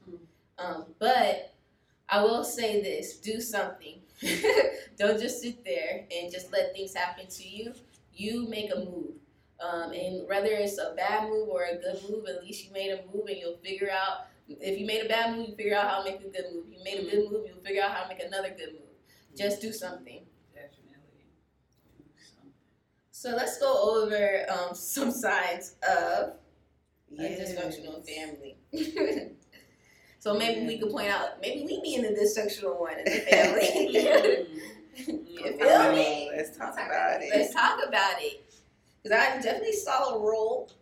Um, 0.58 0.84
but 0.98 1.54
I 2.08 2.22
will 2.22 2.44
say 2.44 2.80
this: 2.82 3.18
do 3.18 3.40
something. 3.40 4.00
don't 4.98 5.20
just 5.20 5.40
sit 5.40 5.64
there 5.64 6.04
and 6.10 6.32
just 6.32 6.52
let 6.52 6.72
things 6.72 6.94
happen 6.94 7.26
to 7.28 7.48
you. 7.48 7.72
You 8.14 8.48
make 8.48 8.70
a 8.74 8.78
move. 8.78 9.14
Um, 9.60 9.92
and 9.92 10.28
whether 10.28 10.50
it's 10.50 10.78
a 10.78 10.94
bad 10.96 11.28
move 11.28 11.48
or 11.48 11.64
a 11.64 11.76
good 11.76 12.00
move, 12.08 12.26
at 12.28 12.44
least 12.44 12.64
you 12.64 12.72
made 12.72 12.90
a 12.90 13.00
move 13.12 13.26
and 13.26 13.36
you'll 13.36 13.58
figure 13.58 13.90
out. 13.90 14.26
If 14.48 14.80
you 14.80 14.86
made 14.86 15.04
a 15.04 15.08
bad 15.08 15.36
move, 15.36 15.50
you 15.50 15.56
figure 15.56 15.76
out 15.76 15.90
how 15.90 16.02
to 16.02 16.10
make 16.10 16.20
a 16.20 16.28
good 16.28 16.46
move. 16.52 16.64
If 16.68 16.78
you 16.78 16.84
made 16.84 17.06
a 17.06 17.10
good 17.10 17.30
move, 17.30 17.44
you'll 17.46 17.62
figure 17.62 17.82
out 17.82 17.92
how 17.92 18.04
to 18.04 18.08
make 18.08 18.24
another 18.24 18.48
good 18.56 18.72
move. 18.72 19.36
Just 19.36 19.60
do 19.60 19.72
something. 19.72 20.22
Definitely. 23.22 23.36
do 23.36 23.36
something. 23.36 23.36
So 23.36 23.36
let's 23.36 23.58
go 23.58 24.02
over 24.02 24.46
um, 24.50 24.74
some 24.74 25.10
signs 25.10 25.76
of 25.88 26.34
a 27.18 27.22
dysfunctional 27.22 28.04
family. 28.06 28.56
so 30.18 30.34
maybe 30.34 30.66
we 30.66 30.78
could 30.78 30.90
point 30.90 31.08
out, 31.08 31.40
maybe 31.40 31.64
we 31.64 31.80
be 31.82 31.94
in 31.94 32.02
the 32.02 32.08
dysfunctional 32.10 32.78
one 32.78 32.98
in 32.98 33.04
the 33.04 33.10
family. 33.10 34.46
you 35.06 35.58
feel 35.58 35.92
me? 35.92 36.30
let's 36.36 36.56
talk 36.56 36.74
about 36.74 37.22
it. 37.22 37.30
Let's 37.34 37.54
talk 37.54 37.80
about 37.86 38.16
it. 38.20 38.44
Because 39.02 39.18
I 39.18 39.40
definitely 39.40 39.72
saw 39.72 40.14
a 40.14 40.18
role 40.18 40.72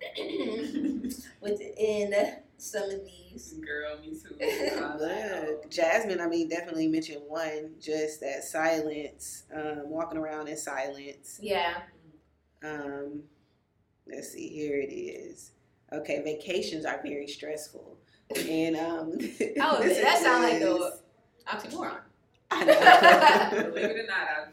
within 1.40 2.14
some 2.57 2.85
of 2.85 3.01
these. 3.05 3.55
Girl, 3.64 3.99
me 4.01 4.12
too. 4.14 4.37
I 4.40 4.96
Look, 4.96 5.70
Jasmine, 5.70 6.20
I 6.20 6.27
mean, 6.27 6.49
definitely 6.49 6.88
mentioned 6.88 7.22
one, 7.29 7.75
just 7.79 8.20
that 8.20 8.44
silence, 8.44 9.44
um, 9.55 9.90
walking 9.90 10.18
around 10.18 10.49
in 10.49 10.57
silence. 10.57 11.38
Yeah. 11.42 11.83
Um, 12.66 13.22
let's 14.07 14.33
see, 14.33 14.48
here 14.48 14.79
it 14.81 14.92
is. 14.92 15.52
Okay, 15.92 16.20
vacations 16.22 16.85
are 16.85 17.00
very 17.02 17.29
stressful. 17.29 17.96
And 18.48 18.76
um, 18.76 19.12
Oh, 19.61 19.81
that 19.83 20.18
sounds 20.22 20.44
like 20.44 20.59
this. 20.59 20.68
a 20.68 21.57
oxymoron. 21.57 21.98
I 22.50 22.64
know. 22.64 23.62
Believe 23.70 23.85
it 23.90 23.96
or 24.05 24.07
not, 24.07 24.26
I've 24.38 24.52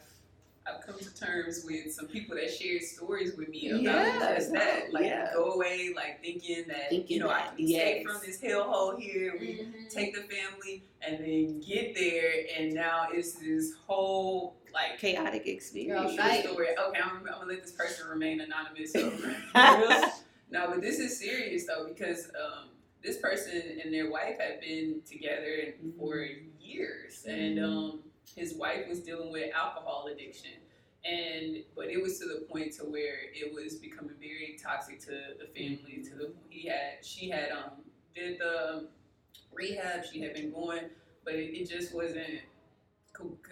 I've 0.65 0.81
come 0.85 0.97
to 0.97 1.13
terms 1.15 1.65
with 1.65 1.91
some 1.93 2.07
people 2.07 2.37
that 2.37 2.49
shared 2.53 2.81
stories 2.83 3.35
with 3.35 3.49
me 3.49 3.69
about 3.69 3.81
Yeah, 3.81 4.35
just 4.35 4.53
that. 4.53 4.93
Like 4.93 5.05
yeah. 5.05 5.29
go 5.33 5.51
away, 5.53 5.91
like 5.95 6.21
thinking 6.21 6.63
that 6.69 6.89
Thinking 6.89 7.17
you 7.17 7.23
know 7.23 7.29
I 7.29 7.39
that, 7.39 7.57
can 7.57 7.65
escape 7.65 8.05
yes. 8.05 8.11
from 8.11 8.21
this 8.25 8.41
hellhole 8.41 8.97
here. 8.99 9.35
We 9.39 9.47
Mhm. 9.47 9.89
take 9.89 10.15
the 10.15 10.21
family 10.21 10.83
and 11.01 11.19
then 11.19 11.59
get 11.59 11.95
there, 11.95 12.31
and 12.57 12.73
now 12.73 13.07
it's 13.11 13.33
this 13.33 13.73
whole 13.85 14.55
like 14.73 14.99
Chaotic 14.99 15.47
experience. 15.47 16.15
Girl, 16.15 16.25
Right. 16.25 16.43
story. 16.45 16.67
Okay, 16.77 16.99
I'm, 17.03 17.17
I'm 17.17 17.23
gonna 17.25 17.45
let 17.47 17.61
this 17.61 17.71
person 17.71 18.07
remain 18.07 18.41
anonymous. 18.41 18.91
So, 18.93 19.11
no, 20.51 20.67
but 20.69 20.81
this 20.81 20.99
is 20.99 21.17
serious 21.19 21.67
though 21.67 21.87
because 21.87 22.27
um, 22.29 22.69
this 23.03 23.17
person 23.17 23.79
and 23.83 23.93
their 23.93 24.09
wife 24.09 24.39
had 24.39 24.61
been 24.61 25.01
together 25.09 25.73
for 25.97 26.25
years, 26.59 27.25
and 27.27 27.59
um, 27.63 27.99
his 28.35 28.55
wife 28.55 28.87
was 28.87 28.99
dealing 29.01 29.31
with 29.31 29.53
alcohol 29.55 30.07
addiction, 30.11 30.51
and 31.05 31.57
but 31.75 31.87
it 31.87 32.01
was 32.01 32.19
to 32.19 32.25
the 32.25 32.45
point 32.49 32.73
to 32.73 32.83
where 32.83 33.17
it 33.33 33.53
was 33.53 33.75
becoming 33.75 34.15
very 34.19 34.57
toxic 34.61 34.99
to 35.01 35.11
the 35.39 35.47
family. 35.53 36.03
To 36.03 36.15
the 36.15 36.33
he 36.49 36.67
had 36.67 37.03
she 37.03 37.29
had 37.29 37.51
um 37.51 37.71
did 38.15 38.39
the 38.39 38.87
rehab, 39.51 40.05
she 40.05 40.21
had 40.21 40.33
been 40.33 40.51
going, 40.51 40.83
but 41.25 41.35
it, 41.35 41.55
it 41.59 41.69
just 41.69 41.93
wasn't. 41.93 42.41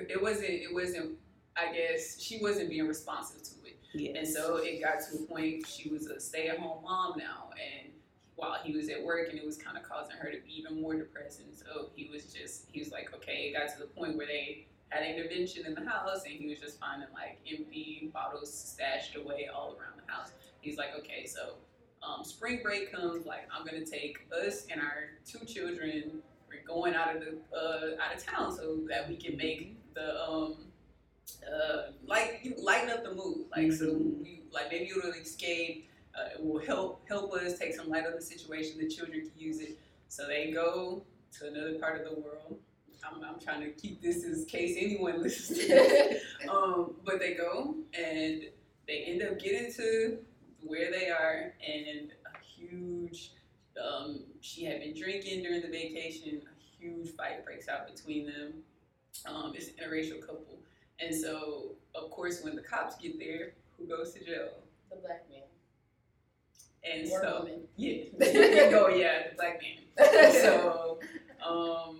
It 0.10 0.22
wasn't. 0.22 0.50
It 0.50 0.74
wasn't. 0.74 1.18
I 1.58 1.74
guess 1.74 2.20
she 2.20 2.40
wasn't 2.42 2.70
being 2.70 2.88
responsive 2.88 3.44
to 3.44 3.68
it. 3.68 3.78
Yes. 3.94 4.16
And 4.18 4.28
so 4.28 4.58
it 4.58 4.82
got 4.82 5.02
to 5.10 5.24
a 5.24 5.28
point 5.28 5.68
she 5.68 5.90
was 5.90 6.08
a 6.08 6.20
stay 6.20 6.48
at 6.48 6.60
home 6.60 6.84
mom 6.84 7.14
now 7.18 7.50
and 7.52 7.92
while 8.36 8.58
he 8.64 8.76
was 8.76 8.90
at 8.90 9.04
work 9.04 9.30
and 9.30 9.38
it 9.38 9.46
was 9.46 9.58
kind 9.58 9.78
of 9.78 9.84
causing 9.84 10.16
her 10.18 10.32
to 10.32 10.38
be 10.40 10.58
even 10.58 10.82
more 10.82 10.96
depressed 10.96 11.42
and 11.42 11.54
so 11.54 11.90
he 11.96 12.10
was 12.12 12.34
just 12.34 12.66
he 12.72 12.80
was 12.80 12.92
like 12.92 13.14
okay 13.14 13.50
it 13.50 13.54
got 13.54 13.72
to 13.72 13.80
the 13.80 13.86
point 13.86 14.18
where 14.18 14.26
they 14.26 14.66
had 14.90 15.04
intervention 15.04 15.66
in 15.66 15.76
the 15.76 15.88
house 15.88 16.24
and 16.26 16.34
he 16.34 16.48
was 16.48 16.60
just 16.60 16.80
finding 16.80 17.08
like 17.14 17.38
empty 17.50 18.10
bottles 18.14 18.52
stashed 18.54 19.16
away 19.16 19.48
all 19.54 19.76
around 19.80 20.02
the 20.04 20.12
house 20.12 20.32
he's 20.62 20.78
like 20.78 20.90
okay 20.98 21.26
so 21.26 21.54
um, 22.02 22.24
spring 22.24 22.62
break 22.64 22.92
comes 22.92 23.26
like 23.26 23.48
i'm 23.56 23.66
gonna 23.66 23.86
take 23.86 24.26
us 24.46 24.66
and 24.72 24.82
our 24.82 25.12
two 25.26 25.46
children 25.46 26.22
going 26.66 26.94
out 26.96 27.16
of 27.16 27.22
the 27.22 27.38
uh, 27.56 28.02
out 28.04 28.16
of 28.16 28.26
town 28.26 28.56
so 28.56 28.80
that 28.90 29.08
we 29.10 29.16
can 29.16 29.38
make 29.38 29.78
the 29.94 30.22
um 30.22 30.58
uh, 31.48 31.92
like 32.06 32.40
you 32.44 32.54
lighten 32.58 32.90
up 32.90 33.04
the 33.04 33.14
mood. 33.14 33.46
Like 33.56 33.72
so, 33.72 33.86
Mhm. 33.88 34.22
we, 34.22 34.44
like 34.52 34.72
maybe 34.72 34.90
it'll 34.90 35.12
escape. 35.12 35.88
Uh, 36.14 36.30
it 36.36 36.44
will 36.46 36.60
help 36.60 37.08
help 37.08 37.34
us 37.34 37.58
take 37.58 37.74
some 37.74 37.90
light 37.90 38.06
on 38.06 38.14
the 38.14 38.22
situation. 38.22 38.78
The 38.80 38.88
children 38.90 39.22
can 39.22 39.40
use 39.40 39.60
it. 39.60 39.78
So 40.10 40.28
they 40.28 40.52
go 40.52 41.06
to 41.40 41.48
another 41.48 41.80
part 41.80 42.02
of 42.02 42.04
the 42.10 42.20
world. 42.22 42.60
I'm, 43.04 43.24
I'm 43.24 43.40
trying 43.40 43.62
to 43.62 43.72
keep 43.72 44.02
this 44.02 44.24
in 44.26 44.46
case 44.46 44.76
anyone 44.80 45.22
listens 45.24 45.60
to 45.60 45.68
this. 45.68 46.24
um, 46.50 46.96
but 47.06 47.20
they 47.20 47.34
go 47.34 47.76
and 47.94 48.44
they 48.88 49.04
end 49.08 49.24
up 49.24 49.40
getting 49.40 49.72
to 49.74 50.20
where 50.64 50.92
they 50.92 51.10
are, 51.10 51.54
and 51.66 52.12
a 52.12 52.38
huge. 52.46 53.32
Um, 53.80 54.22
she 54.42 54.64
had 54.66 54.80
been 54.80 54.94
drinking 54.98 55.44
during 55.44 55.62
the 55.62 55.68
vacation. 55.68 56.42
A 56.46 56.82
huge 56.82 57.16
fight 57.16 57.46
breaks 57.46 57.68
out 57.68 57.88
between 57.94 58.26
them. 58.26 58.54
Um, 59.26 59.54
it's 59.56 59.68
an 59.68 59.74
interracial 59.82 60.20
couple, 60.22 60.60
and 61.00 61.14
so 61.14 61.74
of 61.96 62.10
course 62.10 62.42
when 62.44 62.56
the 62.56 62.62
cops 62.62 62.96
get 62.98 63.20
there, 63.20 63.54
who 63.78 63.86
goes 63.86 64.14
to 64.14 64.24
jail? 64.24 64.50
The 64.90 64.98
black 64.98 65.26
man. 65.30 65.42
And 66.84 67.08
so 67.08 67.40
woman. 67.40 67.62
yeah, 67.76 68.72
go, 68.72 68.88
yeah, 68.96 69.30
the 69.30 69.36
black 69.36 69.62
man. 69.62 70.32
so 70.32 71.00
um 71.46 72.00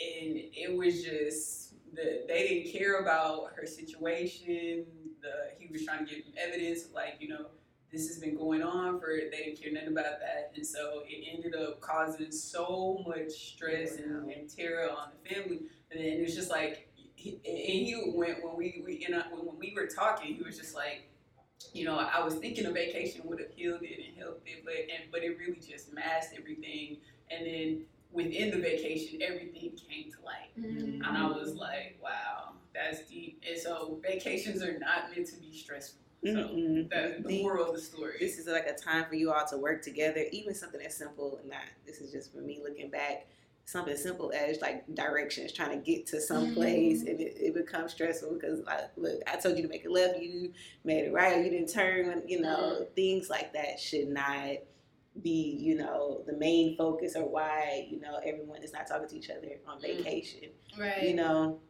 and 0.00 0.40
it 0.54 0.76
was 0.76 1.02
just 1.04 1.74
the 1.94 2.24
they 2.28 2.48
didn't 2.48 2.72
care 2.72 3.00
about 3.00 3.50
her 3.54 3.66
situation 3.66 4.84
the 5.22 5.52
he 5.58 5.70
was 5.70 5.84
trying 5.84 6.06
to 6.06 6.14
get 6.14 6.24
evidence 6.36 6.84
like 6.94 7.16
you 7.20 7.28
know 7.28 7.46
this 7.92 8.06
has 8.08 8.18
been 8.18 8.36
going 8.36 8.62
on 8.62 9.00
for 9.00 9.08
they 9.30 9.44
didn't 9.44 9.60
care 9.60 9.72
nothing 9.72 9.88
about 9.88 10.20
that 10.20 10.52
and 10.54 10.66
so 10.66 11.02
it 11.06 11.26
ended 11.34 11.54
up 11.54 11.80
causing 11.80 12.30
so 12.30 13.02
much 13.06 13.30
stress 13.52 13.96
and, 13.96 14.30
and 14.30 14.48
terror 14.48 14.88
on 14.90 15.08
the 15.22 15.34
family 15.34 15.60
and 15.90 16.00
then 16.00 16.06
it 16.06 16.22
was 16.22 16.34
just 16.34 16.50
like 16.50 16.88
he, 17.16 17.32
and 17.44 17.58
he 17.86 18.12
went 18.14 18.42
when 18.44 18.56
we, 18.56 18.82
we 18.84 18.98
you 18.98 19.10
know 19.10 19.22
when, 19.32 19.58
we 19.58 19.72
were 19.74 19.86
talking 19.86 20.34
he 20.34 20.42
was 20.42 20.56
just 20.58 20.74
like 20.74 21.06
you 21.72 21.84
know, 21.84 21.96
I 21.96 22.22
was 22.24 22.34
thinking 22.34 22.66
a 22.66 22.72
vacation 22.72 23.22
would 23.24 23.38
have 23.40 23.50
healed 23.50 23.82
it 23.82 24.00
and 24.08 24.16
helped 24.18 24.48
it, 24.48 24.64
but 24.64 24.74
and 24.74 25.10
but 25.12 25.22
it 25.22 25.38
really 25.38 25.60
just 25.60 25.92
masked 25.92 26.34
everything. 26.38 26.98
And 27.30 27.46
then 27.46 27.82
within 28.10 28.50
the 28.50 28.58
vacation, 28.58 29.20
everything 29.22 29.72
came 29.76 30.10
to 30.10 30.18
light, 30.24 30.50
Mhm. 30.58 31.06
and 31.06 31.16
I 31.18 31.26
was 31.28 31.54
like, 31.54 31.98
wow, 32.02 32.54
that's 32.74 33.08
deep. 33.08 33.40
And 33.48 33.58
so 33.58 34.00
vacations 34.02 34.62
are 34.62 34.78
not 34.78 35.10
meant 35.14 35.28
to 35.28 35.36
be 35.36 35.52
stressful. 35.56 36.00
So 36.24 36.32
the 37.26 37.40
moral 37.42 37.68
of 37.70 37.74
the 37.76 37.80
story. 37.80 38.16
this 38.20 38.38
is 38.38 38.46
like 38.46 38.66
a 38.66 38.74
time 38.74 39.06
for 39.08 39.14
you 39.14 39.32
all 39.32 39.46
to 39.46 39.56
work 39.56 39.82
together 39.82 40.24
even 40.32 40.54
something 40.54 40.80
as 40.84 40.96
simple 40.96 41.40
not 41.46 41.62
this 41.86 42.00
is 42.00 42.12
just 42.12 42.32
for 42.32 42.38
me 42.42 42.60
looking 42.62 42.90
back 42.90 43.26
something 43.64 43.96
simple 43.96 44.32
as 44.34 44.60
like 44.60 44.84
directions 44.94 45.52
trying 45.52 45.70
to 45.70 45.76
get 45.84 46.06
to 46.06 46.20
some 46.20 46.52
place 46.52 47.02
and 47.02 47.20
it, 47.20 47.36
it 47.40 47.54
becomes 47.54 47.92
stressful 47.92 48.34
because 48.34 48.60
like 48.66 48.90
look 48.96 49.20
i 49.32 49.36
told 49.36 49.56
you 49.56 49.62
to 49.62 49.68
make 49.68 49.84
a 49.86 49.88
left 49.88 50.18
you 50.20 50.52
made 50.84 51.04
it 51.04 51.12
right 51.12 51.42
you 51.44 51.50
didn't 51.50 51.72
turn 51.72 52.22
you 52.26 52.40
know 52.40 52.86
things 52.96 53.30
like 53.30 53.52
that 53.52 53.78
should 53.80 54.08
not 54.08 54.48
be 55.22 55.56
you 55.60 55.74
know 55.76 56.22
the 56.26 56.32
main 56.34 56.76
focus 56.76 57.16
or 57.16 57.28
why 57.28 57.86
you 57.90 58.00
know 58.00 58.18
everyone 58.24 58.62
is 58.62 58.72
not 58.72 58.86
talking 58.86 59.08
to 59.08 59.16
each 59.16 59.30
other 59.30 59.58
on 59.66 59.78
Mm. 59.78 59.82
vacation 59.82 60.50
Right. 60.78 61.02
you 61.02 61.14
know 61.14 61.60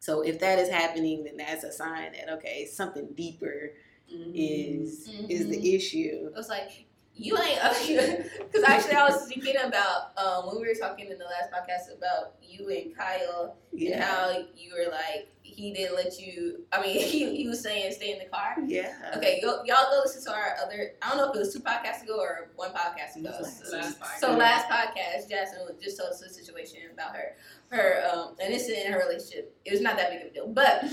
so 0.00 0.22
if 0.22 0.38
that 0.40 0.58
is 0.58 0.68
happening 0.68 1.24
then 1.24 1.36
that's 1.36 1.64
a 1.64 1.72
sign 1.72 2.12
that 2.12 2.30
okay 2.34 2.66
something 2.66 3.08
deeper 3.16 3.72
Mhm. 4.12 4.32
is 4.34 5.08
is 5.28 5.46
Mhm. 5.46 5.50
the 5.50 5.74
issue 5.74 6.26
It 6.26 6.34
was 6.34 6.48
like 6.48 6.84
you 7.20 7.36
ain't 7.36 7.64
up 7.64 7.74
because 7.84 8.62
actually 8.66 8.94
I 8.94 9.04
was 9.08 9.26
thinking 9.26 9.56
about 9.56 10.16
um, 10.16 10.46
when 10.46 10.60
we 10.62 10.68
were 10.68 10.74
talking 10.74 11.10
in 11.10 11.18
the 11.18 11.24
last 11.24 11.50
podcast 11.50 11.92
about 11.96 12.34
you 12.40 12.68
and 12.68 12.96
Kyle 12.96 13.56
and 13.72 13.80
Yeah. 13.80 14.00
how 14.04 14.30
you 14.56 14.72
were 14.72 14.88
like 14.90 15.28
he 15.42 15.72
didn't 15.72 15.96
let 15.96 16.20
you. 16.20 16.64
I 16.70 16.80
mean, 16.80 17.00
he, 17.12 17.34
he 17.34 17.48
was 17.48 17.60
saying 17.60 17.90
stay 17.92 18.12
in 18.12 18.18
the 18.20 18.26
car. 18.26 18.54
Yeah. 18.64 18.92
Okay, 19.16 19.40
y'all 19.42 19.64
go 19.64 20.02
listen 20.04 20.22
to 20.24 20.30
our 20.38 20.54
other. 20.64 20.92
I 21.02 21.08
don't 21.08 21.18
know 21.18 21.30
if 21.30 21.34
it 21.36 21.38
was 21.40 21.52
two 21.52 21.58
podcasts 21.60 22.02
ago 22.04 22.20
or 22.20 22.50
one 22.54 22.70
podcast 22.70 23.16
ago. 23.16 23.32
Was 23.40 23.64
So, 23.68 23.76
last 23.78 23.98
podcast. 23.98 24.18
so 24.20 24.32
last 24.36 24.68
podcast, 24.68 25.28
Jasmine 25.28 25.66
just 25.82 25.98
told 25.98 26.10
us 26.10 26.22
a 26.22 26.28
situation 26.28 26.78
about 26.92 27.16
her, 27.16 27.34
her 27.70 28.04
um, 28.12 28.36
an 28.38 28.52
incident 28.52 28.86
in 28.86 28.92
her 28.92 28.98
relationship. 29.00 29.56
It 29.64 29.72
was 29.72 29.80
not 29.80 29.96
that 29.96 30.10
big 30.10 30.20
of 30.20 30.26
a 30.28 30.34
deal, 30.34 30.46
but 30.48 30.84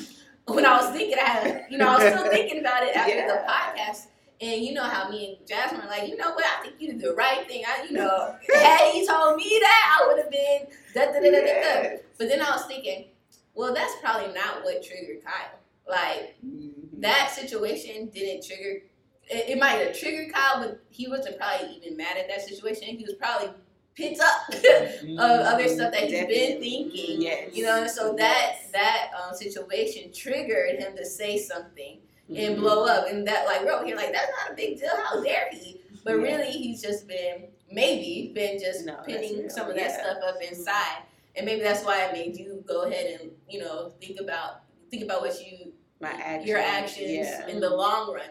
when 0.48 0.66
I 0.66 0.78
was 0.78 0.92
thinking, 0.92 1.18
I 1.18 1.22
had, 1.30 1.66
you 1.70 1.78
know, 1.78 1.88
I 1.90 1.96
was 1.96 2.14
still 2.14 2.30
thinking 2.32 2.60
about 2.60 2.84
it 2.84 2.96
after 2.96 3.16
the 3.28 3.44
podcast. 3.48 4.08
And 4.42 4.62
you 4.64 4.74
know 4.74 4.84
how 4.84 5.10
me 5.10 5.38
and 5.40 5.48
Jasmine 5.48 5.82
were 5.82 5.88
like, 5.88 6.10
you 6.10 6.18
know 6.18 6.32
what? 6.34 6.44
I 6.46 6.62
think 6.62 6.76
you 6.80 6.92
did 6.92 7.00
the 7.02 7.14
right 7.14 7.48
thing. 7.48 7.64
I, 7.66 7.86
you 7.86 7.94
know, 7.94 8.36
had 8.54 8.92
he 8.92 9.08
told 9.08 9.38
me 9.38 9.58
that, 9.62 10.00
I 10.02 10.08
would 10.08 10.18
have 10.22 10.30
been 10.30 10.68
da 10.94 11.06
da 11.06 11.20
da 11.20 11.32
da 11.32 11.42
da. 11.90 11.98
But 12.18 12.28
then 12.28 12.42
I 12.42 12.52
was 12.52 12.66
thinking, 12.66 13.06
well, 13.54 13.74
that's 13.74 13.94
probably 14.04 14.34
not 14.34 14.64
what 14.64 14.84
triggered 14.84 15.24
Kyle. 15.24 15.58
Like 15.90 16.36
Mhm. 16.46 16.72
that 17.00 17.32
situation 17.32 18.10
didn't 18.14 18.46
trigger. 18.46 18.82
It, 19.30 19.50
it 19.52 19.58
might 19.60 19.78
have 19.86 19.98
triggered 19.98 20.34
Kyle, 20.34 20.60
but 20.62 20.82
he 20.90 21.08
wasn't 21.08 21.38
probably 21.40 21.70
even 21.78 21.96
mad 21.96 22.18
at 22.18 22.28
that 22.28 22.42
situation. 22.42 22.84
He 22.98 23.06
was 23.06 23.14
probably 23.16 23.50
pissed 23.96 24.22
up 24.22 24.50
of 24.54 25.20
other 25.20 25.68
stuff 25.68 25.92
that 25.94 26.04
he's 26.04 26.26
been 26.26 26.60
thinking. 26.62 27.22
Yes. 27.22 27.50
You 27.56 27.64
know, 27.66 27.88
so 27.88 28.14
that 28.18 28.58
that 28.74 29.12
um, 29.22 29.36
situation 29.36 30.12
triggered 30.14 30.80
him 30.80 30.96
to 30.98 31.06
say 31.06 31.38
something 31.38 32.00
and 32.30 32.58
Mhm. 32.58 32.60
blow 32.60 32.86
up, 32.86 33.08
and 33.08 33.28
that 33.28 33.46
like 33.46 33.64
we're 33.64 33.86
here 33.86 33.96
like 33.96 34.12
that's 34.12 34.32
not 34.42 34.52
a 34.52 34.56
big 34.56 34.80
deal. 34.80 34.90
How 34.96 35.24
dare 35.24 35.50
he? 35.52 35.82
But 36.04 36.18
Yeah. 36.18 36.24
really, 36.24 36.52
he's 36.52 36.82
just 36.82 37.08
been 37.08 37.48
maybe 37.72 38.32
been 38.34 38.60
just 38.60 38.86
No, 38.86 38.98
pinning 39.06 39.50
some 39.50 39.70
of 39.70 39.76
that 39.76 39.92
stuff 40.00 40.18
up 40.28 40.42
inside, 40.42 41.04
and 41.36 41.46
maybe 41.46 41.62
that's 41.62 41.84
why 41.84 42.04
it 42.06 42.14
made 42.14 42.38
you 42.38 42.64
go 42.68 42.84
ahead 42.84 43.20
and 43.22 43.32
you 43.50 43.60
know 43.60 43.94
think 44.02 44.20
about 44.20 44.62
think 44.92 45.04
about 45.04 45.22
what 45.22 45.40
you 45.46 45.74
My 46.00 46.10
actions. 46.12 46.48
your 46.48 46.60
actions 46.60 47.10
Yeah. 47.12 47.48
in 47.48 47.60
the 47.60 47.70
long 47.70 48.14
run. 48.14 48.30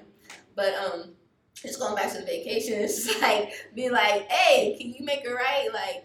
But 0.57 0.75
um, 0.75 1.15
just 1.55 1.79
going 1.81 1.95
back 1.95 2.13
to 2.13 2.19
the 2.19 2.25
vacation, 2.27 2.75
it's 2.81 3.05
just 3.07 3.21
like 3.23 3.53
be 3.75 3.89
like, 3.91 4.31
hey, 4.31 4.77
can 4.79 4.95
you 4.95 5.05
make 5.05 5.25
it 5.25 5.31
right? 5.31 5.69
Like. 5.73 6.05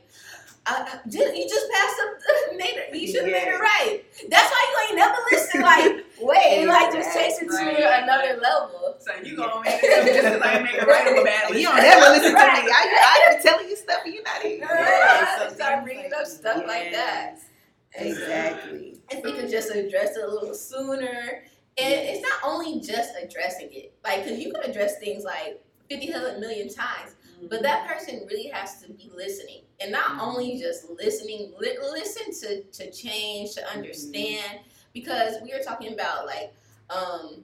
I, 0.65 0.81
I, 0.83 1.09
did 1.09 1.35
you 1.35 1.47
just 1.49 1.71
passed 1.71 1.95
up? 2.03 2.19
Made 2.57 2.65
it, 2.75 2.93
you 2.93 3.07
should 3.07 3.23
have 3.23 3.31
made 3.31 3.47
it 3.47 3.59
right. 3.59 4.03
That's 4.29 4.51
why 4.51 4.61
you 4.69 4.87
ain't 4.89 4.97
never 4.97 5.15
listen. 5.31 5.61
Like, 5.61 6.05
wait, 6.21 6.65
like 6.67 6.93
just 6.93 7.17
takes 7.17 7.41
it 7.41 7.45
to 7.49 7.55
Right. 7.55 8.03
another 8.03 8.39
level. 8.39 8.95
So 8.99 9.11
you 9.23 9.37
gonna 9.37 9.61
make 9.61 9.79
it 9.81 10.21
just 10.21 10.45
I 10.45 10.61
make 10.61 10.73
it 10.75 10.85
right 10.85 11.07
or 11.17 11.23
bad. 11.23 11.55
You 11.55 11.63
don't 11.63 11.77
never 11.77 12.11
listen 12.11 12.33
to 12.33 12.37
me. 12.37 12.43
I, 12.43 13.31
I 13.31 13.35
be 13.37 13.41
telling 13.41 13.69
you 13.69 13.75
stuff 13.77 14.01
and 14.05 14.13
you're 14.13 14.23
not 14.23 14.45
even. 14.45 14.59
Yeah, 14.69 15.37
so 15.47 15.53
start 15.55 15.83
bringing 15.85 16.11
like- 16.11 16.13
up 16.21 16.27
stuff 16.27 16.63
like 16.67 16.91
that. 16.91 17.37
Exactly. 17.95 18.99
if 19.09 19.23
we 19.23 19.31
could 19.33 19.49
just 19.49 19.71
address 19.73 20.17
it 20.17 20.23
a 20.23 20.27
little 20.27 20.53
sooner. 20.53 21.43
And 21.82 21.93
it's 21.93 22.21
not 22.21 22.39
only 22.43 22.80
just 22.80 23.13
addressing 23.21 23.69
it, 23.71 23.93
like, 24.03 24.23
because 24.23 24.39
you 24.39 24.51
can 24.51 24.69
address 24.69 24.99
things 24.99 25.23
like 25.23 25.63
50 25.89 26.07
million 26.39 26.67
times, 26.73 27.15
but 27.49 27.61
that 27.61 27.88
person 27.88 28.25
really 28.30 28.47
has 28.47 28.82
to 28.82 28.91
be 28.93 29.09
listening. 29.15 29.61
And 29.80 29.91
not 29.91 30.21
only 30.21 30.57
just 30.59 30.89
listening, 30.89 31.53
li- 31.59 31.77
listen 31.91 32.34
to, 32.41 32.63
to 32.63 32.91
change, 32.91 33.53
to 33.55 33.65
understand, 33.69 34.59
because 34.93 35.36
we 35.43 35.53
are 35.53 35.61
talking 35.61 35.93
about, 35.93 36.25
like, 36.25 36.53
um, 36.89 37.43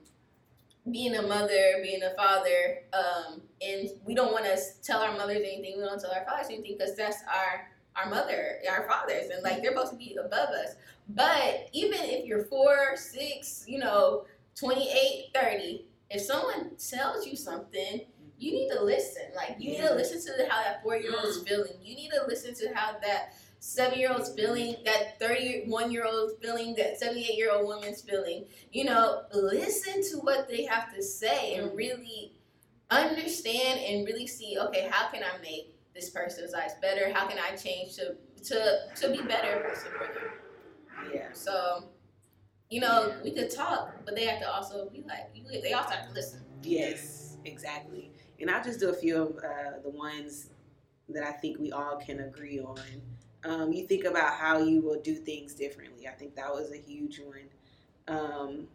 being 0.91 1.15
a 1.15 1.21
mother, 1.21 1.79
being 1.81 2.03
a 2.03 2.13
father, 2.15 2.79
um, 2.93 3.41
and 3.61 3.89
we 4.05 4.13
don't 4.13 4.31
want 4.31 4.45
to 4.45 4.57
tell 4.83 5.01
our 5.01 5.17
mothers 5.17 5.37
anything, 5.37 5.77
we 5.77 5.83
don't 5.83 5.99
tell 5.99 6.11
our 6.11 6.25
fathers 6.25 6.47
anything, 6.49 6.75
because 6.77 6.95
that's 6.95 7.23
our 7.23 7.67
our 7.95 8.09
mother, 8.09 8.57
our 8.69 8.87
fathers, 8.87 9.29
and 9.33 9.43
like 9.43 9.61
they're 9.61 9.71
supposed 9.71 9.91
to 9.91 9.97
be 9.97 10.17
above 10.23 10.49
us. 10.49 10.75
But 11.09 11.69
even 11.71 11.99
if 12.01 12.25
you're 12.25 12.45
four, 12.45 12.95
six, 12.95 13.63
you 13.67 13.79
know, 13.79 14.25
28, 14.55 15.31
30, 15.33 15.85
if 16.09 16.21
someone 16.21 16.71
tells 16.77 17.25
you 17.25 17.35
something, 17.35 18.01
you 18.37 18.51
need 18.51 18.69
to 18.69 18.83
listen. 18.83 19.23
Like, 19.35 19.55
you 19.59 19.71
need 19.71 19.81
to 19.81 19.93
listen 19.93 20.21
to 20.35 20.49
how 20.49 20.61
that 20.63 20.83
four 20.83 20.97
year 20.97 21.13
old 21.15 21.25
is 21.25 21.39
mm. 21.39 21.47
feeling. 21.47 21.73
You 21.83 21.95
need 21.95 22.09
to 22.09 22.25
listen 22.27 22.53
to 22.55 22.73
how 22.75 22.93
that 23.01 23.33
seven 23.59 23.97
year 23.97 24.11
old's 24.11 24.33
feeling, 24.33 24.75
that 24.85 25.19
31 25.19 25.91
year 25.91 26.05
old's 26.05 26.33
feeling, 26.41 26.75
that 26.75 26.99
78 26.99 27.35
year 27.35 27.51
old 27.51 27.67
woman's 27.67 28.01
feeling. 28.01 28.45
You 28.71 28.85
know, 28.85 29.23
listen 29.33 30.03
to 30.11 30.17
what 30.17 30.47
they 30.49 30.65
have 30.65 30.93
to 30.95 31.01
say 31.01 31.55
and 31.55 31.71
mm. 31.71 31.75
really 31.75 32.33
understand 32.91 33.79
and 33.79 34.05
really 34.05 34.27
see 34.27 34.57
okay, 34.59 34.87
how 34.91 35.09
can 35.09 35.23
I 35.23 35.41
make 35.41 35.74
this 35.95 36.09
person's 36.09 36.51
life 36.53 36.73
better? 36.81 37.11
How 37.13 37.27
can 37.27 37.37
I 37.39 37.55
change 37.55 37.95
to, 37.95 38.15
to, 38.45 38.77
to 38.95 39.09
be 39.11 39.21
better 39.23 39.61
person 39.61 39.91
for 39.97 40.13
them? 40.13 41.13
Yeah. 41.13 41.27
So, 41.33 41.85
you 42.69 42.81
know, 42.81 43.15
we 43.23 43.31
could 43.31 43.49
talk, 43.51 43.93
but 44.05 44.15
they 44.15 44.25
have 44.25 44.39
to 44.41 44.51
also 44.51 44.89
be 44.89 45.03
like, 45.07 45.29
you- 45.33 45.61
they 45.61 45.73
also 45.73 45.91
have 45.91 46.07
to 46.07 46.13
listen. 46.13 46.41
Yes, 46.63 47.37
exactly. 47.45 48.11
And 48.39 48.49
I'll 48.49 48.63
just 48.63 48.79
do 48.79 48.89
a 48.89 48.93
few 48.93 49.21
of 49.21 49.37
uh, 49.37 49.79
the 49.83 49.89
ones 49.89 50.49
that 51.09 51.23
I 51.23 51.31
think 51.33 51.59
we 51.59 51.71
all 51.71 51.97
can 51.97 52.21
agree 52.21 52.59
on. 52.59 52.79
Um, 53.43 53.71
you 53.71 53.85
think 53.87 54.05
about 54.05 54.33
how 54.33 54.59
you 54.59 54.81
will 54.81 54.99
do 55.01 55.15
things 55.15 55.53
differently. 55.53 56.07
I 56.07 56.11
think 56.11 56.35
that 56.35 56.51
was 56.51 56.71
a 56.71 56.77
huge 56.77 57.19
one. 57.21 57.49
Um, 58.07 58.67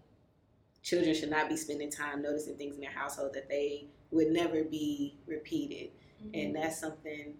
children 0.82 1.14
should 1.14 1.30
not 1.30 1.48
be 1.48 1.56
spending 1.56 1.90
time 1.90 2.22
noticing 2.22 2.56
things 2.56 2.76
in 2.76 2.80
their 2.80 2.90
household 2.90 3.32
that 3.34 3.48
they 3.48 3.86
would 4.12 4.28
never 4.28 4.64
be 4.64 5.16
repeated. 5.26 5.90
And 6.34 6.54
that's 6.54 6.78
something 6.80 7.34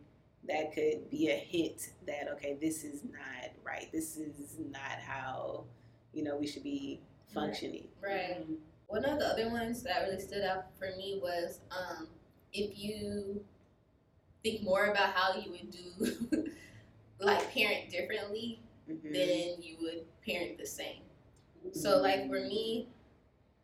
that 0.48 0.74
could 0.74 1.10
be 1.10 1.28
a 1.28 1.36
hint 1.36 1.90
that, 2.06 2.28
okay, 2.32 2.56
this 2.60 2.82
is 2.84 3.02
not 3.04 3.50
right. 3.64 3.88
This 3.92 4.16
is 4.16 4.56
not 4.70 4.98
how, 5.06 5.64
you 6.12 6.22
know, 6.24 6.36
we 6.36 6.46
should 6.46 6.62
be 6.62 7.00
functioning. 7.32 7.88
Right. 8.02 8.44
One 8.86 9.04
of 9.04 9.18
the 9.18 9.26
other 9.26 9.50
ones 9.50 9.82
that 9.84 10.02
really 10.02 10.20
stood 10.20 10.42
out 10.44 10.66
for 10.78 10.88
me 10.96 11.20
was 11.22 11.60
um, 11.70 12.08
if 12.52 12.76
you 12.78 13.44
think 14.42 14.62
more 14.62 14.86
about 14.86 15.10
how 15.14 15.38
you 15.38 15.50
would 15.52 15.70
do, 15.70 16.50
like, 17.20 17.52
parent 17.52 17.90
differently, 17.90 18.60
Mhm. 18.88 19.12
then 19.12 19.62
you 19.62 19.76
would 19.82 20.04
parent 20.26 20.58
the 20.58 20.66
same. 20.66 21.02
So, 21.72 21.98
like, 21.98 22.26
for 22.26 22.40
me, 22.40 22.88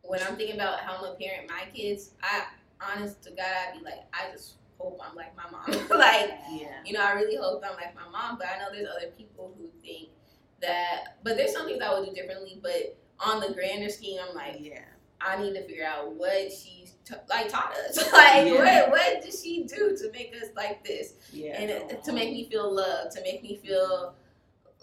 when 0.03 0.21
I'm 0.21 0.37
thinking 0.37 0.55
about 0.55 0.79
how 0.79 0.95
I'm 0.95 1.01
gonna 1.01 1.15
parent 1.15 1.49
my 1.49 1.63
kids, 1.73 2.11
I, 2.21 2.45
honest 2.79 3.21
to 3.23 3.31
God, 3.31 3.45
I'd 3.45 3.79
be 3.79 3.83
like, 3.83 4.05
I 4.13 4.31
just 4.31 4.53
hope 4.77 4.99
I'm 5.03 5.15
like 5.15 5.35
my 5.35 5.49
mom. 5.49 5.65
like, 5.97 6.31
yeah. 6.51 6.77
you 6.85 6.93
know, 6.93 7.01
I 7.03 7.13
really 7.13 7.35
hope 7.35 7.63
I'm 7.65 7.75
like 7.75 7.95
my 7.95 8.07
mom, 8.11 8.37
but 8.37 8.47
I 8.47 8.59
know 8.59 8.67
there's 8.71 8.87
other 8.87 9.11
people 9.17 9.53
who 9.57 9.69
think 9.81 10.09
that, 10.61 11.17
but 11.23 11.37
there's 11.37 11.53
some 11.53 11.65
things 11.65 11.81
I 11.81 11.97
would 11.97 12.07
do 12.07 12.13
differently, 12.13 12.59
but 12.61 12.97
on 13.19 13.39
the 13.39 13.53
grander 13.53 13.89
scheme, 13.89 14.19
I'm 14.27 14.35
like, 14.35 14.57
Yeah. 14.59 14.81
I 15.19 15.41
need 15.41 15.55
to 15.55 15.65
figure 15.65 15.83
out 15.83 16.13
what 16.13 16.51
she's 16.51 16.93
t- 17.03 17.15
like 17.27 17.49
taught 17.49 17.75
us. 17.75 17.97
like, 18.13 18.45
Yeah. 18.47 18.87
what 18.87 18.91
what 18.91 19.23
did 19.23 19.33
she 19.33 19.63
do 19.63 19.97
to 19.97 20.11
make 20.11 20.33
us 20.39 20.49
like 20.55 20.83
this, 20.83 21.13
Yeah. 21.31 21.59
and 21.59 21.69
it, 21.71 22.03
to 22.03 22.13
make 22.13 22.31
me 22.31 22.47
feel 22.49 22.73
loved, 22.73 23.15
to 23.15 23.21
make 23.23 23.41
me 23.41 23.55
feel 23.63 24.13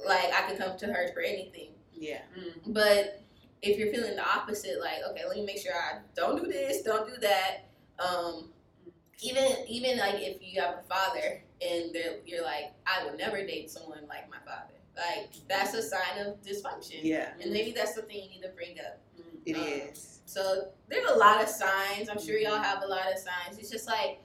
like 0.04 0.32
I 0.34 0.48
could 0.48 0.58
come 0.58 0.76
to 0.78 0.86
her 0.86 1.12
for 1.14 1.20
anything. 1.20 1.70
Yeah. 1.92 2.22
But 2.66 3.20
if 3.62 3.78
you're 3.78 3.92
feeling 3.92 4.16
the 4.16 4.28
opposite, 4.28 4.80
like, 4.80 4.98
okay, 5.10 5.22
let 5.26 5.36
me 5.36 5.44
make 5.46 5.58
sure 5.58 5.72
I 5.72 6.00
don't 6.16 6.42
do 6.42 6.50
this, 6.50 6.82
don't 6.82 7.06
do 7.08 7.18
that. 7.20 7.58
Um, 8.00 8.50
even 9.22 9.44
even 9.68 9.98
like 9.98 10.16
if 10.18 10.38
you 10.40 10.60
have 10.60 10.76
a 10.78 10.82
father 10.82 11.42
and 11.60 11.96
you're 12.26 12.42
like, 12.42 12.72
I 12.86 13.04
would 13.04 13.18
never 13.18 13.38
date 13.46 13.70
someone 13.70 14.06
like 14.08 14.28
my 14.30 14.38
father. 14.44 14.74
Like 14.96 15.30
that's 15.48 15.74
a 15.74 15.82
sign 15.82 16.18
of 16.26 16.40
dysfunction. 16.42 17.00
Yeah. 17.02 17.30
And 17.40 17.52
maybe 17.52 17.72
that's 17.72 17.94
something 17.94 18.16
you 18.16 18.28
need 18.28 18.42
to 18.42 18.50
bring 18.50 18.78
up. 18.78 19.00
It 19.46 19.56
Um, 19.56 19.62
is. 19.62 20.20
So 20.26 20.68
there's 20.88 21.08
a 21.10 21.14
lot 21.14 21.42
of 21.42 21.48
signs. 21.48 22.08
I'm 22.08 22.20
sure 22.20 22.38
y'all 22.38 22.62
have 22.62 22.82
a 22.82 22.86
lot 22.86 23.12
of 23.12 23.18
signs. 23.18 23.58
It's 23.58 23.70
just 23.70 23.86
like 23.86 24.20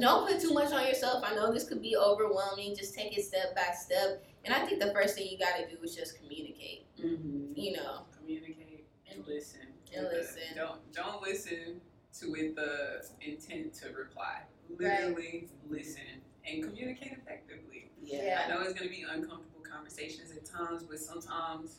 don't 0.00 0.28
put 0.28 0.40
too 0.40 0.52
much 0.52 0.72
on 0.72 0.86
yourself. 0.86 1.24
I 1.26 1.34
know 1.34 1.50
this 1.52 1.64
could 1.64 1.80
be 1.80 1.96
overwhelming. 1.96 2.76
Just 2.76 2.94
take 2.94 3.16
it 3.16 3.24
step 3.24 3.54
by 3.56 3.72
step. 3.74 4.22
And 4.44 4.54
I 4.54 4.64
think 4.66 4.80
the 4.80 4.92
first 4.92 5.16
thing 5.16 5.26
you 5.30 5.38
got 5.38 5.56
to 5.56 5.68
do 5.74 5.82
is 5.82 5.94
just 5.94 6.18
communicate. 6.18 6.86
Mm-hmm. 6.98 7.52
You 7.58 7.72
know, 7.76 8.02
Communicate 8.18 8.86
and 9.10 9.26
listen. 9.26 9.60
And 9.94 10.06
listen. 10.08 10.42
Don't 10.54 10.92
don't 10.92 11.22
listen 11.22 11.80
to 12.20 12.30
with 12.30 12.56
the 12.56 13.04
intent 13.20 13.74
to 13.74 13.88
reply. 13.92 14.42
Literally 14.78 15.48
listen 15.68 16.02
and 16.46 16.62
communicate 16.62 17.12
effectively. 17.12 17.90
Yeah. 18.02 18.42
I 18.44 18.48
know 18.48 18.62
it's 18.62 18.74
gonna 18.74 18.90
be 18.90 19.02
uncomfortable 19.02 19.62
conversations 19.68 20.30
at 20.32 20.44
times, 20.44 20.82
but 20.84 20.98
sometimes 20.98 21.78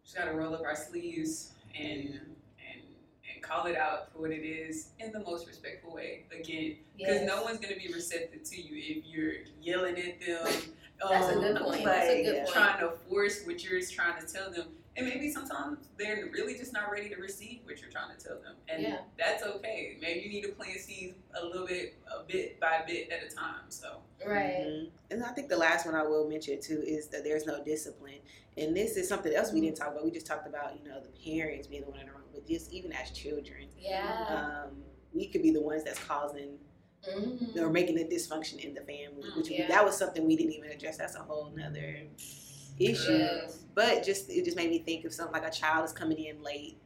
we 0.00 0.04
just 0.04 0.16
gotta 0.16 0.32
roll 0.32 0.54
up 0.54 0.62
our 0.62 0.76
sleeves 0.76 1.52
and 1.78 2.20
and 2.58 2.82
and 3.32 3.42
call 3.42 3.66
it 3.66 3.76
out 3.76 4.12
for 4.12 4.22
what 4.22 4.30
it 4.30 4.44
is 4.44 4.88
in 4.98 5.12
the 5.12 5.20
most 5.20 5.46
respectful 5.46 5.94
way. 5.94 6.24
Again, 6.32 6.76
because 6.96 7.16
Yes. 7.16 7.26
no 7.26 7.42
one's 7.42 7.58
gonna 7.58 7.76
be 7.76 7.92
receptive 7.92 8.42
to 8.44 8.60
you 8.60 8.96
if 8.96 9.06
you're 9.06 9.34
yelling 9.60 9.98
at 9.98 10.20
them. 10.20 10.74
That's 11.08 11.32
a 11.32 11.36
um, 11.36 11.40
good 11.40 11.56
point. 11.62 11.84
That's 11.84 12.10
a 12.10 12.22
good 12.22 12.34
yeah. 12.34 12.44
point. 12.44 12.54
Trying 12.54 12.80
to 12.80 12.90
force 13.08 13.44
what 13.44 13.64
you're 13.64 13.80
trying 13.80 14.24
to 14.24 14.32
tell 14.32 14.50
them. 14.50 14.66
And 14.96 15.06
maybe 15.06 15.30
sometimes 15.30 15.88
they're 15.96 16.28
really 16.32 16.54
just 16.56 16.72
not 16.72 16.90
ready 16.90 17.08
to 17.08 17.16
receive 17.16 17.60
what 17.64 17.80
you're 17.80 17.90
trying 17.90 18.16
to 18.16 18.22
tell 18.24 18.38
them, 18.40 18.54
and 18.68 18.82
Yeah. 18.82 18.98
that's 19.18 19.42
okay. 19.42 19.96
Maybe 20.00 20.20
you 20.20 20.28
need 20.28 20.42
to 20.42 20.52
plant 20.52 20.78
seeds 20.80 21.14
a 21.34 21.44
little 21.44 21.66
bit, 21.66 21.94
a 22.14 22.22
bit 22.24 22.60
by 22.60 22.82
bit 22.86 23.10
at 23.10 23.22
a 23.22 23.34
time. 23.34 23.70
So 23.70 24.02
Right. 24.24 24.58
Mhm. 24.64 24.90
And 25.10 25.24
I 25.24 25.32
think 25.32 25.48
the 25.48 25.56
last 25.56 25.84
one 25.84 25.94
I 25.96 26.02
will 26.04 26.28
mention 26.28 26.60
too 26.60 26.80
is 26.86 27.08
that 27.08 27.24
there's 27.24 27.44
no 27.44 27.62
discipline. 27.64 28.20
And 28.56 28.76
this 28.76 28.96
is 28.96 29.08
something 29.08 29.34
else 29.34 29.50
we 29.52 29.60
didn't 29.60 29.76
talk 29.78 29.88
about. 29.88 30.04
We 30.04 30.12
just 30.12 30.26
talked 30.26 30.46
about, 30.46 30.78
you 30.78 30.88
know, 30.88 31.00
the 31.00 31.08
parents 31.08 31.66
being 31.66 31.82
the 31.82 31.90
one 31.90 31.98
in 31.98 32.06
the 32.06 32.12
wrong, 32.12 32.22
but 32.32 32.46
just 32.46 32.72
even 32.72 32.92
as 32.92 33.10
children, 33.10 33.68
Yeah. 33.78 34.64
um, 34.68 34.84
we 35.12 35.26
could 35.26 35.42
be 35.42 35.50
the 35.50 35.60
ones 35.60 35.82
that's 35.84 35.98
causing 35.98 36.58
Mhm. 37.08 37.56
or 37.56 37.70
making 37.70 37.98
a 37.98 38.04
dysfunction 38.04 38.60
in 38.64 38.74
the 38.74 38.82
family. 38.82 39.24
Mm, 39.28 39.36
Which 39.36 39.48
we- 39.48 39.62
that 39.66 39.84
was 39.84 39.96
something 39.96 40.24
we 40.24 40.36
didn't 40.36 40.52
even 40.52 40.70
address. 40.70 40.98
That's 40.98 41.16
a 41.16 41.22
whole 41.22 41.50
nother 41.50 42.02
issue. 42.78 43.12
Yes. 43.18 43.58
But 43.74 44.04
just 44.04 44.28
it 44.30 44.44
just 44.44 44.56
made 44.56 44.70
me 44.70 44.78
think 44.78 45.04
of 45.04 45.12
something 45.12 45.32
like 45.32 45.46
a 45.48 45.54
child 45.54 45.84
is 45.84 45.92
coming 45.92 46.18
in 46.18 46.42
late 46.42 46.76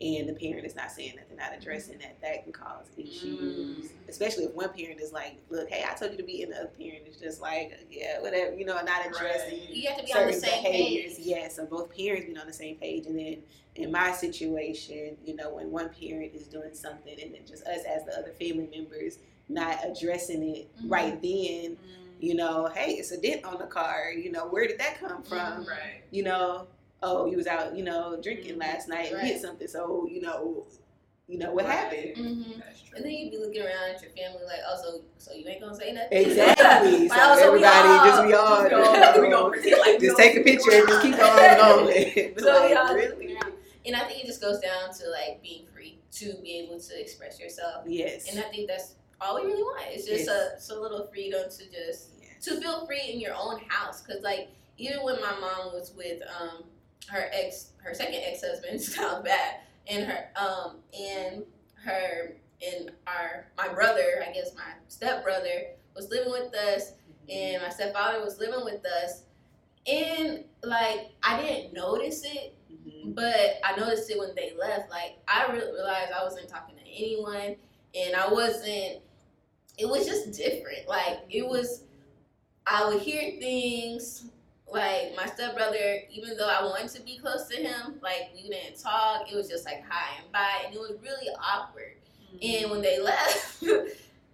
and 0.00 0.28
the 0.28 0.34
parent 0.34 0.66
is 0.66 0.76
not 0.76 0.90
saying 0.90 1.14
that 1.16 1.26
they're 1.26 1.38
not 1.38 1.56
addressing 1.58 1.96
that, 1.98 2.20
that 2.20 2.44
can 2.44 2.52
cause 2.52 2.84
issues. 2.98 3.86
Mm. 3.86 3.88
Especially 4.10 4.44
if 4.44 4.52
one 4.52 4.68
parent 4.68 5.00
is 5.00 5.10
like, 5.10 5.36
look, 5.48 5.70
hey, 5.70 5.84
I 5.90 5.94
told 5.94 6.10
you 6.12 6.18
to 6.18 6.22
be, 6.22 6.42
and 6.42 6.52
the 6.52 6.58
other 6.58 6.70
parent 6.78 7.06
is 7.08 7.16
just 7.16 7.40
like, 7.40 7.78
yeah, 7.90 8.20
whatever, 8.20 8.54
you 8.54 8.66
know, 8.66 8.74
not 8.74 9.06
addressing 9.06 9.58
Right. 9.58 9.70
You 9.70 9.88
have 9.88 9.96
to 9.98 10.04
be 10.04 10.12
on 10.12 10.26
the 10.26 10.32
same 10.34 10.62
behaviors. 10.62 11.16
page. 11.16 11.26
Yeah, 11.26 11.48
so 11.48 11.64
both 11.64 11.96
parents 11.96 12.26
being 12.26 12.36
on 12.36 12.46
the 12.46 12.52
same 12.52 12.76
page. 12.76 13.06
And 13.06 13.18
then 13.18 13.38
in 13.76 13.90
my 13.90 14.12
situation, 14.12 15.16
you 15.24 15.34
know, 15.34 15.54
when 15.54 15.70
one 15.70 15.88
parent 15.88 16.34
is 16.34 16.46
doing 16.46 16.74
something 16.74 17.16
and 17.18 17.32
then 17.32 17.40
just 17.48 17.66
us 17.66 17.80
as 17.88 18.04
the 18.04 18.12
other 18.18 18.32
family 18.32 18.68
members 18.70 19.16
not 19.48 19.78
addressing 19.82 20.42
it 20.42 20.68
Mhm. 20.76 20.90
right 20.90 21.22
then, 21.22 21.78
you 22.20 22.34
know, 22.34 22.68
hey, 22.74 22.92
it's 22.92 23.10
a 23.12 23.20
dent 23.20 23.44
on 23.44 23.58
the 23.58 23.66
car. 23.66 24.10
You 24.10 24.32
know, 24.32 24.46
where 24.46 24.66
did 24.66 24.78
that 24.80 24.98
come 25.00 25.22
from? 25.22 25.64
Mhm. 25.64 25.68
right. 25.68 26.02
You 26.10 26.22
know, 26.24 26.66
oh, 27.02 27.26
you 27.26 27.36
was 27.36 27.46
out, 27.46 27.76
you 27.76 27.84
know, 27.84 28.18
drinking 28.22 28.54
Mhm. 28.56 28.60
last 28.60 28.88
night 28.88 29.06
and 29.08 29.16
Right. 29.16 29.24
hit 29.26 29.40
something. 29.40 29.68
So, 29.68 30.08
you 30.10 30.22
know, 30.22 30.66
you 31.28 31.38
know 31.38 31.52
what 31.52 31.64
Right. 31.64 31.74
happened. 31.74 32.16
Mhm. 32.16 32.58
That's 32.64 32.80
true. 32.82 32.96
And 32.96 33.04
then 33.04 33.12
you'd 33.12 33.30
be 33.32 33.38
looking 33.38 33.60
around 33.62 33.94
at 33.96 34.00
your 34.02 34.12
family 34.12 34.44
like, 34.46 34.60
oh, 34.66 34.80
so, 34.82 35.00
so 35.18 35.34
you 35.34 35.46
ain't 35.48 35.60
gonna 35.60 35.74
say 35.76 35.92
nothing? 35.92 36.18
Exactly. 36.26 37.08
Like, 37.08 37.18
so 37.18 37.24
oh, 37.32 37.36
so 37.38 37.46
everybody 37.48 37.88
all- 37.88 38.04
just 38.06 38.22
be 38.26 38.34
on. 38.34 38.64
we 38.64 38.72
all- 38.72 39.20
we 39.20 39.28
gonna 39.28 39.78
like 39.80 40.00
just 40.00 40.16
take 40.16 40.36
a 40.36 40.40
picture 40.42 40.70
and 40.72 40.88
just 40.88 41.02
keep 41.02 41.16
going 41.16 41.50
on 41.60 41.60
on. 41.60 41.84
going. 41.86 42.38
So 42.38 42.66
we 42.68 42.74
like, 42.74 42.78
all 42.88 42.94
really? 42.94 43.38
And 43.84 43.94
I 43.94 44.00
think 44.08 44.24
it 44.24 44.26
just 44.26 44.40
goes 44.40 44.58
down 44.60 44.92
to 44.94 45.10
like 45.10 45.40
being 45.42 45.66
free 45.66 45.98
to 46.12 46.34
be 46.42 46.58
able 46.60 46.80
to 46.80 47.00
express 47.00 47.38
yourself. 47.38 47.84
Yes. 47.86 48.28
And 48.30 48.38
I 48.40 48.48
think 48.48 48.66
that's 48.68 48.94
all 49.20 49.36
we 49.36 49.46
really 49.46 49.62
want. 49.62 49.82
It's 49.90 50.06
just 50.06 50.26
Yes. 50.26 50.70
a, 50.70 50.74
a 50.74 50.80
little 50.80 51.06
freedom 51.06 51.42
to 51.48 51.64
just 51.70 52.10
Yes. 52.20 52.44
to 52.44 52.60
feel 52.60 52.86
free 52.86 53.10
in 53.12 53.20
your 53.20 53.34
own 53.34 53.60
house. 53.68 54.02
Cause 54.02 54.22
like 54.22 54.48
even 54.78 55.02
when 55.02 55.20
my 55.20 55.32
mom 55.38 55.72
was 55.72 55.92
with 55.96 56.22
um 56.40 56.64
her 57.08 57.28
ex, 57.32 57.70
her 57.82 57.94
second 57.94 58.20
ex 58.24 58.42
husband 58.42 58.80
sounds 58.80 59.24
bad, 59.28 59.60
and 59.88 60.04
her 60.06 60.28
um 60.36 60.78
and 60.98 61.44
her 61.84 62.36
and 62.66 62.90
our 63.06 63.46
my 63.56 63.68
brother, 63.68 64.24
I 64.26 64.32
guess 64.32 64.54
my 64.54 64.72
step 64.88 65.22
brother 65.24 65.66
was 65.94 66.10
living 66.10 66.32
with 66.32 66.54
us, 66.54 66.92
and 67.28 67.62
my 67.62 67.68
stepfather 67.70 68.22
was 68.22 68.38
living 68.38 68.64
with 68.64 68.84
us, 68.84 69.22
and 69.86 70.44
like 70.62 71.10
I 71.22 71.40
didn't 71.40 71.72
notice 71.74 72.22
it 72.24 72.52
Mhm. 72.70 73.14
but 73.14 73.60
I 73.64 73.76
noticed 73.76 74.10
it 74.10 74.18
when 74.18 74.34
they 74.34 74.52
left. 74.58 74.90
Like 74.90 75.18
I 75.28 75.46
re- 75.52 75.58
realized 75.72 76.12
I 76.12 76.22
wasn't 76.24 76.48
talking 76.48 76.74
to 76.76 76.82
anyone, 76.82 77.56
and 77.96 78.14
I 78.14 78.28
wasn't. 78.28 79.00
It 79.78 79.88
was 79.88 80.06
just 80.06 80.32
different. 80.32 80.88
Like 80.88 81.20
it 81.30 81.46
was. 81.46 81.82
I 82.66 82.88
would 82.88 83.00
hear 83.00 83.38
things. 83.40 84.26
Like 84.72 85.14
my 85.16 85.26
stepbrother, 85.26 86.00
even 86.10 86.36
though 86.36 86.48
I 86.48 86.64
wanted 86.64 86.88
to 86.96 87.02
be 87.02 87.18
close 87.18 87.46
to 87.48 87.56
him, 87.56 88.00
like 88.02 88.30
we 88.34 88.48
didn't 88.48 88.80
talk. 88.80 89.30
It 89.30 89.36
was 89.36 89.48
just 89.48 89.64
like 89.64 89.84
hi 89.88 90.20
and 90.20 90.32
bye, 90.32 90.64
and 90.66 90.74
it 90.74 90.80
was 90.80 90.94
really 91.02 91.28
awkward. 91.40 91.96
And 92.42 92.70
when 92.70 92.82
they 92.82 93.00
left, 93.02 93.64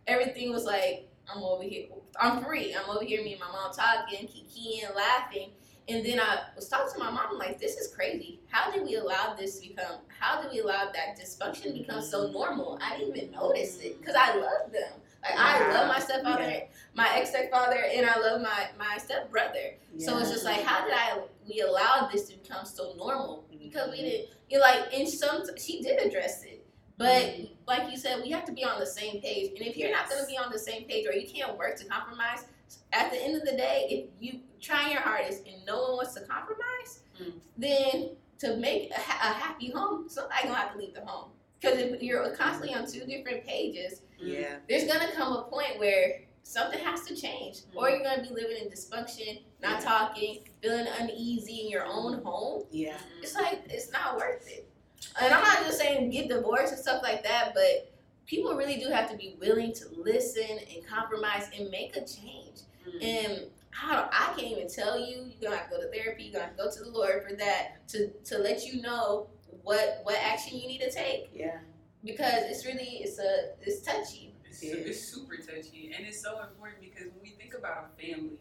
everything 0.06 0.50
was 0.50 0.64
like, 0.64 1.08
I'm 1.32 1.42
over 1.42 1.62
here. 1.62 1.86
I'm 2.20 2.42
free. 2.44 2.74
I'm 2.74 2.88
over 2.90 3.04
here, 3.04 3.22
me 3.22 3.32
and 3.32 3.40
my 3.40 3.46
mom 3.46 3.72
talking, 3.72 4.26
kikiing, 4.26 4.94
laughing. 4.94 5.50
And 5.88 6.04
then 6.06 6.20
I 6.20 6.40
was 6.54 6.68
talking 6.68 6.92
to 6.92 6.98
my 6.98 7.10
mom, 7.10 7.26
I'm 7.32 7.38
like, 7.38 7.58
this 7.58 7.76
is 7.76 7.92
crazy. 7.92 8.40
How 8.48 8.70
did 8.70 8.84
we 8.84 8.96
allow 8.96 9.34
this 9.34 9.58
to 9.58 9.68
become, 9.68 9.96
how 10.20 10.40
did 10.40 10.52
we 10.52 10.60
allow 10.60 10.90
that 10.92 11.18
dysfunction 11.18 11.62
to 11.64 11.72
become 11.72 12.02
so 12.02 12.30
normal? 12.30 12.78
I 12.80 12.96
didn't 12.98 13.16
even 13.16 13.32
notice 13.32 13.80
it 13.80 14.00
because 14.00 14.14
I 14.16 14.36
love 14.36 14.72
them. 14.72 14.92
Like, 15.22 15.38
I 15.38 15.72
love 15.72 15.88
my 15.88 16.00
stepfather, 16.00 16.42
Yeah. 16.42 16.64
my 16.94 17.08
ex 17.14 17.30
stepfather, 17.30 17.84
and 17.94 18.06
I 18.06 18.18
love 18.18 18.40
my, 18.40 18.68
my 18.78 18.98
stepbrother. 18.98 19.76
So 19.98 20.18
it's 20.18 20.30
just 20.30 20.44
like, 20.44 20.62
how 20.62 20.84
did 20.84 20.94
I, 20.94 21.20
we 21.48 21.60
allow 21.60 22.08
this 22.12 22.28
to 22.28 22.38
become 22.38 22.64
so 22.64 22.94
normal? 22.96 23.44
Mm-hmm. 23.52 23.62
Because 23.62 23.90
we 23.90 23.98
didn't, 23.98 24.28
you 24.50 24.58
know, 24.58 24.64
like, 24.64 24.92
in 24.92 25.06
some, 25.06 25.42
she 25.58 25.80
did 25.80 26.04
address 26.04 26.42
it. 26.44 26.66
But 26.98 27.22
mm-hmm. 27.22 27.44
like 27.66 27.90
you 27.90 27.96
said, 27.96 28.20
we 28.22 28.30
have 28.30 28.44
to 28.46 28.52
be 28.52 28.64
on 28.64 28.80
the 28.80 28.86
same 28.86 29.20
page. 29.20 29.50
And 29.56 29.66
if 29.66 29.76
you're 29.76 29.92
not 29.92 30.08
going 30.08 30.20
to 30.20 30.26
be 30.26 30.38
on 30.38 30.50
the 30.50 30.58
same 30.58 30.84
page 30.84 31.06
or 31.06 31.12
you 31.12 31.26
can't 31.26 31.56
work 31.56 31.76
to 31.78 31.84
compromise, 31.84 32.44
at 32.92 33.10
the 33.10 33.22
end 33.22 33.36
of 33.36 33.42
the 33.44 33.52
day, 33.56 33.86
if 33.90 34.06
you 34.20 34.40
try 34.60 34.90
your 34.90 35.00
hardest 35.00 35.46
and 35.46 35.64
no 35.66 35.82
one 35.82 35.92
wants 35.96 36.14
to 36.14 36.20
compromise, 36.22 37.00
Mm. 37.20 37.32
then 37.58 38.16
to 38.38 38.56
make 38.56 38.90
a, 38.90 38.98
ha- 38.98 39.30
a 39.30 39.34
happy 39.34 39.70
home, 39.70 40.08
somebody's 40.08 40.44
going 40.44 40.54
to 40.54 40.60
have 40.60 40.72
to 40.72 40.78
leave 40.78 40.94
the 40.94 41.04
home. 41.04 41.30
Because 41.60 41.78
if 41.78 42.02
you're 42.02 42.28
constantly 42.34 42.74
on 42.74 42.90
two 42.90 43.04
different 43.04 43.46
pages, 43.46 44.02
Yeah. 44.18 44.56
there's 44.68 44.84
going 44.84 45.06
to 45.06 45.12
come 45.14 45.32
a 45.34 45.42
point 45.42 45.78
where 45.78 46.22
something 46.42 46.78
has 46.80 47.02
to 47.04 47.14
change. 47.14 47.60
Or 47.76 47.86
Mm. 47.86 47.90
you're 47.90 48.02
going 48.02 48.22
to 48.24 48.28
be 48.28 48.34
living 48.34 48.56
in 48.64 48.70
dysfunction, 48.70 49.42
not 49.60 49.80
talking, 49.82 50.48
feeling 50.62 50.86
uneasy 50.98 51.60
in 51.60 51.68
your 51.68 51.84
own 51.84 52.22
home 52.24 52.64
Yeah. 52.70 52.96
it's 53.20 53.34
like 53.34 53.60
it's 53.68 53.92
not 53.92 54.16
worth 54.16 54.48
it. 54.48 54.66
And 55.20 55.32
I'm 55.34 55.42
not 55.42 55.64
just 55.66 55.78
saying 55.78 56.10
get 56.10 56.28
divorced 56.28 56.72
and 56.72 56.80
stuff 56.80 57.02
like 57.02 57.22
that, 57.24 57.52
but 57.54 57.91
people 58.26 58.54
really 58.54 58.76
do 58.78 58.88
have 58.88 59.10
to 59.10 59.16
be 59.16 59.36
willing 59.40 59.72
to 59.74 59.84
listen 59.96 60.58
and 60.74 60.86
compromise 60.86 61.48
and 61.58 61.70
make 61.70 61.96
a 61.96 62.00
change. 62.00 62.60
Mm. 62.86 63.02
And 63.04 63.46
how 63.70 64.08
I 64.12 64.32
can't 64.36 64.52
even 64.52 64.68
tell 64.68 64.98
you. 65.00 65.30
You're 65.40 65.50
gonna 65.50 65.56
have 65.56 65.70
to 65.70 65.76
go 65.76 65.82
to 65.82 65.88
therapy. 65.88 66.24
You're 66.24 66.32
gonna 66.34 66.44
have 66.46 66.56
to 66.56 66.62
go 66.62 66.70
to 66.70 66.84
the 66.84 66.90
Lord 66.90 67.24
for 67.28 67.34
that 67.36 67.88
to 67.88 68.08
to 68.24 68.38
let 68.38 68.66
you 68.66 68.82
know 68.82 69.28
what 69.62 70.00
what 70.04 70.16
action 70.20 70.58
you 70.58 70.66
need 70.68 70.80
to 70.80 70.90
take 70.90 71.30
Yeah. 71.32 71.58
because 72.04 72.44
it's 72.50 72.66
really 72.66 73.00
it's 73.02 73.18
a 73.18 73.52
it's 73.62 73.80
touchy. 73.80 74.34
It's, 74.44 74.62
Yeah. 74.62 74.74
it's 74.74 75.00
super 75.00 75.36
touchy, 75.38 75.92
and 75.96 76.06
it's 76.06 76.20
so 76.20 76.42
important 76.42 76.82
because 76.82 77.06
when 77.12 77.22
we 77.22 77.30
think 77.30 77.54
about 77.54 77.90
a 77.96 78.02
family, 78.02 78.38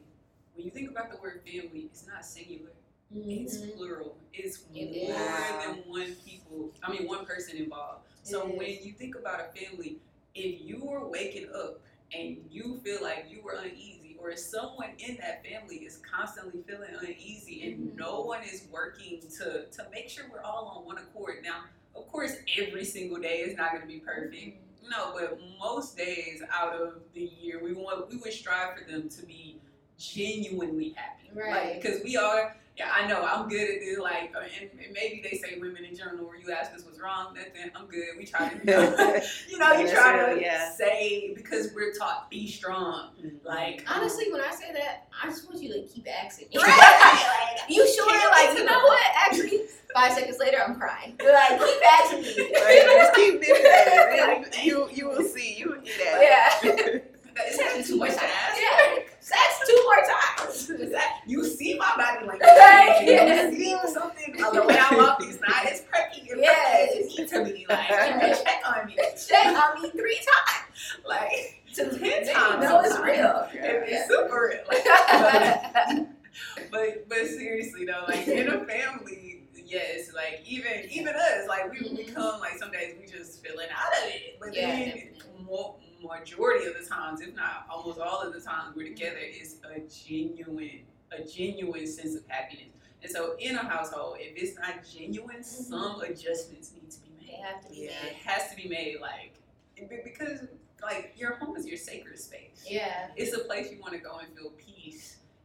when 0.53 0.65
you 0.65 0.71
think 0.71 0.89
about 0.91 1.09
the 1.09 1.17
word 1.21 1.41
family, 1.45 1.87
it's 1.89 2.05
not 2.05 2.25
singular. 2.25 2.71
It's 3.13 3.57
Mhm. 3.57 3.75
plural. 3.77 4.17
It's 4.33 4.63
It 4.73 5.07
more 5.07 5.15
is. 5.15 5.65
than 5.65 5.89
one 5.89 6.15
people. 6.25 6.71
I 6.83 6.91
mean, 6.91 7.07
one 7.07 7.25
person 7.25 7.55
involved. 7.57 8.07
So 8.23 8.45
when 8.45 8.77
you 8.81 8.93
think 8.93 9.15
about 9.15 9.39
a 9.41 9.59
family, 9.59 9.97
if 10.35 10.61
you 10.61 10.89
are 10.89 11.07
waking 11.07 11.49
up 11.55 11.79
and 12.13 12.37
you 12.49 12.79
feel 12.83 12.99
like 13.01 13.27
you 13.29 13.41
were 13.41 13.53
uneasy, 13.53 14.17
or 14.19 14.29
if 14.29 14.39
someone 14.39 14.89
in 14.99 15.17
that 15.17 15.43
family 15.43 15.77
is 15.77 15.97
constantly 16.09 16.61
feeling 16.67 16.93
uneasy 17.01 17.63
and 17.63 17.91
Mhm. 17.93 17.95
no 17.97 18.21
one 18.21 18.43
is 18.43 18.67
working 18.69 19.19
to 19.39 19.65
to 19.65 19.89
make 19.91 20.09
sure 20.09 20.25
we're 20.31 20.41
all 20.41 20.65
on 20.77 20.85
one 20.85 20.97
accord. 20.99 21.43
Now, 21.43 21.65
of 21.95 22.07
course, 22.07 22.35
every 22.57 22.85
single 22.85 23.19
day 23.19 23.39
is 23.41 23.57
not 23.57 23.71
going 23.71 23.81
to 23.81 23.87
be 23.87 23.99
perfect. 23.99 24.57
No, 24.87 25.13
but 25.13 25.39
most 25.59 25.97
days 25.97 26.43
out 26.51 26.73
of 26.73 27.01
the 27.13 27.21
year, 27.41 27.63
we 27.63 27.73
want 27.73 28.09
we 28.09 28.17
would 28.17 28.33
strive 28.33 28.77
for 28.77 28.83
them 28.85 29.09
to 29.09 29.25
be 29.25 29.59
genuinely 29.97 30.89
happy, 30.95 31.29
Right. 31.33 31.73
Like, 31.73 31.81
because 31.81 32.03
we 32.03 32.17
are. 32.17 32.55
Yeah, 32.81 32.89
I 32.91 33.07
know. 33.07 33.23
I'm 33.23 33.47
good 33.47 33.61
at 33.61 33.79
this. 33.79 33.99
Like, 33.99 34.33
uh, 34.35 34.39
and, 34.59 34.71
and 34.83 34.91
maybe 34.91 35.21
they 35.21 35.37
say 35.37 35.59
women 35.59 35.85
in 35.85 35.95
general, 35.95 36.25
where 36.25 36.37
you 36.37 36.51
ask 36.51 36.73
us 36.73 36.83
what's 36.83 36.99
wrong, 36.99 37.35
nothing. 37.35 37.69
I'm 37.75 37.85
good. 37.85 38.17
We 38.17 38.25
try 38.25 38.49
to, 38.49 38.55
you 38.65 38.71
know, 38.71 39.21
you, 39.49 39.57
know, 39.59 39.73
you 39.73 39.87
try 39.91 40.17
real, 40.17 40.35
to 40.35 40.41
yeah. 40.41 40.71
say 40.71 41.31
because 41.35 41.69
we're 41.75 41.93
taught 41.93 42.27
be 42.31 42.47
strong. 42.47 43.09
Like, 43.45 43.85
Honestly, 43.87 44.31
when 44.31 44.41
I 44.41 44.49
say 44.49 44.73
that, 44.73 45.07
I 45.23 45.27
just 45.29 45.47
want 45.47 45.61
you 45.61 45.71
to 45.73 45.81
keep 45.83 46.07
asking 46.09 46.47
me. 46.49 46.57
Right. 46.57 47.57
You 47.69 47.87
sure? 47.87 48.09
Can't 48.09 48.31
Like, 48.31 48.57
you 48.57 48.65
know 48.65 48.71
know. 48.71 48.83
what? 48.85 48.99
Actually, 49.15 49.61
five 49.93 50.13
seconds 50.13 50.39
later, 50.39 50.57
I'm 50.67 50.75
crying. 50.75 51.15
Like, 51.23 51.59
keep 51.59 51.81
asking 51.99 52.21
me. 52.23 52.51
Right, 52.55 52.81
just 52.83 53.13
keep 53.13 53.33
doing 53.43 53.63
that. 53.63 54.65
You 54.65 54.89
you 54.91 55.07
will 55.07 55.23
see. 55.23 55.55
You 55.57 55.69
will 55.69 55.81
get 55.81 56.01
at 56.01 56.21
Yeah. 56.63 56.99
it's 57.37 57.59
happened 57.61 57.85
too 57.85 57.97
much 57.97 58.13
fast. 58.13 58.59
Yeah. 58.59 59.03
Sex 59.31 59.67
two 59.67 59.79
more 59.83 60.01
times. 60.05 60.71
You 61.27 61.45
see 61.45 61.77
my 61.77 61.93
body 61.95 62.25
like 62.27 62.41
Right, 62.41 62.97
You 63.05 63.11
yes. 63.13 63.55
see 63.55 63.75
something 63.93 64.33
the 64.35 64.63
way 64.67 64.77
I 64.77 64.95
walk 64.97 65.23
is 65.23 65.39
not 65.39 65.65
as 65.65 65.81
preppy 65.83 66.29
and 66.31 66.41
Yes. 66.41 66.91
preppy 66.95 67.05
as 67.05 67.19
it 67.19 67.29
to 67.29 67.45
be. 67.45 67.65
Like, 67.69 67.87
check 67.87 68.61
on 68.67 68.85
me. 68.87 68.97
Check 69.27 69.47
on 69.47 69.81
me 69.81 69.89
three 69.91 70.19
times. 70.19 70.97
Like, 71.07 71.61
To 71.75 71.83
ten 71.97 72.33
times. 72.33 72.59
me 72.61 72.67
know 72.67 72.81
it's 72.81 72.99
real. 72.99 73.47
It- 73.53 73.83
It's 73.87 74.07
super 74.09 74.49
real. 74.51 74.65
Like, 75.21 76.07
but 76.71 77.09
but 77.09 77.27
seriously 77.27 77.85
though, 77.85 78.05
like 78.07 78.27
in 78.27 78.47
a 78.47 78.65
family, 78.65 79.43
yes, 79.65 80.11
like 80.15 80.41
even 80.45 80.71
even 80.91 81.13
us, 81.15 81.47
like 81.47 81.71
we 81.71 81.77
Mhm. 81.79 81.97
become 82.07 82.39
like 82.39 82.57
some 82.57 82.71
days 82.71 82.95
we 82.99 83.05
just 83.07 83.45
feeling 83.45 83.67
out 83.75 83.91
of 84.01 84.09
it. 84.09 84.37
But 84.39 84.53
Yeah, 84.55 84.67
then 84.71 84.85
definitely. 84.87 85.90
Majority 86.03 86.65
of 86.67 86.73
the 86.81 86.85
times, 86.85 87.21
if 87.21 87.35
not 87.35 87.65
almost 87.69 87.99
all 87.99 88.21
of 88.21 88.33
the 88.33 88.41
times 88.41 88.75
we're 88.75 88.87
together, 88.87 89.17
is 89.17 89.57
a 89.75 89.79
genuine 89.81 90.81
a 91.13 91.23
genuine 91.23 91.85
sense 91.85 92.15
of 92.15 92.23
happiness. 92.29 92.69
And 93.03 93.11
so 93.11 93.35
in 93.37 93.55
a 93.55 93.63
household, 93.67 94.15
if 94.19 94.41
it's 94.41 94.57
not 94.57 94.75
genuine, 94.89 95.39
Mhm. 95.39 95.43
some 95.43 95.99
adjustments 96.01 96.71
need 96.73 96.89
to 96.89 96.99
be 97.01 97.09
made. 97.19 97.27
They 97.27 97.33
made. 97.33 97.41
have 97.43 97.61
to 97.65 97.69
be 97.69 97.77
Yeah. 97.77 98.05
It 98.05 98.13
has 98.15 98.49
to 98.49 98.55
be 98.55 98.69
made 98.69 99.01
like 99.01 99.33
because 99.89 100.47
like 100.81 101.13
your 101.17 101.35
home 101.35 101.55
is 101.57 101.65
your 101.67 101.77
sacred 101.77 102.17
space. 102.19 102.65
Yeah. 102.67 103.09
It's 103.17 103.33
a 103.35 103.39
place 103.39 103.71
you 103.71 103.79
want 103.81 103.93
to 103.93 103.99
go 103.99 104.17
and 104.19 104.33
feel 104.37 104.51
peace. 104.51 104.70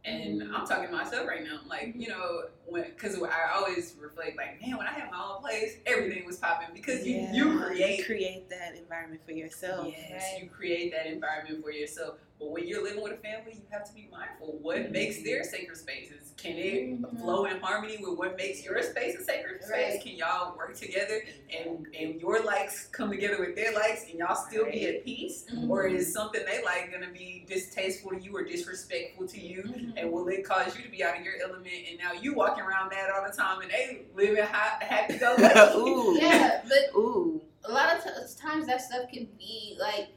And. 0.06 0.42
I'm 0.54 0.66
talking 0.66 0.86
to 0.88 0.92
myself 0.92 1.26
right 1.28 1.42
now. 1.44 1.60
Like, 1.68 1.94
you 1.96 2.08
know, 2.08 2.44
when 2.66 2.84
because 2.84 3.16
I 3.22 3.54
always 3.56 3.94
reflect, 4.00 4.36
like, 4.36 4.60
man, 4.62 4.76
when 4.78 4.86
I 4.86 4.90
had 4.92 5.10
my 5.10 5.18
own 5.22 5.40
place, 5.42 5.76
everything 5.86 6.24
was 6.24 6.36
popping 6.36 6.68
because 6.72 7.06
you, 7.06 7.16
you 7.32 7.58
Yeah. 7.60 7.66
create 7.66 8.06
create 8.06 8.48
that 8.50 8.76
environment 8.76 9.20
for 9.26 9.32
yourself. 9.32 9.88
Yes, 9.88 10.22
Right. 10.32 10.42
you 10.42 10.48
create 10.48 10.92
that 10.92 11.06
environment 11.06 11.62
for 11.62 11.70
yourself. 11.72 12.18
But 12.38 12.50
when 12.50 12.66
you're 12.68 12.82
living 12.82 13.02
with 13.02 13.12
a 13.14 13.16
family, 13.16 13.54
you 13.54 13.62
have 13.70 13.84
to 13.88 13.94
be 13.94 14.08
mindful. 14.10 14.58
What 14.60 14.76
Mhm. 14.76 14.90
makes 14.92 15.22
their 15.22 15.42
sacred 15.42 15.76
spaces? 15.78 16.32
Can 16.36 16.58
it 16.58 17.00
Mhm. 17.00 17.18
flow 17.18 17.46
in 17.46 17.58
harmony 17.60 17.96
with 17.96 18.18
what 18.18 18.36
makes 18.36 18.62
your 18.62 18.80
space 18.82 19.16
a 19.18 19.24
sacred 19.24 19.62
space? 19.64 19.70
Right. 19.94 20.00
Can 20.02 20.16
y'all 20.16 20.54
work 20.56 20.76
together 20.76 21.22
and 21.50 21.86
and 21.98 22.20
your 22.20 22.42
likes 22.42 22.86
come 22.88 23.10
together 23.10 23.38
with 23.40 23.56
their 23.56 23.72
likes 23.72 24.04
and 24.10 24.18
y'all 24.18 24.34
still 24.36 24.66
be 24.66 24.86
at 24.86 25.02
peace? 25.04 25.46
Mhm. 25.50 25.70
Or 25.70 25.86
is 25.86 26.12
something 26.12 26.44
they 26.44 26.62
like 26.62 26.92
gonna 26.92 27.10
be 27.10 27.44
distasteful 27.48 28.10
to 28.10 28.20
you 28.20 28.36
or 28.36 28.44
disrespectful 28.44 29.26
to 29.28 29.40
you? 29.40 29.62
And 29.96 30.12
will 30.12 30.28
it 30.28 30.44
cause 30.44 30.76
you 30.76 30.84
to 30.84 30.90
be 30.90 31.02
out 31.02 31.18
of 31.18 31.24
your 31.24 31.34
element 31.42 31.74
and 31.88 31.98
now 31.98 32.12
you 32.12 32.34
walking 32.34 32.64
around 32.64 32.90
mad 32.90 33.08
all 33.14 33.26
the 33.26 33.34
time 33.34 33.62
and 33.62 33.70
they 33.70 34.02
living 34.14 34.44
ha- 34.44 34.78
happy 34.80 35.18
go 35.18 35.34
lucky? 35.38 35.78
Ooh. 35.78 36.18
Yeah, 36.18 36.62
but 36.64 36.98
Ooh. 36.98 37.40
a 37.64 37.72
lot 37.72 37.96
of 37.96 38.04
t- 38.04 38.10
times 38.40 38.66
that 38.66 38.82
stuff 38.82 39.08
can 39.10 39.26
be 39.38 39.76
like, 39.80 40.08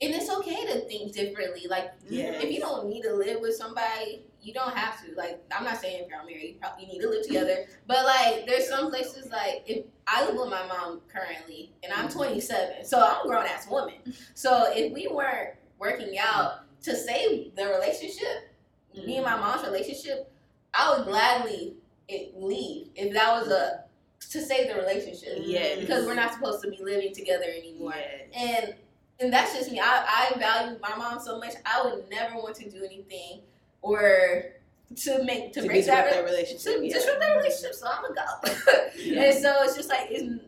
and 0.00 0.14
it's 0.14 0.30
okay 0.30 0.66
to 0.66 0.80
think 0.80 1.12
differently. 1.12 1.66
Like, 1.68 1.92
Yes. 2.08 2.42
if 2.42 2.50
you 2.50 2.60
don't 2.60 2.88
need 2.88 3.02
to 3.02 3.14
live 3.14 3.40
with 3.40 3.54
somebody, 3.54 4.24
you 4.42 4.52
don't 4.52 4.76
have 4.76 5.02
to. 5.04 5.14
Like, 5.14 5.42
I'm 5.50 5.64
not 5.64 5.80
saying 5.80 6.02
if 6.04 6.08
you're 6.08 6.18
married, 6.24 6.54
you 6.54 6.54
probably 6.60 6.86
need 6.86 7.00
to 7.00 7.08
live 7.08 7.26
together. 7.26 7.66
But 7.86 8.04
like, 8.04 8.46
there's 8.46 8.68
some 8.68 8.90
places 8.90 9.30
like 9.30 9.64
if 9.66 9.84
I 10.06 10.24
live 10.26 10.36
with 10.36 10.50
my 10.50 10.66
mom 10.66 11.00
currently, 11.12 11.72
and 11.82 11.92
I'm 11.92 12.08
mm-hmm. 12.08 12.18
27, 12.18 12.84
so 12.84 13.00
I'm 13.00 13.24
a 13.24 13.28
grown 13.28 13.46
ass 13.46 13.68
woman. 13.68 13.94
So 14.34 14.70
if 14.72 14.92
we 14.92 15.08
weren't 15.08 15.50
working 15.78 16.18
out 16.18 16.60
to 16.82 16.94
save 16.94 17.56
the 17.56 17.66
relationship, 17.66 18.53
me 19.02 19.16
and 19.16 19.24
my 19.24 19.36
mom's 19.36 19.64
relationship, 19.64 20.30
I 20.72 20.96
would 20.96 21.06
gladly 21.06 21.74
leave 22.36 22.88
if 22.94 23.12
that 23.14 23.32
was 23.32 23.50
a 23.50 23.84
to 24.30 24.40
save 24.40 24.68
the 24.68 24.74
relationship 24.74 25.38
Yeah, 25.42 25.76
because 25.80 26.06
we're 26.06 26.14
not 26.14 26.32
supposed 26.32 26.62
to 26.62 26.70
be 26.70 26.78
living 26.82 27.14
together 27.14 27.44
anymore. 27.56 27.94
Yes. 27.96 28.30
And 28.36 28.74
and 29.20 29.32
that's 29.32 29.54
just 29.54 29.70
me. 29.70 29.80
I, 29.80 30.32
I 30.34 30.38
value 30.38 30.78
my 30.82 30.96
mom 30.96 31.20
so 31.20 31.38
much. 31.38 31.54
I 31.64 31.84
would 31.84 32.10
never 32.10 32.34
want 32.34 32.56
to 32.56 32.68
do 32.68 32.84
anything 32.84 33.40
or 33.80 34.46
to 34.96 35.24
make 35.24 35.52
to, 35.52 35.60
to 35.60 35.66
break 35.66 35.86
that, 35.86 36.10
that 36.10 36.24
relationship. 36.24 36.80
to 36.80 36.86
yeah. 36.86 36.94
disrupt 36.94 37.20
that 37.20 37.36
relationship. 37.36 37.74
So 37.74 37.86
I'm 37.86 38.02
go. 38.12 39.20
and 39.22 39.34
so 39.42 39.54
it's 39.62 39.76
just 39.76 39.88
like 39.88 40.08
it's, 40.10 40.42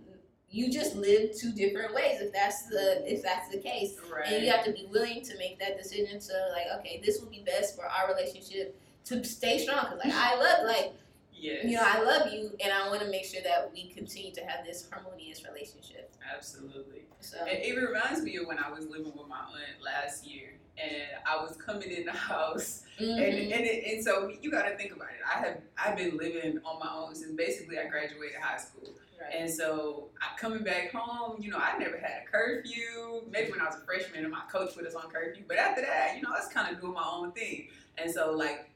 you 0.51 0.70
just 0.70 0.94
live 0.94 1.36
two 1.36 1.53
different 1.53 1.94
ways 1.94 2.20
if 2.20 2.32
that's 2.32 2.66
the 2.68 3.03
if 3.12 3.22
that's 3.22 3.51
the 3.51 3.59
case. 3.59 3.97
Right. 4.11 4.32
And 4.32 4.44
you 4.44 4.51
have 4.51 4.64
to 4.64 4.72
be 4.72 4.86
willing 4.90 5.22
to 5.22 5.36
make 5.38 5.59
that 5.59 5.76
decision 5.76 6.20
to 6.20 6.32
like, 6.53 6.66
okay, 6.78 7.01
this 7.05 7.20
will 7.20 7.30
be 7.30 7.42
best 7.44 7.76
for 7.76 7.84
our 7.84 8.09
relationship 8.09 8.80
to 9.07 9.24
stay 9.24 9.59
strong. 9.59 9.86
Cause 9.86 10.01
like 10.05 10.14
I 10.14 10.36
love 10.36 10.66
like 10.66 10.92
yes. 11.32 11.64
you 11.64 11.72
know 11.72 11.82
I 11.82 12.03
love 12.03 12.32
you, 12.32 12.51
and 12.62 12.72
I 12.72 12.88
want 12.88 13.01
to 13.03 13.09
make 13.09 13.24
sure 13.24 13.42
that 13.42 13.70
we 13.72 13.88
continue 13.88 14.32
to 14.32 14.40
have 14.42 14.64
this 14.64 14.88
harmonious 14.90 15.44
relationship. 15.44 16.14
Absolutely. 16.34 17.03
So 17.20 17.38
And 17.40 17.59
it 17.59 17.76
reminds 17.76 18.22
me 18.22 18.36
of 18.36 18.47
when 18.47 18.59
I 18.59 18.70
was 18.70 18.86
living 18.86 19.12
with 19.16 19.28
my 19.28 19.38
aunt 19.38 19.82
last 19.84 20.26
year, 20.26 20.55
and 20.78 21.03
I 21.26 21.42
was 21.42 21.57
coming 21.57 21.90
in 21.90 22.05
the 22.05 22.12
house, 22.12 22.82
and 22.99 23.09
mhm. 23.09 23.53
and, 23.53 23.64
it, 23.64 23.84
and 23.94 24.05
so 24.05 24.30
you 24.40 24.51
got 24.51 24.68
to 24.68 24.76
think 24.76 24.94
about 24.94 25.09
it. 25.09 25.20
I 25.24 25.38
have 25.40 25.59
I've 25.76 25.97
been 25.97 26.16
living 26.16 26.61
on 26.64 26.78
my 26.78 26.92
own 26.94 27.14
since 27.14 27.32
basically 27.32 27.78
I 27.78 27.86
graduated 27.86 28.36
high 28.40 28.59
school, 28.59 28.90
right. 29.20 29.34
and 29.38 29.50
so 29.50 30.08
I 30.20 30.38
coming 30.38 30.62
back 30.62 30.92
home. 30.92 31.40
You 31.40 31.50
know, 31.50 31.58
I 31.58 31.78
never 31.78 31.98
had 31.98 32.22
a 32.22 32.30
curfew. 32.30 33.22
Maybe 33.30 33.50
when 33.50 33.60
I 33.60 33.64
was 33.64 33.76
a 33.76 33.80
freshman, 33.80 34.24
and 34.24 34.32
my 34.32 34.42
coach 34.50 34.74
put 34.74 34.86
us 34.86 34.94
on 34.94 35.10
curfew, 35.10 35.44
but 35.46 35.58
after 35.58 35.82
that, 35.82 36.14
you 36.16 36.22
know, 36.22 36.30
I 36.30 36.38
was 36.40 36.48
kind 36.52 36.74
of 36.74 36.80
doing 36.80 36.94
my 36.94 37.06
own 37.08 37.32
thing, 37.32 37.68
and 37.98 38.10
so 38.10 38.32
like 38.32 38.70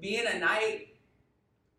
being 0.00 0.26
a 0.26 0.38
night. 0.38 0.88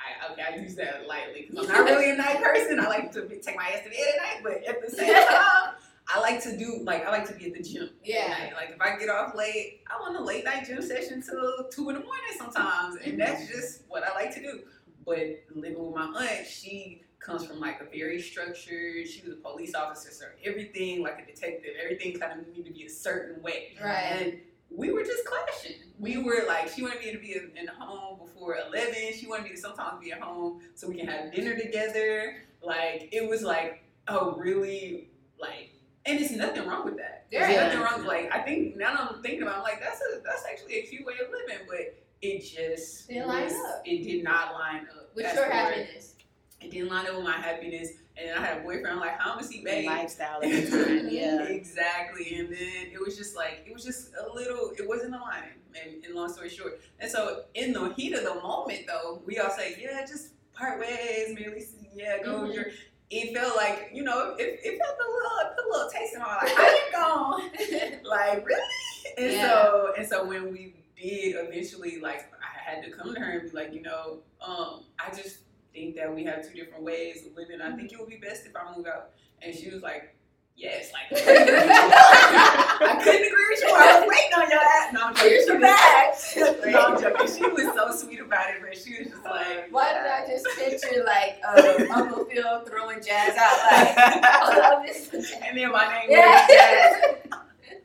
I, 0.01 0.32
okay, 0.32 0.41
I 0.41 0.55
use 0.55 0.74
that 0.78 1.07
lightly 1.07 1.45
because 1.47 1.70
I'm 1.70 1.76
not 1.76 1.86
really 1.86 2.09
a 2.09 2.16
night 2.16 2.41
person. 2.41 2.80
I 2.80 2.88
like 2.88 3.12
to 3.12 3.22
be, 3.22 3.36
take 3.36 3.55
my 3.55 3.68
ass 3.68 3.84
to 3.84 3.89
bed 3.91 3.99
at 4.16 4.18
night, 4.18 4.41
but 4.41 4.68
at 4.68 4.82
the 4.82 4.89
same 4.89 5.14
time, 5.28 5.76
I 6.14 6.20
like 6.20 6.41
to 6.43 6.57
do 6.57 6.82
like 6.84 7.05
I 7.05 7.12
like 7.12 7.28
to 7.28 7.34
be 7.34 7.45
at 7.45 7.53
the 7.53 7.64
gym. 7.64 7.84
at 7.84 7.89
Yeah. 8.03 8.28
night. 8.28 8.53
Like 8.55 8.72
if 8.72 8.82
I 8.82 8.97
get 8.97 9.09
off 9.09 9.36
late, 9.36 9.82
I 9.88 9.99
want 9.99 10.18
a 10.18 10.24
late 10.24 10.43
night 10.43 10.66
gym 10.66 10.82
session 10.82 11.22
till 11.22 11.70
two 11.72 11.89
in 11.89 11.95
the 11.95 12.01
morning 12.01 12.24
sometimes, 12.38 12.97
and 13.03 13.20
that's 13.20 13.43
mm-hmm. 13.43 13.53
just 13.53 13.84
what 13.88 14.03
I 14.03 14.14
like 14.14 14.34
to 14.36 14.41
do. 14.41 14.59
But 15.05 15.43
living 15.55 15.84
with 15.84 15.95
my 15.95 16.05
aunt, 16.05 16.47
she 16.47 17.03
comes 17.22 17.45
from 17.45 17.59
like 17.59 17.80
a 17.82 17.86
very 17.86 18.22
structured. 18.22 19.07
She 19.07 19.22
was 19.22 19.34
a 19.34 19.41
police 19.41 19.76
officer, 19.76 20.11
so 20.11 20.26
everything 20.43 21.01
like 21.03 21.19
a 21.22 21.26
detective, 21.26 21.72
everything 21.82 22.19
kind 22.19 22.39
of 22.41 22.47
needed 22.47 22.65
to 22.65 22.72
be 22.74 22.86
a 22.86 22.89
certain 22.89 23.41
way. 23.41 23.76
Right. 23.82 23.93
And 24.22 24.39
we 24.69 24.91
were 24.91 25.03
just 25.03 25.26
clashing. 25.26 25.78
We 25.99 26.17
were 26.17 26.43
like, 26.47 26.69
she 26.69 26.82
wanted 26.82 26.99
me 26.99 27.11
to 27.11 27.19
be 27.19 27.34
in, 27.34 27.65
the 27.65 27.72
home 27.74 28.19
before 28.26 28.57
11. 28.67 29.13
She 29.13 29.28
wanted 29.28 29.43
me 29.43 29.49
to 29.51 29.57
sometimes 29.57 30.03
be 30.03 30.11
at 30.11 30.19
home 30.22 30.61
so 30.76 30.88
we 30.88 30.95
can 30.95 31.07
have 31.07 31.32
dinner 31.34 31.55
together. 31.57 32.43
Like, 32.63 33.09
it 33.11 33.28
was 33.30 33.43
like 33.43 33.84
a 34.07 34.32
really, 34.36 35.09
like, 35.39 35.72
and 36.05 36.19
it's 36.19 36.32
nothing 36.32 36.67
wrong 36.67 36.86
with 36.86 36.97
that. 36.97 37.26
There's 37.32 37.49
Yeah. 37.51 37.65
nothing 37.67 37.80
wrong. 37.82 38.05
Like, 38.05 38.34
I 38.34 38.39
think 38.41 38.76
now 38.78 38.93
that 38.95 39.11
I'm 39.15 39.22
thinking 39.22 39.43
about, 39.43 39.55
it, 39.55 39.57
I'm 39.57 39.63
like, 39.63 39.82
that's 39.82 40.01
a 40.01 40.22
that's 40.24 40.43
actually 40.51 40.76
a 40.80 40.82
cute 40.84 41.05
way 41.05 41.13
of 41.24 41.30
living, 41.32 41.65
but 41.67 41.95
it 42.22 42.39
just 42.39 43.07
Didn't 43.09 43.28
line 43.28 43.43
was- 43.45 43.53
up. 43.53 43.82
It 43.86 44.03
did 44.03 44.24
not 44.24 44.53
line 44.53 44.88
up. 44.95 45.13
With 45.15 45.26
That's 45.26 45.36
your 45.36 45.49
happiness. 45.51 46.15
It 46.62 46.72
didn't 46.72 46.89
line 46.89 47.07
up 47.07 47.16
with 47.16 47.24
my 47.24 47.32
happiness. 47.34 47.89
And 48.18 48.30
then 48.30 48.38
I 48.38 48.45
had 48.45 48.57
a 48.57 48.62
boyfriend. 48.62 48.88
I'm 48.88 48.99
like, 48.99 49.20
how 49.20 49.36
much 49.36 49.45
he 49.49 49.62
made? 49.62 49.86
lifestyle 49.86 50.41
at 50.43 50.49
the 50.49 50.70
time. 50.86 51.09
Yeah. 51.09 51.43
Exactly. 51.43 52.36
And 52.36 52.49
then 52.49 52.91
it 52.93 52.99
was 53.03 53.18
just 53.18 53.36
like 53.36 53.64
it 53.66 53.74
was 53.74 53.84
just 53.84 54.12
a 54.16 54.34
little 54.34 54.72
it 54.78 54.88
wasn't 54.88 55.16
aligning. 55.16 55.49
And, 55.82 56.03
and 56.03 56.14
long 56.14 56.32
story 56.32 56.49
short. 56.49 56.82
And 56.99 57.09
so 57.09 57.43
in 57.55 57.72
the 57.74 57.93
heat 57.93 58.14
of 58.14 58.24
the 58.24 58.36
moment 58.36 58.82
though, 58.88 59.22
we 59.26 59.39
all 59.39 59.49
say, 59.49 59.78
Yeah, 59.82 60.05
just 60.05 60.30
part 60.53 60.80
ways, 60.80 61.36
merely 61.39 61.64
yeah, 61.95 62.22
go 62.24 62.41
Mhm. 62.41 62.53
your 62.53 62.66
it 63.14 63.34
felt 63.36 63.57
like, 63.57 63.89
you 63.93 64.03
know, 64.03 64.36
it, 64.39 64.59
it 64.64 64.80
felt 64.80 64.97
a 64.97 65.12
little 65.12 65.38
it 65.41 65.55
put 65.55 65.66
a 65.66 65.70
little 65.70 65.89
taste 65.91 66.14
in 66.14 66.20
my 66.22 66.36
like, 66.38 66.55
how 66.55 67.39
you 67.41 67.51
going? 67.82 68.03
like, 68.05 68.45
really? 68.45 68.62
And 69.18 69.32
Yeah. 69.34 69.41
so 69.49 69.93
and 69.97 70.07
so 70.07 70.26
when 70.26 70.51
we 70.51 70.76
did 71.01 71.36
eventually 71.38 71.99
like 71.99 72.32
I 72.41 72.70
had 72.72 72.84
to 72.84 72.91
come 72.91 73.14
to 73.16 73.20
her 73.20 73.39
and 73.39 73.49
be 73.51 73.57
like, 73.57 73.74
you 73.74 73.82
know, 73.82 74.20
um, 74.45 74.84
I 74.99 75.09
just 75.16 75.39
think 75.74 75.95
that 75.95 76.13
we 76.13 76.24
have 76.26 76.47
two 76.47 76.53
different 76.53 76.84
ways 76.84 77.26
of 77.26 77.36
living. 77.36 77.61
I 77.61 77.76
think 77.76 77.91
it 77.91 77.99
would 77.99 78.09
be 78.09 78.17
best 78.17 78.45
if 78.45 78.55
I 78.55 78.76
move 78.76 78.86
out. 78.86 79.11
And 79.41 79.55
she 79.55 79.69
was 79.69 79.82
like, 79.82 80.15
Yes, 80.57 80.91
like 80.93 81.19
I 81.19 81.24
couldn't 81.24 81.47
agree 81.47 81.55
with 81.57 81.72
you. 81.72 82.86
I 82.86 82.99
couldn't 83.03 83.28
agree 83.28 83.47
with 83.49 83.61
you. 83.61 83.69
I 83.74 83.99
was 83.99 84.09
waiting 84.09 84.34
on 84.38 84.49
your 84.51 84.59
ass. 84.59 84.93
No, 84.93 85.01
I'm 85.05 85.15
joking. 85.15 85.30
Here's 85.32 85.45
She 85.45 85.49
the 85.49 85.55
was- 85.55 86.61
bag. 86.61 86.72
no, 86.72 86.80
I'm 86.82 87.01
joking. 87.01 87.36
She 87.36 87.49
was 87.49 87.74
so 87.74 88.05
sweet 88.05 88.19
about 88.19 88.49
it, 88.51 88.61
but 88.61 88.78
she 88.78 88.99
was 88.99 89.07
just 89.07 89.24
like, 89.24 89.72
Why 89.72 89.93
did 89.93 90.05
I 90.05 90.28
just 90.28 90.45
picture 90.57 91.03
like 91.05 91.41
uh, 91.47 91.86
Uncle 91.95 92.26
Phil 92.26 92.65
throwing 92.65 93.01
jazz 93.01 93.36
out 93.39 93.57
like? 93.72 93.95
Oh, 94.53 94.84
this 94.86 95.09
and 95.41 95.57
then 95.57 95.72
my 95.72 95.88
name 95.88 96.11
yeah. 96.11 96.45
was 96.45 96.51
Jazz. 96.53 97.39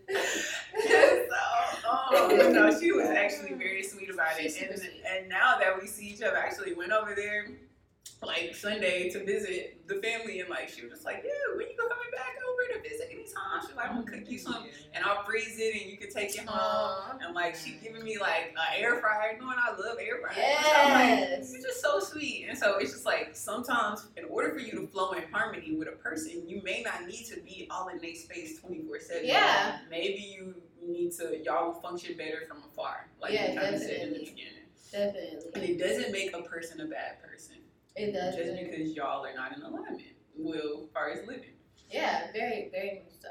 so, 1.31 1.89
um, 1.89 2.53
know, 2.53 2.79
she 2.79 2.93
was 2.93 3.09
actually 3.09 3.55
very 3.55 3.83
sweet 3.85 4.11
about 4.11 4.39
it. 4.39 4.55
And, 4.61 4.81
and 5.09 5.29
now 5.29 5.57
that 5.59 5.81
we 5.81 5.87
see 5.87 6.09
each 6.09 6.23
other, 6.23 6.37
I 6.37 6.47
actually 6.47 6.75
went 6.75 6.93
over 6.93 7.15
there 7.15 7.47
like 8.23 8.55
Sunday 8.55 9.11
to 9.11 9.25
visit 9.25 9.87
the 9.87 9.97
family, 9.97 10.41
and 10.41 10.49
like 10.49 10.69
she 10.69 10.83
was 10.83 10.93
just 10.93 11.05
like, 11.05 11.23
"Yeah, 11.25 11.57
when 11.57 11.67
you 11.69 11.77
go 11.77 11.89
coming 11.89 12.11
back 12.13 12.37
over 12.49 12.75
to 12.75 12.89
visit 12.89 13.09
anytime?" 13.11 13.61
She's 13.67 13.77
like, 13.77 13.89
"I'm 13.91 13.97
gonna 13.97 14.11
cook 14.11 14.31
you 14.31 14.39
some, 14.39 14.67
and 14.95 15.05
I'll 15.05 15.25
freeze 15.25 15.59
it, 15.59 15.81
and 15.81 15.91
you 15.91 15.97
can 15.97 16.11
take 16.11 16.35
it 16.35 16.47
home." 16.47 17.21
And 17.21 17.35
like 17.35 17.55
she 17.57 17.79
giving 17.83 18.03
me 18.05 18.19
like 18.19 18.55
an 18.57 18.83
air 18.83 19.01
fryer, 19.01 19.37
knowing 19.39 19.57
I 19.59 19.71
love 19.77 19.99
air 20.01 20.19
fryers. 20.21 20.37
Yes. 20.39 21.53
you're 21.53 21.63
just 21.63 21.81
so 21.81 22.01
sweet. 22.01 22.47
And 22.49 22.59
so 22.59 22.79
it's 22.79 22.93
just 22.93 23.07
like 23.07 23.31
sometimes, 23.35 24.07
in 24.17 24.25
order 24.25 24.53
for 24.53 24.61
you 24.61 24.73
to 24.73 24.87
flow 24.89 25.13
in 25.13 25.23
harmony 25.31 25.77
with 25.77 25.89
a 25.89 25.93
person, 25.93 26.49
you 26.49 26.63
may 26.63 26.83
not 26.83 27.07
need 27.07 27.25
to 27.27 27.41
be 27.41 27.69
all 27.71 27.89
in 27.89 27.99
their 27.99 28.15
space 28.15 28.59
24 28.61 29.01
7. 29.01 29.27
Yeah. 29.27 29.79
Maybe 29.91 30.21
you 30.21 30.55
need 30.83 31.13
to, 31.13 31.43
y'all 31.45 31.73
will 31.73 31.81
function 31.81 32.17
better 32.17 32.43
from 32.49 32.63
afar, 32.71 33.09
like 33.21 33.33
Yeah, 33.33 33.53
you 33.53 33.61
kind 33.61 33.75
of 33.75 33.81
said 33.81 34.09
in 34.09 34.13
the 34.13 34.33
definitely. 34.93 35.51
And 35.55 35.65
it 35.65 35.79
doesn't 35.79 36.13
make 36.13 36.35
a 36.35 36.43
person 36.43 36.81
a 36.81 36.87
bad 36.87 37.21
person 37.23 37.56
It 37.97 38.13
does. 38.13 38.37
just 38.37 38.53
because 38.63 38.95
y'all 38.95 39.25
are 39.25 39.35
not 39.35 39.57
in 39.57 39.63
alignment. 39.63 40.03
will 40.37 40.83
as 40.85 40.89
far 40.93 41.11
as 41.11 41.27
living. 41.27 41.51
Yeah, 41.91 42.27
very, 42.33 42.69
very 42.73 43.03
much 43.05 43.15
so. 43.23 43.29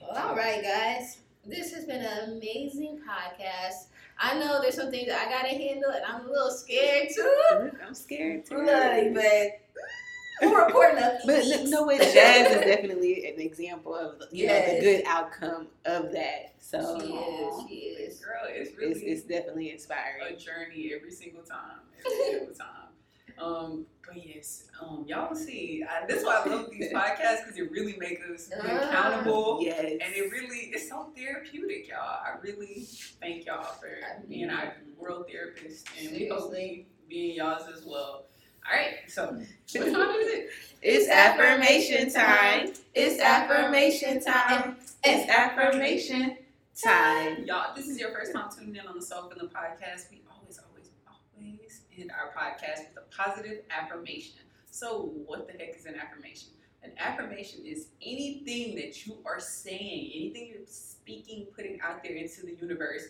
Well, 0.00 0.28
all 0.30 0.36
right, 0.36 0.62
guys. 0.62 1.18
This 1.46 1.72
has 1.74 1.84
been 1.84 2.02
an 2.02 2.32
amazing 2.32 3.00
podcast. 3.08 3.86
I 4.18 4.38
know 4.38 4.60
there's 4.60 4.74
some 4.74 4.90
things 4.90 5.08
that 5.08 5.26
I 5.26 5.30
gotta 5.30 5.48
handle, 5.56 5.90
and 5.90 6.04
I'm 6.04 6.26
a 6.26 6.30
little 6.30 6.50
scared 6.50 7.08
too. 7.14 7.34
Mm-hmm. 7.52 7.76
I'm 7.86 7.94
scared 7.94 8.44
too. 8.44 8.58
Look, 8.58 9.14
but 9.14 9.60
we're 10.42 10.66
recording 10.66 11.02
up. 11.02 11.14
But 11.24 11.44
no, 11.46 11.62
no 11.64 11.86
way, 11.86 11.98
Jazz 11.98 12.50
is 12.56 12.64
definitely 12.66 13.24
an 13.26 13.40
example 13.40 13.94
of 13.94 14.20
you 14.32 14.46
know 14.48 14.52
Yes. 14.52 14.74
the 14.74 14.80
good 14.80 15.02
outcome 15.06 15.68
of 15.86 16.12
that. 16.12 16.54
So 16.58 16.98
She 17.00 17.06
is. 17.06 17.54
She 17.68 17.74
is. 17.74 18.20
Girl, 18.20 18.40
it's 18.48 18.76
really 18.76 18.92
it's, 18.92 19.00
it's 19.02 19.22
definitely 19.22 19.70
a 19.70 19.74
inspiring. 19.74 20.38
journey 20.38 20.92
every 20.94 21.10
single 21.12 21.42
time. 21.42 21.80
Every 22.04 22.18
single 22.38 22.54
time. 22.54 22.79
Um, 23.40 23.86
but 24.06 24.26
yes, 24.26 24.64
um, 24.80 25.04
y'all 25.06 25.34
see, 25.34 25.84
I, 25.88 26.06
that's 26.06 26.24
why 26.24 26.42
I 26.44 26.48
love 26.48 26.70
these 26.70 26.92
podcasts 26.92 27.44
because 27.44 27.56
it 27.56 27.70
really 27.70 27.96
makes 27.98 28.22
us 28.28 28.48
be 28.48 28.68
accountable. 28.68 29.60
Yes. 29.62 29.92
And 29.92 30.14
it 30.14 30.30
really, 30.32 30.70
it's 30.72 30.88
so 30.88 31.10
therapeutic, 31.16 31.88
y'all. 31.88 31.98
I 31.98 32.38
really 32.42 32.86
thank 33.20 33.46
y'all 33.46 33.62
for 33.62 33.88
being 34.28 34.50
our 34.50 34.74
world 34.98 35.26
therapist. 35.30 35.88
And 36.00 36.16
we 36.16 36.28
hope 36.28 36.52
being 37.08 37.36
y'all's 37.36 37.68
as 37.74 37.84
well. 37.84 38.26
All 38.70 38.76
right, 38.76 38.98
so 39.08 39.26
what 39.72 39.92
time 39.92 40.10
is 40.16 40.32
it? 40.32 40.50
It's 40.82 41.08
affirmation 41.08 42.12
time. 42.12 42.72
It's 42.94 43.20
affirmation 43.20 44.20
time. 44.20 44.76
It's 45.02 45.30
affirmation 45.30 46.36
time. 46.82 47.44
Y'all, 47.44 47.74
this 47.74 47.88
is 47.88 47.98
your 47.98 48.12
first 48.12 48.32
time 48.32 48.48
tuning 48.56 48.76
in 48.76 48.86
on 48.86 48.96
the 48.96 49.02
soap 49.02 49.32
Soul 49.32 49.48
the 49.48 49.54
podcast. 49.54 50.10
We 50.10 50.20
end 52.00 52.10
our 52.10 52.32
podcast 52.32 52.88
with 52.88 52.98
a 52.98 53.16
positive 53.16 53.62
affirmation. 53.70 54.40
So, 54.70 55.12
what 55.26 55.46
the 55.46 55.52
heck 55.52 55.76
is 55.76 55.86
an 55.86 55.94
affirmation? 55.96 56.50
An 56.82 56.92
affirmation 56.98 57.60
is 57.66 57.88
anything 58.00 58.74
that 58.76 59.06
you 59.06 59.18
are 59.26 59.40
saying, 59.40 60.12
anything 60.14 60.48
you're 60.48 60.66
speaking, 60.66 61.46
putting 61.54 61.78
out 61.80 62.02
there 62.02 62.14
into 62.14 62.46
the 62.46 62.56
universe, 62.60 63.04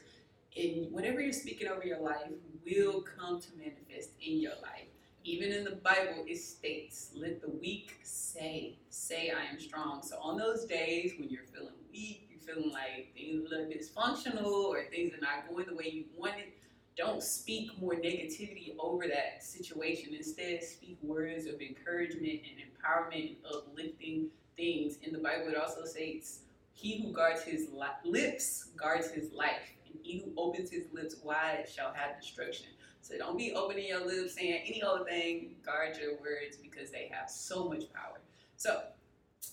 and 0.56 0.90
whatever 0.90 1.20
you're 1.20 1.32
speaking 1.32 1.68
over 1.68 1.84
your 1.84 2.00
life 2.00 2.30
will 2.64 3.02
come 3.02 3.40
to 3.40 3.48
manifest 3.56 4.10
in 4.20 4.40
your 4.40 4.54
life. 4.62 4.88
Even 5.22 5.52
in 5.52 5.64
the 5.64 5.76
Bible, 5.76 6.24
it 6.26 6.38
states, 6.38 7.10
let 7.14 7.40
the 7.40 7.50
weak 7.50 8.00
say, 8.02 8.78
say 8.88 9.30
I 9.30 9.52
am 9.52 9.60
strong. 9.60 10.02
So 10.02 10.18
on 10.18 10.38
those 10.38 10.64
days 10.64 11.12
when 11.18 11.28
you're 11.28 11.44
feeling 11.44 11.74
weak, 11.92 12.28
you're 12.30 12.40
feeling 12.40 12.72
like 12.72 13.12
things 13.14 13.36
are 13.36 13.46
a 13.46 13.48
little 13.50 13.66
dysfunctional 13.66 14.46
or 14.46 14.84
things 14.90 15.12
are 15.14 15.20
not 15.20 15.48
going 15.48 15.66
the 15.66 15.74
way 15.74 15.90
you 15.92 16.04
want 16.16 16.38
it, 16.38 16.54
don't 16.96 17.22
speak 17.22 17.70
more 17.80 17.94
negativity 17.94 18.74
over 18.78 19.06
that 19.06 19.42
situation. 19.42 20.14
Instead, 20.14 20.62
speak 20.62 20.98
words 21.02 21.46
of 21.46 21.60
encouragement 21.60 22.40
and 22.44 22.60
empowerment 22.60 23.28
and 23.28 23.36
uplifting 23.54 24.28
things. 24.56 24.98
In 25.02 25.12
the 25.12 25.18
Bible, 25.18 25.48
it 25.48 25.56
also 25.56 25.84
states, 25.84 26.40
he 26.72 27.02
who 27.02 27.12
guards 27.12 27.42
his 27.42 27.68
li- 27.72 28.10
lips 28.10 28.68
guards 28.76 29.10
his 29.10 29.32
life, 29.32 29.72
and 29.86 29.94
he 30.02 30.20
who 30.20 30.32
opens 30.36 30.70
his 30.70 30.84
lips 30.92 31.16
wide 31.22 31.66
shall 31.68 31.92
have 31.92 32.20
destruction. 32.20 32.66
So 33.02 33.16
don't 33.16 33.36
be 33.36 33.52
opening 33.52 33.88
your 33.88 34.06
lips 34.06 34.34
saying 34.34 34.62
any 34.66 34.82
old 34.82 35.06
thing. 35.06 35.56
Guard 35.64 35.96
your 36.00 36.12
words 36.20 36.56
because 36.62 36.90
they 36.90 37.10
have 37.12 37.30
so 37.30 37.68
much 37.68 37.92
power. 37.92 38.20
So 38.56 38.82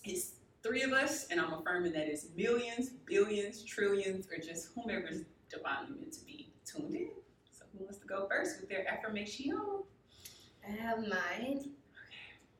it's 0.03 0.33
three 0.63 0.81
of 0.81 0.91
us, 0.91 1.27
and 1.31 1.39
I'm 1.39 1.53
affirming 1.53 1.93
that 1.93 2.07
it's 2.07 2.27
millions, 2.35 2.89
billions, 2.89 3.63
trillions, 3.63 4.27
or 4.31 4.37
just 4.37 4.69
whomever's 4.75 5.21
divinely 5.49 5.95
meant 5.99 6.13
to 6.13 6.25
be 6.25 6.51
tuned 6.65 6.95
in. 6.95 7.09
So 7.51 7.65
who 7.71 7.83
wants 7.85 7.96
to 7.96 7.96
go 8.07 8.27
first 8.27 8.59
with 8.59 8.69
their 8.69 8.87
affirmation? 8.87 9.53
I 10.67 10.71
have 10.81 10.99
mine. 10.99 11.71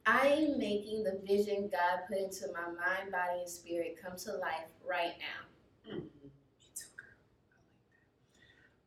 I 0.05 0.27
am 0.27 0.57
making 0.57 1.03
the 1.03 1.19
vision 1.27 1.69
God 1.69 2.01
put 2.07 2.17
into 2.17 2.47
my 2.53 2.67
mind, 2.67 3.11
body, 3.11 3.41
and 3.41 3.49
spirit 3.49 3.97
come 4.01 4.17
to 4.17 4.37
life 4.37 4.69
right 4.87 5.15
now. 5.19 5.91
Mm-hmm. 5.91 5.99
Me 5.99 6.71
too, 6.73 6.85
girl. 6.95 7.17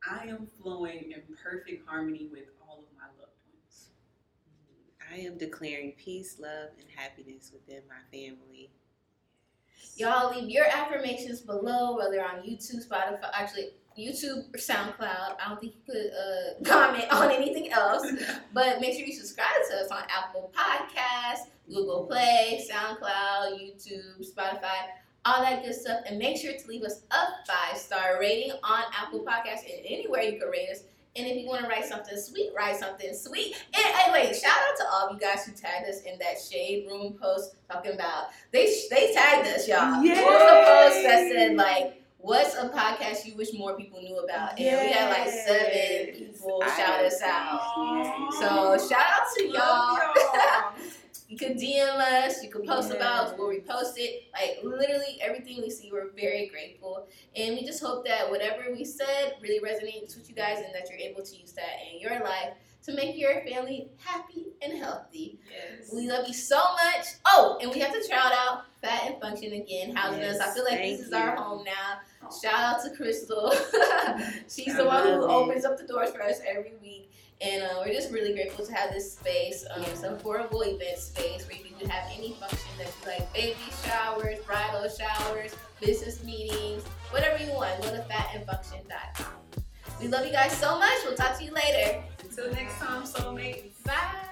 I 0.07 0.15
like 0.15 0.25
that. 0.25 0.31
I 0.31 0.33
am 0.33 0.47
flowing 0.61 1.11
in 1.11 1.21
perfect 1.43 1.87
harmony 1.87 2.27
with 2.31 2.45
all 2.67 2.79
of 2.79 2.97
my 2.97 3.05
loved 3.19 3.37
ones. 3.53 3.89
I 5.11 5.17
am 5.17 5.37
declaring 5.37 5.93
peace, 5.97 6.37
love, 6.39 6.69
and 6.79 6.87
happiness 6.95 7.51
within 7.53 7.83
my 7.87 8.01
family. 8.11 8.71
Y'all 9.97 10.33
leave 10.35 10.49
your 10.49 10.65
affirmations 10.65 11.41
below, 11.41 11.97
whether 11.97 12.23
on 12.23 12.41
YouTube, 12.41 12.87
Spotify, 12.87 13.29
actually 13.33 13.71
YouTube 13.97 14.53
or 14.53 14.57
SoundCloud. 14.57 15.35
I 15.39 15.49
don't 15.49 15.59
think 15.59 15.73
you 15.75 15.93
could 15.93 16.11
uh, 16.11 16.63
comment 16.63 17.05
on 17.11 17.31
anything 17.31 17.71
else, 17.71 18.07
but 18.53 18.79
make 18.79 18.93
sure 18.93 19.05
you 19.05 19.13
subscribe 19.13 19.49
to 19.69 19.77
us 19.77 19.91
on 19.91 20.03
Apple 20.09 20.51
Podcasts, 20.55 21.47
Google 21.67 22.05
Play, 22.05 22.65
SoundCloud, 22.71 23.59
YouTube, 23.59 24.25
Spotify, 24.25 24.87
all 25.25 25.41
that 25.43 25.63
good 25.63 25.75
stuff. 25.75 26.01
And 26.07 26.17
make 26.17 26.37
sure 26.37 26.53
to 26.53 26.67
leave 26.67 26.83
us 26.83 27.03
a 27.11 27.45
five 27.47 27.77
star 27.77 28.17
rating 28.19 28.53
on 28.63 28.83
Apple 28.97 29.19
Podcasts 29.19 29.63
and 29.63 29.85
anywhere 29.85 30.21
you 30.21 30.39
can 30.39 30.49
rate 30.49 30.69
us. 30.71 30.83
And 31.15 31.27
if 31.27 31.37
you 31.37 31.47
want 31.47 31.63
to 31.63 31.67
write 31.67 31.83
something 31.85 32.17
sweet, 32.17 32.51
write 32.55 32.77
something 32.77 33.13
sweet. 33.13 33.53
And 33.73 33.83
hey, 33.83 34.11
wait, 34.13 34.35
shout 34.35 34.51
out 34.51 34.77
to 34.77 34.85
all 34.89 35.07
of 35.09 35.13
you 35.13 35.19
guys 35.19 35.45
who 35.45 35.51
tagged 35.51 35.89
us 35.89 36.01
in 36.03 36.17
that 36.19 36.35
shade 36.39 36.87
room 36.89 37.17
post 37.21 37.55
talking 37.69 37.93
about 37.93 38.27
they 38.51 38.73
they 38.89 39.13
tagged 39.13 39.47
us, 39.47 39.67
y'all. 39.67 40.01
Yay! 40.01 40.21
What 40.23 40.33
was 40.33 40.41
the 40.41 40.63
post 40.65 41.03
that 41.03 41.29
said 41.29 41.55
like, 41.57 42.01
"What's 42.17 42.55
a 42.55 42.69
podcast 42.69 43.25
you 43.25 43.35
wish 43.35 43.49
more 43.53 43.75
people 43.75 44.01
knew 44.01 44.19
about?" 44.19 44.57
And 44.57 44.87
we 44.87 44.93
had 44.93 45.09
like 45.09 45.29
seven 45.29 46.15
people 46.15 46.61
I 46.63 46.77
shout 46.77 47.03
us 47.03 47.21
out. 47.21 47.59
Aw. 47.59 48.31
So 48.79 48.87
shout 48.89 49.05
out 49.05 49.27
to 49.35 49.47
y'all. 49.47 49.97
Y'all. 49.97 50.73
You 51.31 51.37
could 51.37 51.55
DM 51.55 51.95
us, 51.97 52.43
you 52.43 52.49
could 52.49 52.65
post 52.65 52.91
about 52.91 53.27
us, 53.27 53.33
we'll 53.37 53.47
repost 53.47 53.93
it. 53.95 54.25
Like 54.33 54.59
literally 54.65 55.17
everything 55.21 55.61
we 55.61 55.69
see, 55.69 55.89
we're 55.89 56.09
very 56.11 56.49
grateful. 56.49 57.07
And 57.37 57.55
we 57.55 57.65
just 57.65 57.81
hope 57.81 58.05
that 58.05 58.29
whatever 58.29 58.65
we 58.69 58.83
said 58.83 59.35
really 59.41 59.61
resonates 59.61 60.17
with 60.17 60.27
you 60.27 60.35
guys 60.35 60.57
and 60.57 60.75
that 60.75 60.89
you're 60.89 60.99
able 60.99 61.23
to 61.23 61.35
use 61.37 61.53
that 61.53 61.77
in 61.89 62.01
your 62.01 62.19
life 62.19 62.49
to 62.83 62.93
make 62.93 63.17
your 63.17 63.41
family 63.45 63.87
happy 64.03 64.47
and 64.61 64.77
healthy. 64.77 65.39
Yes. 65.49 65.89
We 65.93 66.09
love 66.09 66.27
you 66.27 66.33
so 66.33 66.57
much. 66.57 67.05
Oh, 67.25 67.57
and 67.61 67.71
we 67.71 67.79
have 67.79 67.93
to 67.93 68.03
shout 68.05 68.33
out 68.33 68.63
Fat 68.81 69.03
and 69.05 69.21
Function 69.21 69.53
again, 69.53 69.95
housing 69.95 70.23
us. 70.23 70.37
I 70.39 70.53
feel 70.53 70.65
like 70.65 70.79
Yes, 70.79 70.97
this 70.97 71.05
is 71.05 71.11
thank 71.11 71.29
our 71.29 71.35
home 71.37 71.63
now. 71.63 72.29
Shout 72.41 72.59
out 72.59 72.83
to 72.83 72.89
Crystal. 72.93 73.51
She's 74.49 74.73
I 74.73 74.77
the 74.77 74.85
one 74.85 75.03
who 75.03 75.23
it. 75.23 75.29
opens 75.29 75.63
up 75.63 75.77
the 75.77 75.87
doors 75.87 76.09
for 76.11 76.21
us 76.23 76.41
every 76.45 76.73
week. 76.81 77.09
And 77.41 77.63
uh, 77.63 77.81
we're 77.83 77.93
just 77.93 78.11
really 78.11 78.33
grateful 78.33 78.65
to 78.65 78.73
have 78.73 78.91
this 78.91 79.13
space. 79.13 79.65
Um, 79.73 79.83
it's 79.83 80.01
affordable 80.01 80.65
event 80.65 80.99
space 80.99 81.47
where 81.47 81.57
you 81.57 81.75
can 81.79 81.89
have 81.89 82.11
any 82.15 82.33
function 82.33 82.69
that 82.77 82.87
you 82.87 83.07
like 83.07 83.33
baby 83.33 83.57
showers, 83.83 84.37
bridal 84.45 84.87
showers, 84.87 85.55
business 85.79 86.23
meetings, 86.23 86.83
whatever 87.09 87.43
you 87.43 87.51
want. 87.51 87.81
Go 87.81 87.89
to 87.91 88.05
fatandfunction.com. 88.09 89.63
We 89.99 90.07
love 90.07 90.25
you 90.25 90.31
guys 90.31 90.51
so 90.53 90.77
much. 90.77 90.99
We'll 91.03 91.15
talk 91.15 91.37
to 91.39 91.43
you 91.43 91.51
later. 91.51 92.03
Until 92.23 92.51
next 92.51 92.75
time, 92.75 93.03
soulmates. 93.03 93.83
Bye. 93.83 94.30